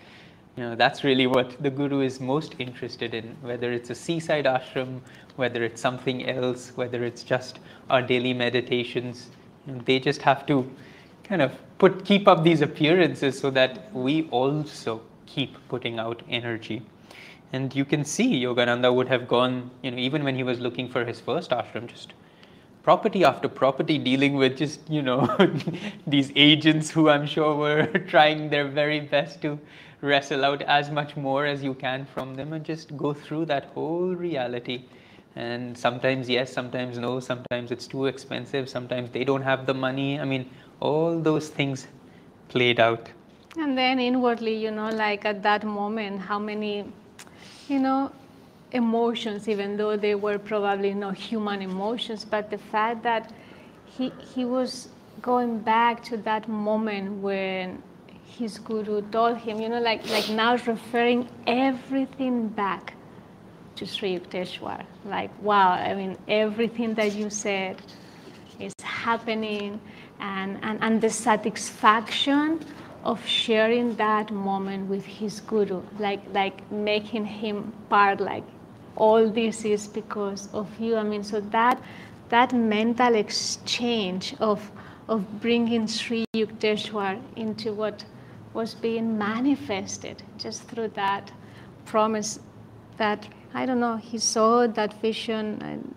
you 0.58 0.64
know, 0.64 0.76
that's 0.76 1.06
really 1.06 1.26
what 1.26 1.64
the 1.64 1.70
guru 1.70 2.02
is 2.02 2.20
most 2.20 2.56
interested 2.60 3.14
in, 3.14 3.38
whether 3.42 3.72
it's 3.72 3.92
a 3.92 3.96
seaside 3.96 4.44
ashram, 4.44 5.00
whether 5.38 5.64
it's 5.64 5.80
something 5.80 6.28
else, 6.28 6.74
whether 6.76 7.06
it's 7.06 7.24
just 7.24 7.60
our 7.90 8.02
daily 8.02 8.34
meditations. 8.34 9.30
They 9.68 10.00
just 10.00 10.22
have 10.22 10.46
to 10.48 10.70
kind 11.24 11.42
of 11.42 11.54
put 11.78 12.06
keep 12.06 12.28
up 12.28 12.44
these 12.44 12.62
appearances 12.62 13.40
so 13.40 13.50
that 13.52 13.94
we 13.94 14.28
also 14.30 15.02
keep 15.26 15.58
putting 15.70 16.00
out 16.00 16.22
energy. 16.30 16.82
And 17.54 17.76
you 17.76 17.86
can 17.86 18.04
see 18.04 18.44
Yogananda 18.44 18.94
would 18.94 19.08
have 19.08 19.28
gone, 19.28 19.70
you 19.82 19.92
know, 19.92 19.98
even 19.98 20.24
when 20.24 20.36
he 20.36 20.44
was 20.44 20.60
looking 20.60 20.90
for 20.90 21.06
his 21.06 21.20
first 21.20 21.52
ashram, 21.52 21.88
just 21.88 22.14
property 22.84 23.24
after 23.24 23.48
property 23.48 23.98
dealing 23.98 24.36
with 24.36 24.58
just 24.58 24.90
you 24.90 25.02
know 25.02 25.22
these 26.08 26.32
agents 26.36 26.90
who 26.90 27.08
i'm 27.10 27.26
sure 27.26 27.56
were 27.56 27.86
trying 28.14 28.50
their 28.50 28.68
very 28.68 29.00
best 29.00 29.42
to 29.42 29.58
wrestle 30.02 30.44
out 30.44 30.62
as 30.64 30.92
much 30.92 31.16
more 31.16 31.46
as 31.46 31.64
you 31.64 31.74
can 31.74 32.06
from 32.06 32.36
them 32.36 32.52
and 32.52 32.66
just 32.66 32.96
go 32.98 33.14
through 33.14 33.46
that 33.46 33.66
whole 33.74 34.14
reality 34.14 34.84
and 35.36 35.78
sometimes 35.78 36.30
yes 36.30 36.54
sometimes 36.54 36.98
no. 36.98 37.20
Sometimes 37.20 37.72
it's 37.72 37.88
too 37.88 38.06
expensive. 38.06 38.70
Sometimes 38.70 39.10
they 39.12 39.24
don't 39.24 39.42
have 39.42 39.66
the 39.66 39.74
money. 39.74 40.20
I 40.20 40.26
mean 40.26 40.50
all 40.80 41.20
those 41.20 41.50
things 41.50 41.88
played 42.50 42.80
out. 42.80 43.10
And 43.58 43.78
then 43.78 44.00
inwardly, 44.00 44.56
you 44.56 44.72
know, 44.72 44.90
like 44.90 45.26
at 45.26 45.44
that 45.44 45.64
moment, 45.64 46.22
how 46.22 46.40
many, 46.40 46.86
you 47.68 47.80
know, 47.80 48.12
emotions, 48.72 49.48
even 49.48 49.78
though 49.78 49.96
they 49.96 50.16
were 50.16 50.40
probably 50.40 50.94
not 50.94 51.16
human 51.16 51.62
emotions, 51.62 52.26
but 52.26 52.50
the 52.50 52.58
fact 52.58 53.04
that 53.04 53.32
he, 53.86 54.12
he 54.34 54.44
was 54.44 54.90
going 55.22 55.60
back 55.60 56.04
to 56.04 56.18
that 56.18 56.50
moment 56.50 57.22
when 57.22 57.82
his 58.26 58.58
guru 58.58 59.02
told 59.12 59.38
him, 59.38 59.60
you 59.62 59.70
know, 59.70 59.80
like, 59.80 60.08
like 60.10 60.28
now 60.30 60.56
referring 60.66 61.30
everything 61.46 62.48
back 62.48 62.96
to 63.84 63.92
Sri 63.92 64.18
Yukteswar. 64.18 64.86
Like, 65.06 65.32
wow, 65.42 65.72
I 65.72 65.94
mean, 65.94 66.18
everything 66.28 66.94
that 66.96 67.14
you 67.14 67.30
said 67.30 67.82
is 68.60 68.74
happening 68.82 69.80
and, 70.20 70.58
and, 70.62 70.80
and 70.82 71.02
the 71.02 71.10
satisfaction 71.10 72.60
of 73.04 73.26
sharing 73.26 73.96
that 73.98 74.32
moment 74.32 74.90
with 74.90 75.06
his 75.06 75.42
guru, 75.42 75.82
like, 76.00 76.22
like 76.34 76.72
making 76.72 77.26
him 77.26 77.74
part, 77.90 78.22
like 78.22 78.46
all 78.96 79.30
this 79.30 79.66
is 79.66 79.88
because 79.88 80.48
of 80.54 80.68
you. 80.80 80.96
I 80.96 81.04
mean, 81.04 81.24
so 81.24 81.42
that, 81.42 81.82
that 82.30 82.54
mental 82.54 83.16
exchange 83.16 84.36
of, 84.40 84.72
of 85.10 85.42
bringing 85.42 85.88
Sri 85.88 86.24
Yukteswar 86.34 87.22
into 87.36 87.74
what 87.74 88.06
was 88.54 88.76
being 88.76 89.18
manifested 89.18 90.24
just 90.38 90.64
through 90.70 90.90
that 90.90 91.32
promise 91.86 92.40
that, 92.98 93.28
I 93.54 93.66
don't 93.66 93.80
know, 93.80 93.98
he 93.98 94.18
saw 94.18 94.68
that 94.68 95.00
vision 95.02 95.60
and 95.62 95.96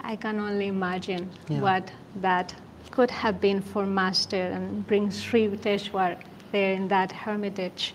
I 0.00 0.16
can 0.16 0.40
only 0.40 0.68
imagine 0.68 1.30
Yeah. 1.48 1.60
what 1.60 1.92
that 2.16 2.54
could 2.90 3.10
have 3.10 3.40
been 3.40 3.60
for 3.60 3.84
Master 3.84 4.36
and 4.36 4.86
bring 4.86 5.10
Sri 5.10 5.46
Yukteswar 5.46 6.16
there 6.52 6.72
in 6.72 6.88
that 6.88 7.12
hermitage. 7.12 7.94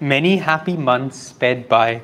Many 0.00 0.36
happy 0.36 0.76
months 0.76 1.16
sped 1.16 1.68
by. 1.68 2.02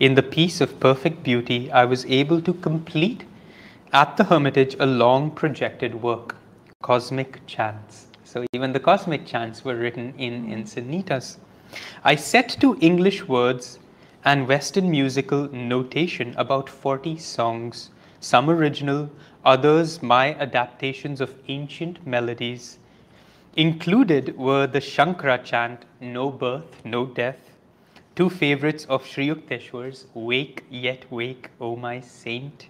In 0.00 0.14
the 0.14 0.22
peace 0.22 0.62
of 0.62 0.80
perfect 0.80 1.22
beauty, 1.22 1.70
I 1.70 1.84
was 1.84 2.06
able 2.06 2.40
to 2.40 2.54
complete 2.54 3.24
at 3.92 4.16
the 4.16 4.24
Hermitage 4.24 4.74
a 4.78 4.86
long 4.86 5.30
projected 5.30 6.02
work, 6.02 6.36
Cosmic 6.82 7.46
Chants. 7.46 8.06
So 8.24 8.44
even 8.54 8.72
the 8.72 8.80
cosmic 8.80 9.26
chants 9.26 9.64
were 9.64 9.76
written 9.76 10.14
in 10.18 10.46
Encinitas. 10.46 11.36
I 12.04 12.16
set 12.16 12.48
to 12.60 12.76
English 12.80 13.28
words 13.28 13.78
and 14.26 14.48
Western 14.48 14.90
musical 14.90 15.48
notation 15.52 16.34
about 16.36 16.68
40 16.68 17.16
songs, 17.16 17.90
some 18.18 18.50
original, 18.50 19.08
others 19.44 20.02
my 20.02 20.34
adaptations 20.34 21.20
of 21.20 21.32
ancient 21.46 22.04
melodies. 22.04 22.78
Included 23.54 24.36
were 24.36 24.66
the 24.66 24.80
Shankara 24.80 25.44
chant, 25.44 25.84
No 26.00 26.28
Birth, 26.30 26.84
No 26.84 27.06
Death, 27.06 27.38
two 28.16 28.28
favorites 28.28 28.84
of 28.86 29.06
Sri 29.06 29.28
Yukteswar's, 29.28 30.06
Wake 30.14 30.64
Yet 30.70 31.08
Wake, 31.08 31.50
O 31.60 31.76
my 31.76 32.00
Saint, 32.00 32.66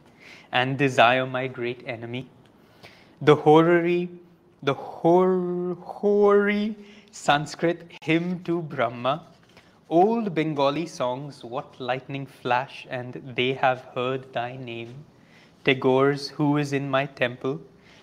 and 0.52 0.76
Desire 0.76 1.24
My 1.24 1.46
Great 1.46 1.82
Enemy. 1.86 2.28
The 3.22 3.34
horary, 3.34 4.10
the 4.62 4.74
hor, 4.74 5.74
hoary 5.80 6.76
Sanskrit 7.12 7.90
hymn 8.02 8.44
to 8.44 8.60
Brahma, 8.60 9.22
old 9.88 10.34
Bengali 10.34 10.84
songs, 10.84 11.44
What 11.44 11.78
Lightning 11.78 12.26
Flash 12.26 12.88
and 12.90 13.22
They 13.36 13.52
Have 13.52 13.82
Heard 13.94 14.32
Thy 14.32 14.56
Name, 14.56 15.04
Tagore's 15.64 16.30
Who 16.30 16.56
Is 16.56 16.72
in 16.72 16.90
My 16.90 17.06
Temple, 17.06 17.60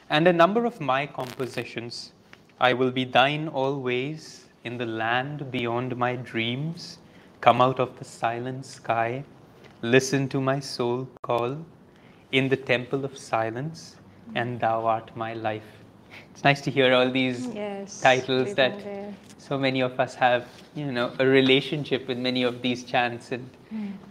and 0.09 0.25
a 0.25 0.31
number 0.31 0.65
of 0.65 0.79
my 0.79 1.05
compositions. 1.05 2.13
I 2.57 2.71
will 2.71 2.91
be 2.91 3.03
thine 3.03 3.49
always 3.49 4.45
in 4.63 4.77
the 4.77 4.85
land 4.85 5.51
beyond 5.51 5.97
my 5.97 6.15
dreams. 6.15 6.99
Come 7.41 7.61
out 7.61 7.81
of 7.81 7.99
the 7.99 8.05
silent 8.05 8.65
sky, 8.65 9.25
listen 9.81 10.29
to 10.29 10.39
my 10.39 10.61
soul 10.61 11.09
call 11.21 11.57
in 12.31 12.47
the 12.47 12.55
temple 12.55 13.03
of 13.03 13.17
silence, 13.17 13.97
and 14.35 14.57
thou 14.57 14.85
art 14.85 15.13
my 15.17 15.33
life. 15.33 15.82
It's 16.31 16.43
nice 16.43 16.61
to 16.61 16.71
hear 16.71 16.93
all 16.93 17.09
these 17.09 17.47
Yes. 17.47 18.01
titles 18.01 18.53
that 18.55 18.83
there. 18.83 19.13
so 19.37 19.57
many 19.57 19.81
of 19.81 19.99
us 19.99 20.15
have, 20.15 20.47
you 20.75 20.91
know, 20.91 21.11
a 21.19 21.25
relationship 21.25 22.07
with 22.07 22.17
many 22.17 22.43
of 22.43 22.61
these 22.61 22.83
chants, 22.83 23.31
and 23.31 23.49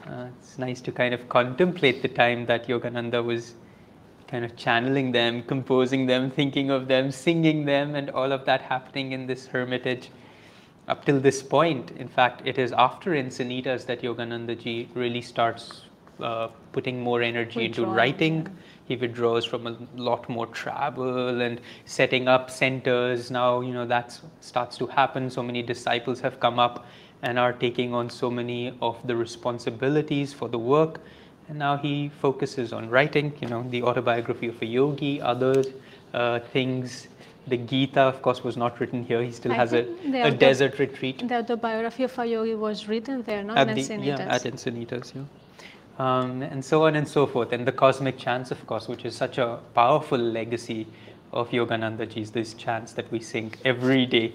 uh, 0.08 0.26
it's 0.38 0.58
nice 0.58 0.80
to 0.82 0.92
kind 0.92 1.14
of 1.14 1.28
contemplate 1.28 2.02
the 2.02 2.08
time 2.08 2.46
that 2.46 2.66
Yogananda 2.66 3.24
was 3.24 3.54
kind 4.28 4.44
of 4.44 4.56
channeling 4.56 5.12
them, 5.12 5.42
composing 5.42 6.06
them, 6.06 6.30
thinking 6.30 6.70
of 6.70 6.88
them, 6.88 7.10
singing 7.12 7.64
them, 7.66 7.94
and 7.94 8.10
all 8.10 8.32
of 8.32 8.44
that 8.46 8.62
happening 8.62 9.12
in 9.12 9.26
this 9.26 9.46
hermitage. 9.46 10.10
Up 10.88 11.04
till 11.04 11.20
this 11.20 11.42
point, 11.42 11.90
in 11.92 12.08
fact, 12.08 12.42
it 12.44 12.58
is 12.58 12.72
after 12.72 13.10
Encinitas 13.12 13.86
that 13.86 14.02
Yogananda 14.02 14.58
ji 14.58 14.88
really 14.94 15.20
starts 15.22 15.82
uh, 16.20 16.48
putting 16.72 17.00
more 17.00 17.22
energy 17.22 17.64
into 17.66 17.84
writing. 17.86 18.42
yeah. 18.46 18.52
He 18.92 18.96
withdraws 18.96 19.46
from 19.46 19.66
a 19.66 19.74
lot 19.96 20.28
more 20.28 20.46
travel 20.48 21.40
and 21.40 21.62
setting 21.86 22.28
up 22.28 22.50
centers. 22.50 23.30
Now, 23.30 23.62
you 23.62 23.72
know, 23.72 23.86
that 23.86 24.20
starts 24.42 24.76
to 24.76 24.86
happen. 24.86 25.30
So 25.30 25.42
many 25.42 25.62
disciples 25.62 26.20
have 26.20 26.38
come 26.40 26.58
up 26.58 26.84
and 27.22 27.38
are 27.38 27.54
taking 27.54 27.94
on 27.94 28.10
so 28.10 28.30
many 28.30 28.76
of 28.82 28.98
the 29.06 29.16
responsibilities 29.16 30.34
for 30.34 30.46
the 30.50 30.58
work. 30.58 31.00
And 31.48 31.58
now 31.58 31.78
he 31.78 32.10
focuses 32.20 32.74
on 32.74 32.90
writing, 32.90 33.32
you 33.40 33.48
know, 33.48 33.62
the 33.70 33.82
autobiography 33.82 34.48
of 34.48 34.60
a 34.60 34.66
yogi, 34.66 35.22
other 35.22 35.64
uh, 36.12 36.40
things. 36.40 37.08
The 37.46 37.56
Gita, 37.56 38.02
of 38.02 38.20
course, 38.20 38.44
was 38.44 38.58
not 38.58 38.78
written 38.78 39.02
here. 39.04 39.22
He 39.22 39.32
still 39.32 39.52
I 39.52 39.56
has 39.56 39.72
a, 39.72 39.86
a 40.04 40.26
auto- 40.26 40.36
desert 40.36 40.78
retreat. 40.78 41.26
The 41.26 41.38
autobiography 41.38 42.04
of 42.04 42.18
a 42.18 42.26
yogi 42.26 42.56
was 42.56 42.88
written 42.88 43.22
there, 43.22 43.42
not 43.42 43.56
At 43.56 43.70
in 43.70 43.78
Encinitas. 43.78 44.04
yeah, 44.04 44.36
at 44.36 44.42
Encinitas, 44.42 45.14
yeah. 45.14 45.22
Um, 45.98 46.42
and 46.42 46.64
so 46.64 46.86
on 46.86 46.96
and 46.96 47.06
so 47.06 47.26
forth. 47.26 47.52
And 47.52 47.66
the 47.66 47.72
cosmic 47.72 48.18
chants, 48.18 48.50
of 48.50 48.66
course, 48.66 48.88
which 48.88 49.04
is 49.04 49.14
such 49.14 49.38
a 49.38 49.60
powerful 49.74 50.18
legacy 50.18 50.86
of 51.32 51.50
Yogananda 51.50 52.10
Ji's, 52.10 52.30
these 52.30 52.54
chants 52.54 52.92
that 52.92 53.10
we 53.12 53.20
sing 53.20 53.52
every 53.64 54.06
day. 54.06 54.32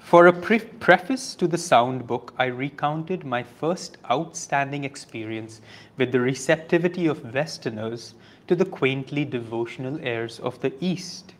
For 0.00 0.26
a 0.26 0.32
pre- 0.32 0.60
preface 0.60 1.34
to 1.36 1.48
the 1.48 1.56
sound 1.56 2.06
book, 2.06 2.34
I 2.38 2.44
recounted 2.44 3.24
my 3.24 3.42
first 3.42 3.96
outstanding 4.10 4.84
experience 4.84 5.62
with 5.96 6.12
the 6.12 6.20
receptivity 6.20 7.06
of 7.06 7.32
Westerners 7.32 8.14
to 8.46 8.54
the 8.54 8.66
quaintly 8.66 9.24
devotional 9.24 9.98
airs 10.02 10.38
of 10.40 10.60
the 10.60 10.74
East. 10.84 11.32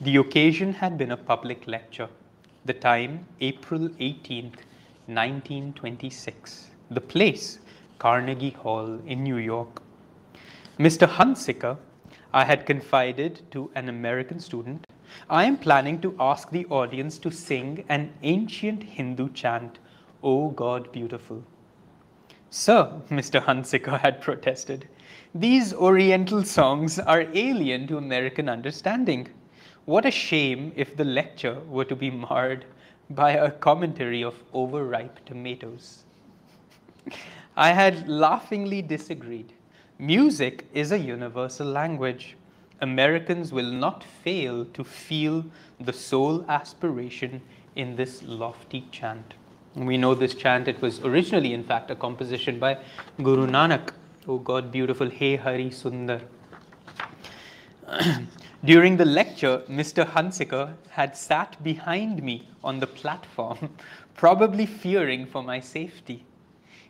The 0.00 0.16
occasion 0.16 0.72
had 0.72 0.96
been 0.96 1.10
a 1.10 1.18
public 1.18 1.66
lecture. 1.66 2.08
The 2.64 2.72
time, 2.72 3.26
April 3.42 3.90
18th, 3.90 4.64
1926. 5.06 6.67
The 6.90 7.02
place, 7.02 7.58
Carnegie 7.98 8.56
Hall 8.62 8.98
in 9.06 9.22
New 9.22 9.36
York. 9.36 9.82
Mr. 10.78 11.06
Hunsicker, 11.06 11.76
I 12.32 12.44
had 12.44 12.64
confided 12.64 13.42
to 13.50 13.70
an 13.74 13.90
American 13.90 14.40
student, 14.40 14.86
I 15.28 15.44
am 15.44 15.58
planning 15.58 16.00
to 16.00 16.16
ask 16.18 16.50
the 16.50 16.64
audience 16.66 17.18
to 17.18 17.30
sing 17.30 17.84
an 17.90 18.14
ancient 18.22 18.82
Hindu 18.82 19.28
chant, 19.34 19.78
O 20.22 20.48
God 20.48 20.90
Beautiful. 20.90 21.44
Sir, 22.48 22.90
Mr. 23.10 23.44
Hunsicker 23.44 24.00
had 24.00 24.22
protested, 24.22 24.88
these 25.34 25.74
Oriental 25.74 26.42
songs 26.42 26.98
are 26.98 27.26
alien 27.34 27.86
to 27.88 27.98
American 27.98 28.48
understanding. 28.48 29.28
What 29.84 30.06
a 30.06 30.10
shame 30.10 30.72
if 30.74 30.96
the 30.96 31.04
lecture 31.04 31.60
were 31.68 31.84
to 31.84 31.96
be 31.96 32.10
marred 32.10 32.64
by 33.10 33.32
a 33.32 33.50
commentary 33.50 34.24
of 34.24 34.42
overripe 34.54 35.22
tomatoes. 35.26 36.04
I 37.56 37.70
had 37.70 38.08
laughingly 38.08 38.82
disagreed. 38.82 39.52
Music 39.98 40.64
is 40.74 40.92
a 40.92 40.98
universal 40.98 41.66
language. 41.66 42.36
Americans 42.80 43.52
will 43.52 43.72
not 43.72 44.04
fail 44.04 44.64
to 44.66 44.84
feel 44.84 45.44
the 45.80 45.92
soul 45.92 46.44
aspiration 46.48 47.40
in 47.74 47.96
this 47.96 48.22
lofty 48.22 48.86
chant. 48.92 49.34
We 49.74 49.96
know 49.96 50.14
this 50.14 50.34
chant, 50.34 50.68
it 50.68 50.80
was 50.80 51.00
originally, 51.00 51.52
in 51.52 51.64
fact, 51.64 51.90
a 51.90 51.96
composition 51.96 52.58
by 52.58 52.78
Guru 53.22 53.46
Nanak. 53.46 53.90
Oh 54.26 54.38
God, 54.38 54.70
beautiful, 54.70 55.08
Hey 55.08 55.36
Hari 55.36 55.70
Sundar. 55.70 56.20
During 58.64 58.96
the 58.96 59.04
lecture, 59.04 59.62
Mr. 59.68 60.04
Hunsicker 60.04 60.74
had 60.90 61.16
sat 61.16 61.62
behind 61.62 62.22
me 62.22 62.48
on 62.62 62.80
the 62.80 62.86
platform, 62.86 63.70
probably 64.14 64.66
fearing 64.66 65.26
for 65.26 65.42
my 65.42 65.60
safety. 65.60 66.24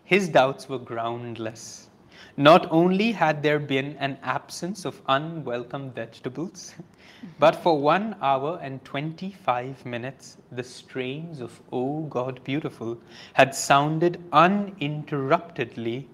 His 0.08 0.30
doubts 0.30 0.70
were 0.70 0.78
groundless. 0.78 1.90
Not 2.38 2.66
only 2.70 3.12
had 3.12 3.42
there 3.42 3.58
been 3.58 3.94
an 3.98 4.16
absence 4.22 4.86
of 4.86 5.02
unwelcome 5.06 5.90
vegetables, 5.90 6.74
but 7.38 7.54
for 7.54 7.78
one 7.78 8.16
hour 8.22 8.58
and 8.62 8.82
25 8.86 9.84
minutes, 9.84 10.38
the 10.50 10.62
strains 10.62 11.42
of 11.42 11.60
O 11.72 12.04
God 12.04 12.42
Beautiful 12.42 12.96
had 13.34 13.54
sounded 13.54 14.18
uninterruptedly 14.32 16.08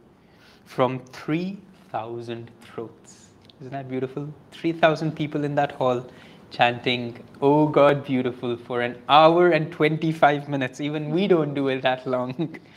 from 0.64 0.99
3,000 1.12 2.51
throats. 2.62 3.28
Isn't 3.61 3.70
that 3.74 3.88
beautiful? 3.88 4.28
3,000 4.51 5.14
people 5.14 5.45
in 5.45 5.55
that 5.55 5.70
hall 5.70 6.05
chanting, 6.51 7.22
Oh 7.40 7.68
God, 7.68 8.05
beautiful, 8.05 8.57
for 8.57 8.80
an 8.80 9.01
hour 9.09 9.51
and 9.51 9.70
25 9.70 10.49
minutes. 10.49 10.80
Even 10.80 11.11
we 11.11 11.28
don't 11.28 11.55
do 11.55 11.68
it 11.68 11.82
that 11.82 12.05
long. 12.09 12.59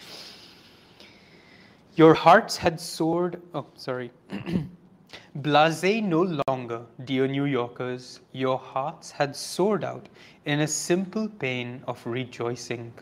Your 1.97 2.13
hearts 2.13 2.55
had 2.55 2.79
soared. 2.79 3.41
Oh, 3.55 3.65
sorry. 3.75 4.11
Blase 5.37 6.03
no 6.03 6.41
longer, 6.47 6.83
dear 7.05 7.27
New 7.27 7.45
Yorkers, 7.45 8.19
your 8.33 8.59
hearts 8.59 9.09
had 9.09 9.35
soared 9.35 9.83
out 9.83 10.07
in 10.45 10.59
a 10.59 10.67
simple 10.67 11.27
pain 11.27 11.81
of 11.87 12.05
rejoicing. 12.05 12.93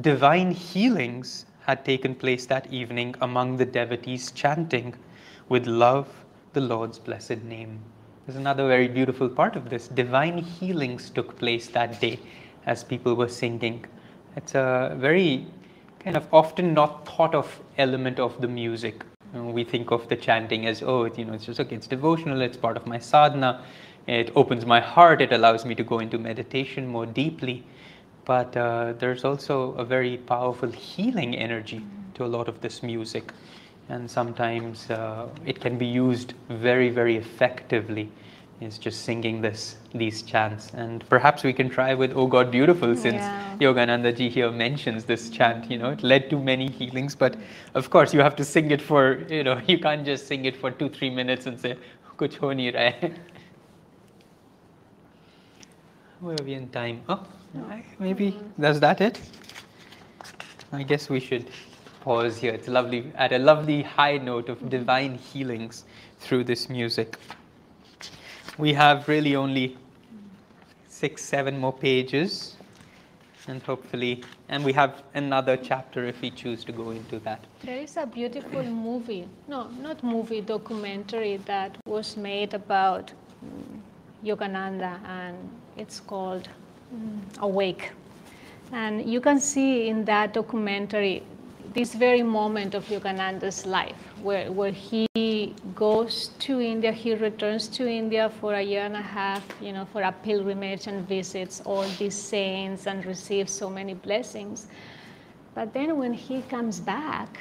Divine 0.00 0.50
healings 0.50 1.46
had 1.60 1.84
taken 1.84 2.16
place 2.16 2.46
that 2.46 2.66
evening 2.72 3.14
among 3.20 3.56
the 3.56 3.64
devotees 3.64 4.32
chanting, 4.32 4.92
with 5.48 5.68
love, 5.68 6.08
the 6.52 6.60
Lord's 6.60 6.98
blessed 6.98 7.44
name. 7.44 7.78
There's 8.26 8.36
another 8.36 8.66
very 8.66 8.88
beautiful 8.88 9.28
part 9.28 9.54
of 9.54 9.70
this. 9.70 9.86
Divine 9.86 10.38
healings 10.38 11.10
took 11.10 11.38
place 11.38 11.68
that 11.68 12.00
day 12.00 12.18
as 12.66 12.82
people 12.82 13.14
were 13.14 13.28
singing. 13.28 13.84
It's 14.34 14.56
a 14.56 14.96
very 14.98 15.46
kind 16.00 16.16
of 16.16 16.26
often 16.32 16.74
not 16.74 17.06
thought 17.06 17.34
of 17.34 17.60
element 17.78 18.18
of 18.18 18.40
the 18.40 18.48
music. 18.48 19.04
We 19.32 19.64
think 19.64 19.92
of 19.92 20.08
the 20.08 20.16
chanting 20.16 20.66
as, 20.66 20.82
oh, 20.82 21.04
you 21.04 21.24
know, 21.24 21.34
it's 21.34 21.44
just 21.44 21.60
okay, 21.60 21.76
it's 21.76 21.86
devotional, 21.86 22.40
it's 22.40 22.56
part 22.56 22.76
of 22.76 22.86
my 22.86 22.98
sadhana, 22.98 23.62
it 24.06 24.32
opens 24.34 24.66
my 24.66 24.80
heart, 24.80 25.20
it 25.20 25.32
allows 25.32 25.64
me 25.64 25.74
to 25.76 25.84
go 25.84 26.00
into 26.00 26.18
meditation 26.18 26.86
more 26.88 27.06
deeply. 27.06 27.64
But 28.24 28.56
uh, 28.56 28.94
there's 28.98 29.24
also 29.24 29.72
a 29.72 29.84
very 29.84 30.16
powerful 30.16 30.70
healing 30.70 31.36
energy 31.36 31.84
to 32.14 32.24
a 32.24 32.26
lot 32.26 32.48
of 32.48 32.60
this 32.60 32.82
music. 32.82 33.32
And 33.88 34.10
sometimes 34.10 34.90
uh, 34.90 35.28
it 35.44 35.60
can 35.60 35.78
be 35.78 35.86
used 35.86 36.34
very, 36.48 36.90
very 36.90 37.16
effectively. 37.16 38.10
Is 38.60 38.76
just 38.76 39.04
singing 39.06 39.40
this, 39.40 39.76
these 39.94 40.20
chants, 40.20 40.70
and 40.74 41.02
perhaps 41.08 41.42
we 41.42 41.52
can 41.54 41.70
try 41.70 41.94
with 41.94 42.12
"Oh 42.14 42.26
God, 42.26 42.50
Beautiful," 42.50 42.94
since 42.94 43.14
Yeah. 43.14 43.56
Yogananda 43.58 44.14
ji 44.14 44.28
here 44.28 44.50
mentions 44.50 45.06
this 45.06 45.30
chant. 45.30 45.70
You 45.70 45.78
know, 45.78 45.90
it 45.92 46.02
led 46.02 46.28
to 46.28 46.38
many 46.38 46.68
healings, 46.68 47.16
but 47.16 47.36
of 47.74 47.88
course 47.88 48.12
you 48.12 48.20
have 48.20 48.36
to 48.36 48.44
sing 48.44 48.70
it 48.70 48.82
for. 48.82 49.24
You 49.30 49.44
know, 49.44 49.62
you 49.66 49.78
can't 49.78 50.04
just 50.04 50.26
sing 50.26 50.44
it 50.44 50.56
for 50.56 50.70
two, 50.70 50.90
three 50.90 51.08
minutes 51.08 51.46
and 51.46 51.58
say 51.58 51.78
"Kuch 52.18 52.36
ho 52.36 52.48
nahi 52.48 52.74
raha 52.74 53.00
hai." 53.00 53.12
Where 56.20 56.36
are 56.38 56.44
we 56.44 56.52
in 56.52 56.68
time? 56.68 57.00
Oh, 57.08 57.26
maybe 57.98 58.38
that's 58.58 58.78
that 58.80 59.00
it. 59.00 59.18
I 60.70 60.82
guess 60.82 61.08
we 61.08 61.18
should 61.18 61.50
pause 62.02 62.36
here. 62.36 62.52
It's 62.52 62.68
lovely 62.68 63.10
at 63.16 63.32
a 63.32 63.38
lovely 63.38 63.82
high 63.82 64.18
note 64.18 64.50
of 64.50 64.58
mm-hmm. 64.58 64.68
divine 64.68 65.14
healings 65.14 65.84
through 66.18 66.44
this 66.44 66.68
music. 66.68 67.16
We 68.60 68.74
have 68.74 69.08
really 69.08 69.36
only 69.36 69.78
six, 70.86 71.24
seven 71.24 71.58
more 71.58 71.72
pages, 71.72 72.56
and 73.48 73.62
hopefully, 73.62 74.22
and 74.50 74.62
we 74.62 74.74
have 74.74 75.02
another 75.14 75.56
chapter 75.56 76.04
if 76.04 76.20
we 76.20 76.30
choose 76.30 76.62
to 76.64 76.72
go 76.72 76.90
into 76.90 77.20
that. 77.20 77.42
There 77.62 77.78
is 77.78 77.96
a 77.96 78.04
beautiful 78.04 78.62
movie, 78.62 79.26
no, 79.48 79.68
not 79.80 80.04
movie, 80.04 80.42
documentary 80.42 81.38
that 81.46 81.74
was 81.86 82.18
made 82.18 82.52
about 82.52 83.10
mm, 83.42 83.80
Yogananda 84.22 85.00
and 85.06 85.38
it's 85.78 85.98
called 85.98 86.46
mm, 86.94 87.18
Awake. 87.38 87.92
And 88.72 89.10
you 89.10 89.22
can 89.22 89.40
see 89.40 89.88
in 89.88 90.04
that 90.04 90.34
documentary 90.34 91.22
this 91.74 91.94
very 91.94 92.22
moment 92.22 92.74
of 92.74 92.84
Yogananda's 92.86 93.66
life 93.66 93.96
where, 94.22 94.50
where 94.50 94.72
he 94.72 95.54
goes 95.74 96.28
to 96.40 96.60
India, 96.60 96.92
he 96.92 97.14
returns 97.14 97.68
to 97.68 97.88
India 97.88 98.30
for 98.40 98.54
a 98.54 98.62
year 98.62 98.82
and 98.82 98.96
a 98.96 99.02
half, 99.02 99.42
you 99.60 99.72
know, 99.72 99.84
for 99.92 100.02
a 100.02 100.12
pilgrimage 100.12 100.86
and 100.86 101.06
visits 101.06 101.60
all 101.64 101.84
these 101.98 102.16
saints 102.16 102.86
and 102.86 103.04
receives 103.06 103.52
so 103.52 103.70
many 103.70 103.94
blessings. 103.94 104.66
But 105.54 105.72
then 105.72 105.98
when 105.98 106.12
he 106.12 106.42
comes 106.42 106.80
back, 106.80 107.38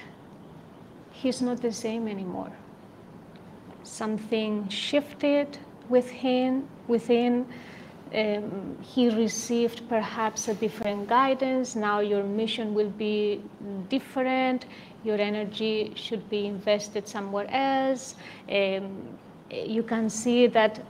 he's 1.11 1.41
not 1.41 1.61
the 1.61 1.71
same 1.71 2.07
anymore. 2.07 2.51
Something 3.83 4.69
shifted, 4.69 5.57
within, 5.89 6.67
within 6.87 7.45
um, 8.13 8.77
he 8.81 9.09
received 9.09 9.87
perhaps 9.87 10.47
a 10.47 10.53
different 10.53 11.07
guidance. 11.07 11.75
Now 11.75 11.99
your 11.99 12.23
mission 12.23 12.73
will 12.73 12.89
be 12.89 13.41
different. 13.89 14.65
Your 15.03 15.17
energy 15.17 15.93
should 15.95 16.29
be 16.29 16.45
invested 16.47 17.07
somewhere 17.07 17.47
else. 17.49 18.15
Um, 18.51 19.17
you 19.51 19.83
can 19.83 20.09
see 20.09 20.47
that 20.47 20.81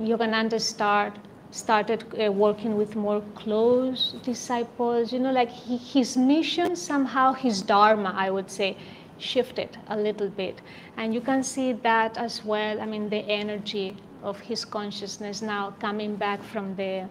Yogananda 0.00 0.60
start, 0.60 1.14
started 1.50 2.04
uh, 2.20 2.30
working 2.30 2.76
with 2.76 2.96
more 2.96 3.22
close 3.34 4.14
disciples. 4.22 5.12
You 5.12 5.20
know, 5.20 5.32
like 5.32 5.50
he, 5.50 5.76
his 5.76 6.16
mission 6.16 6.76
somehow, 6.76 7.32
his 7.32 7.62
dharma, 7.62 8.12
I 8.16 8.30
would 8.30 8.50
say, 8.50 8.76
shifted 9.18 9.78
a 9.88 9.96
little 9.96 10.28
bit. 10.28 10.60
And 10.96 11.14
you 11.14 11.20
can 11.20 11.42
see 11.42 11.72
that 11.72 12.18
as 12.18 12.44
well. 12.44 12.80
I 12.80 12.86
mean, 12.86 13.08
the 13.08 13.24
energy 13.28 13.96
of 14.26 14.40
his 14.40 14.64
consciousness 14.64 15.40
now 15.40 15.70
coming 15.80 16.16
back 16.16 16.42
from 16.42 16.74
the 16.76 17.08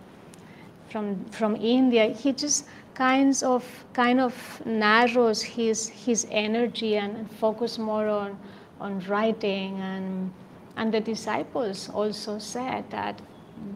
from 0.89 1.25
from 1.31 1.55
India, 1.55 2.13
he 2.13 2.31
just 2.31 2.67
kinds 2.93 3.41
of 3.43 3.63
kind 3.93 4.19
of 4.19 4.35
narrows 4.65 5.41
his 5.41 5.87
his 5.87 6.27
energy 6.29 6.97
and, 6.97 7.17
and 7.17 7.31
focus 7.31 7.77
more 7.77 8.07
on 8.07 8.37
on 8.79 8.99
writing. 9.07 9.79
And 9.81 10.31
and 10.77 10.93
the 10.93 10.99
disciples 10.99 11.89
also 11.89 12.37
said 12.37 12.89
that 12.91 13.21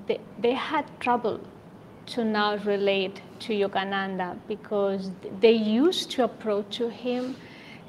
they, 0.07 0.19
they 0.39 0.53
had 0.53 0.85
trouble 0.99 1.39
to 2.07 2.23
now 2.25 2.57
relate 2.57 3.21
to 3.39 3.53
Yogananda 3.53 4.37
because 4.47 5.11
they 5.39 5.53
used 5.53 6.11
to 6.11 6.23
approach 6.23 6.77
to 6.77 6.89
him 6.89 7.35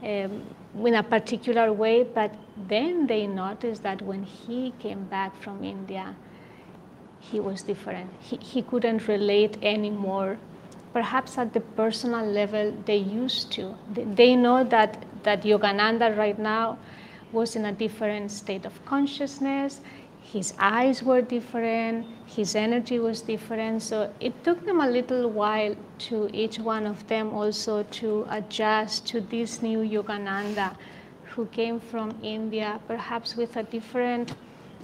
um, 0.03 0.44
in 0.86 0.94
a 0.94 1.03
particular 1.03 1.72
way, 1.72 2.05
but 2.05 2.32
then 2.68 3.06
they 3.06 3.26
noticed 3.26 3.82
that 3.82 4.02
when 4.02 4.22
he 4.22 4.72
came 4.78 5.04
back 5.04 5.40
from 5.42 5.64
India, 5.64 6.14
he 7.20 7.38
was 7.40 7.62
different. 7.62 8.11
He, 8.20 8.36
he 8.36 8.62
couldn't 8.62 9.06
relate 9.06 9.58
anymore. 9.62 10.38
Perhaps 10.92 11.38
at 11.38 11.52
the 11.52 11.61
personal 11.61 12.26
level, 12.26 12.74
they 12.86 12.96
used 12.96 13.52
to. 13.52 13.76
They, 13.92 14.04
they 14.04 14.36
know 14.36 14.64
that, 14.64 15.04
that 15.22 15.42
Yogananda 15.42 16.16
right 16.16 16.38
now 16.38 16.78
was 17.32 17.54
in 17.54 17.66
a 17.66 17.72
different 17.72 18.30
state 18.30 18.64
of 18.64 18.84
consciousness. 18.84 19.80
His 20.22 20.54
eyes 20.58 21.02
were 21.02 21.22
different, 21.22 22.06
his 22.26 22.54
energy 22.54 22.98
was 22.98 23.20
different. 23.20 23.82
So 23.82 24.12
it 24.20 24.44
took 24.44 24.64
them 24.64 24.80
a 24.80 24.88
little 24.88 25.28
while 25.28 25.74
to 26.11 26.30
each 26.32 26.58
one 26.58 26.86
of 26.86 27.06
them 27.08 27.34
also 27.34 27.82
to 27.82 28.26
adjust 28.30 29.06
to 29.08 29.20
this 29.20 29.62
new 29.62 29.78
Yogananda 29.78 30.76
who 31.35 31.47
came 31.47 31.81
from 31.81 32.16
India, 32.22 32.81
perhaps 32.87 33.37
with 33.37 33.57
a 33.57 33.62
different 33.62 34.35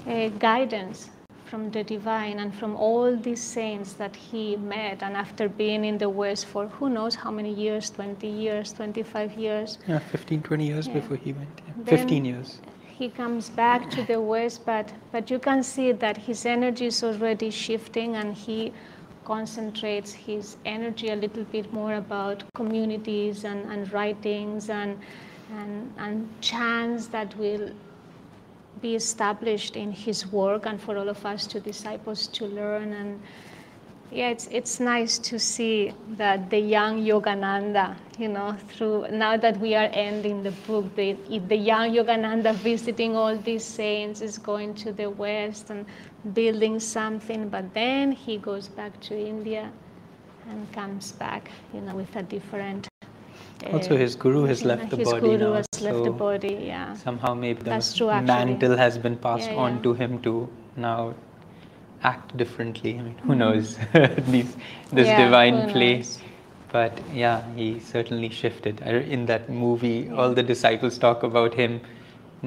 uh, 0.07 0.29
guidance 0.39 1.11
from 1.47 1.71
the 1.71 1.83
divine 1.85 2.41
and 2.41 2.55
from 2.55 2.75
all 2.77 3.17
these 3.17 3.43
saints 3.43 3.93
that 3.95 4.15
he 4.15 4.57
met. 4.57 5.03
And 5.03 5.17
after 5.17 5.49
being 5.49 5.85
in 5.85 5.99
the 5.99 6.09
West 6.09 6.47
for 6.47 6.67
who 6.67 6.91
knows 6.91 7.15
how 7.15 7.31
many 7.31 7.53
years 7.53 7.91
20 7.91 8.27
years, 8.27 8.73
25 8.73 9.39
years. 9.39 9.79
Yeah, 9.87 9.99
15, 9.99 10.43
20 10.43 10.67
years 10.67 10.87
yeah. 10.87 10.95
before 10.95 11.17
he 11.17 11.33
went. 11.33 11.49
Yeah. 11.67 11.85
15 11.85 12.25
years. 12.25 12.59
He 12.99 13.09
comes 13.11 13.51
back 13.51 13.91
to 13.91 14.03
the 14.03 14.21
West, 14.21 14.65
but, 14.65 14.93
but 15.13 15.31
you 15.31 15.39
can 15.39 15.63
see 15.63 15.93
that 15.93 16.17
his 16.17 16.47
energy 16.47 16.87
is 16.87 17.05
already 17.05 17.51
shifting 17.51 18.17
and 18.17 18.35
he 18.35 18.73
concentrates 19.25 20.13
his 20.13 20.57
energy 20.65 21.09
a 21.11 21.17
little 21.17 21.45
bit 21.45 21.73
more 21.73 21.95
about 21.95 22.45
communities 22.55 23.45
and, 23.45 23.71
and 23.71 23.93
writings 23.93 24.71
and 24.71 24.99
and, 25.53 25.93
and 25.99 26.29
chants 26.41 27.07
that 27.09 27.37
will 27.39 27.71
be 28.81 28.95
established 28.95 29.77
in 29.77 29.91
his 29.91 30.31
work 30.33 30.67
and 30.67 30.81
for 30.81 30.97
all 30.99 31.09
of 31.09 31.25
us 31.25 31.47
to 31.47 31.61
disciples 31.61 32.27
to 32.29 32.47
learn. 32.47 32.93
And 32.93 33.21
yeah 34.11 34.29
it's 34.29 34.47
it's 34.53 34.79
nice 34.79 35.19
to 35.19 35.39
see 35.39 35.93
that 36.11 36.49
the 36.51 36.59
young 36.59 37.05
yogananda 37.05 37.97
you 38.19 38.29
know 38.29 38.57
through 38.69 39.07
now 39.11 39.37
that 39.37 39.59
we 39.59 39.75
are 39.75 39.91
ending 39.93 40.43
the 40.43 40.53
book 40.67 40.95
the, 40.95 41.15
the 41.49 41.57
young 41.57 41.93
yogananda 41.93 42.55
visiting 42.55 43.17
all 43.17 43.37
these 43.37 43.65
saints 43.65 44.21
is 44.21 44.39
going 44.39 44.75
to 44.75 44.93
the 44.93 45.11
west 45.11 45.71
and 45.71 45.85
building 46.35 46.79
something 46.79 47.49
but 47.49 47.73
then 47.75 48.13
he 48.13 48.37
goes 48.37 48.69
back 48.69 48.99
to 49.01 49.19
india 49.19 49.71
and 50.49 50.73
comes 50.73 51.13
back 51.13 51.51
you 51.75 51.81
know 51.81 51.95
with 51.97 52.15
a 52.15 52.23
different 52.23 52.89
also, 53.73 53.97
his 53.97 54.15
guru 54.15 54.45
has 54.45 54.65
left 54.65 54.91
the 54.91 54.97
his 54.97 55.09
body 55.09 55.21
guru 55.21 55.39
now. 55.39 55.53
has 55.55 55.81
left 55.81 56.05
the 56.05 56.11
body, 56.11 56.59
yeah. 56.63 56.95
Somehow, 56.95 57.35
maybe 57.35 57.63
the 57.63 57.95
true, 57.97 58.09
mantle 58.09 58.77
has 58.77 58.99
been 58.99 59.17
passed 59.17 59.51
yeah, 59.51 59.57
on 59.57 59.77
yeah. 59.77 59.83
to 59.83 59.95
him 59.95 60.23
to 60.23 60.49
now 60.77 61.15
act 62.03 62.37
differently. 62.37 62.99
I 62.99 63.03
mean, 63.03 63.19
who 63.19 63.35
mm-hmm. 63.35 63.39
knows 63.39 63.77
These, 64.31 64.57
this 64.93 65.07
yeah, 65.07 65.25
divine 65.25 65.71
place. 65.71 66.19
But 66.73 67.01
yeah, 67.13 67.43
he 67.55 67.81
certainly 67.81 68.29
shifted. 68.29 68.81
In 68.83 69.27
that 69.27 69.49
movie, 69.49 70.11
all 70.11 70.35
the 70.35 70.43
disciples 70.43 70.99
talk 70.99 71.23
about 71.23 71.55
him 71.55 71.81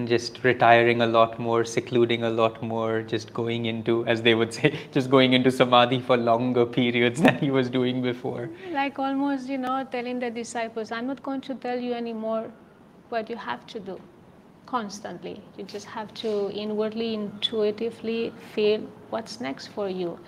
just 0.05 0.43
retiring 0.43 1.01
a 1.01 1.07
lot 1.07 1.39
more, 1.39 1.65
secluding 1.65 2.23
a 2.23 2.29
lot 2.29 2.61
more, 2.61 3.01
just 3.01 3.33
going 3.33 3.65
into, 3.65 4.05
as 4.05 4.21
they 4.21 4.35
would 4.35 4.53
say, 4.57 4.79
just 4.91 5.09
going 5.09 5.33
into 5.33 5.51
samadhi 5.51 5.99
for 5.99 6.17
longer 6.17 6.65
periods 6.65 7.21
than 7.27 7.37
he 7.37 7.51
was 7.51 7.69
doing 7.69 8.01
before. 8.01 8.49
Like 8.71 8.99
almost, 8.99 9.49
you 9.49 9.57
know, 9.57 9.87
telling 9.91 10.19
the 10.19 10.29
disciples, 10.29 10.91
I'm 10.91 11.07
not 11.07 11.23
going 11.23 11.41
to 11.41 11.55
tell 11.55 11.79
you 11.79 11.93
anymore 11.93 12.51
what 13.09 13.29
you 13.29 13.35
have 13.35 13.65
to 13.67 13.79
do 13.79 13.99
constantly. 14.65 15.41
You 15.57 15.63
just 15.63 15.87
have 15.87 16.13
to 16.15 16.51
inwardly, 16.51 17.15
intuitively 17.15 18.31
feel 18.53 18.81
what's 19.09 19.41
next 19.41 19.67
for 19.67 19.89
you. 19.89 20.19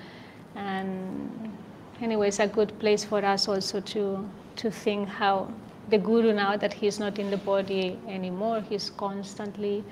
And 0.55 1.55
anyway, 2.01 2.29
it's 2.29 2.39
a 2.39 2.47
good 2.47 2.77
place 2.79 3.03
for 3.03 3.23
us 3.23 3.47
also 3.47 3.79
to, 3.79 4.27
to 4.57 4.71
think 4.71 5.07
how 5.07 5.53
the 5.91 5.97
guru 5.97 6.33
now 6.33 6.55
that 6.57 6.73
he's 6.73 6.99
not 6.99 7.19
in 7.19 7.29
the 7.29 7.37
body 7.37 7.99
anymore. 8.07 8.61
He's 8.61 8.89
constantly 8.89 9.83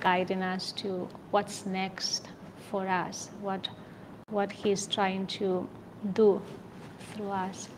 guiding 0.00 0.42
us 0.42 0.72
to 0.72 1.08
what's 1.30 1.64
next 1.66 2.28
for 2.70 2.88
us 2.88 3.30
what 3.40 3.68
what 4.30 4.50
he's 4.50 4.86
trying 4.86 5.26
to 5.26 5.68
do 6.12 6.42
through 7.12 7.30
us 7.30 7.68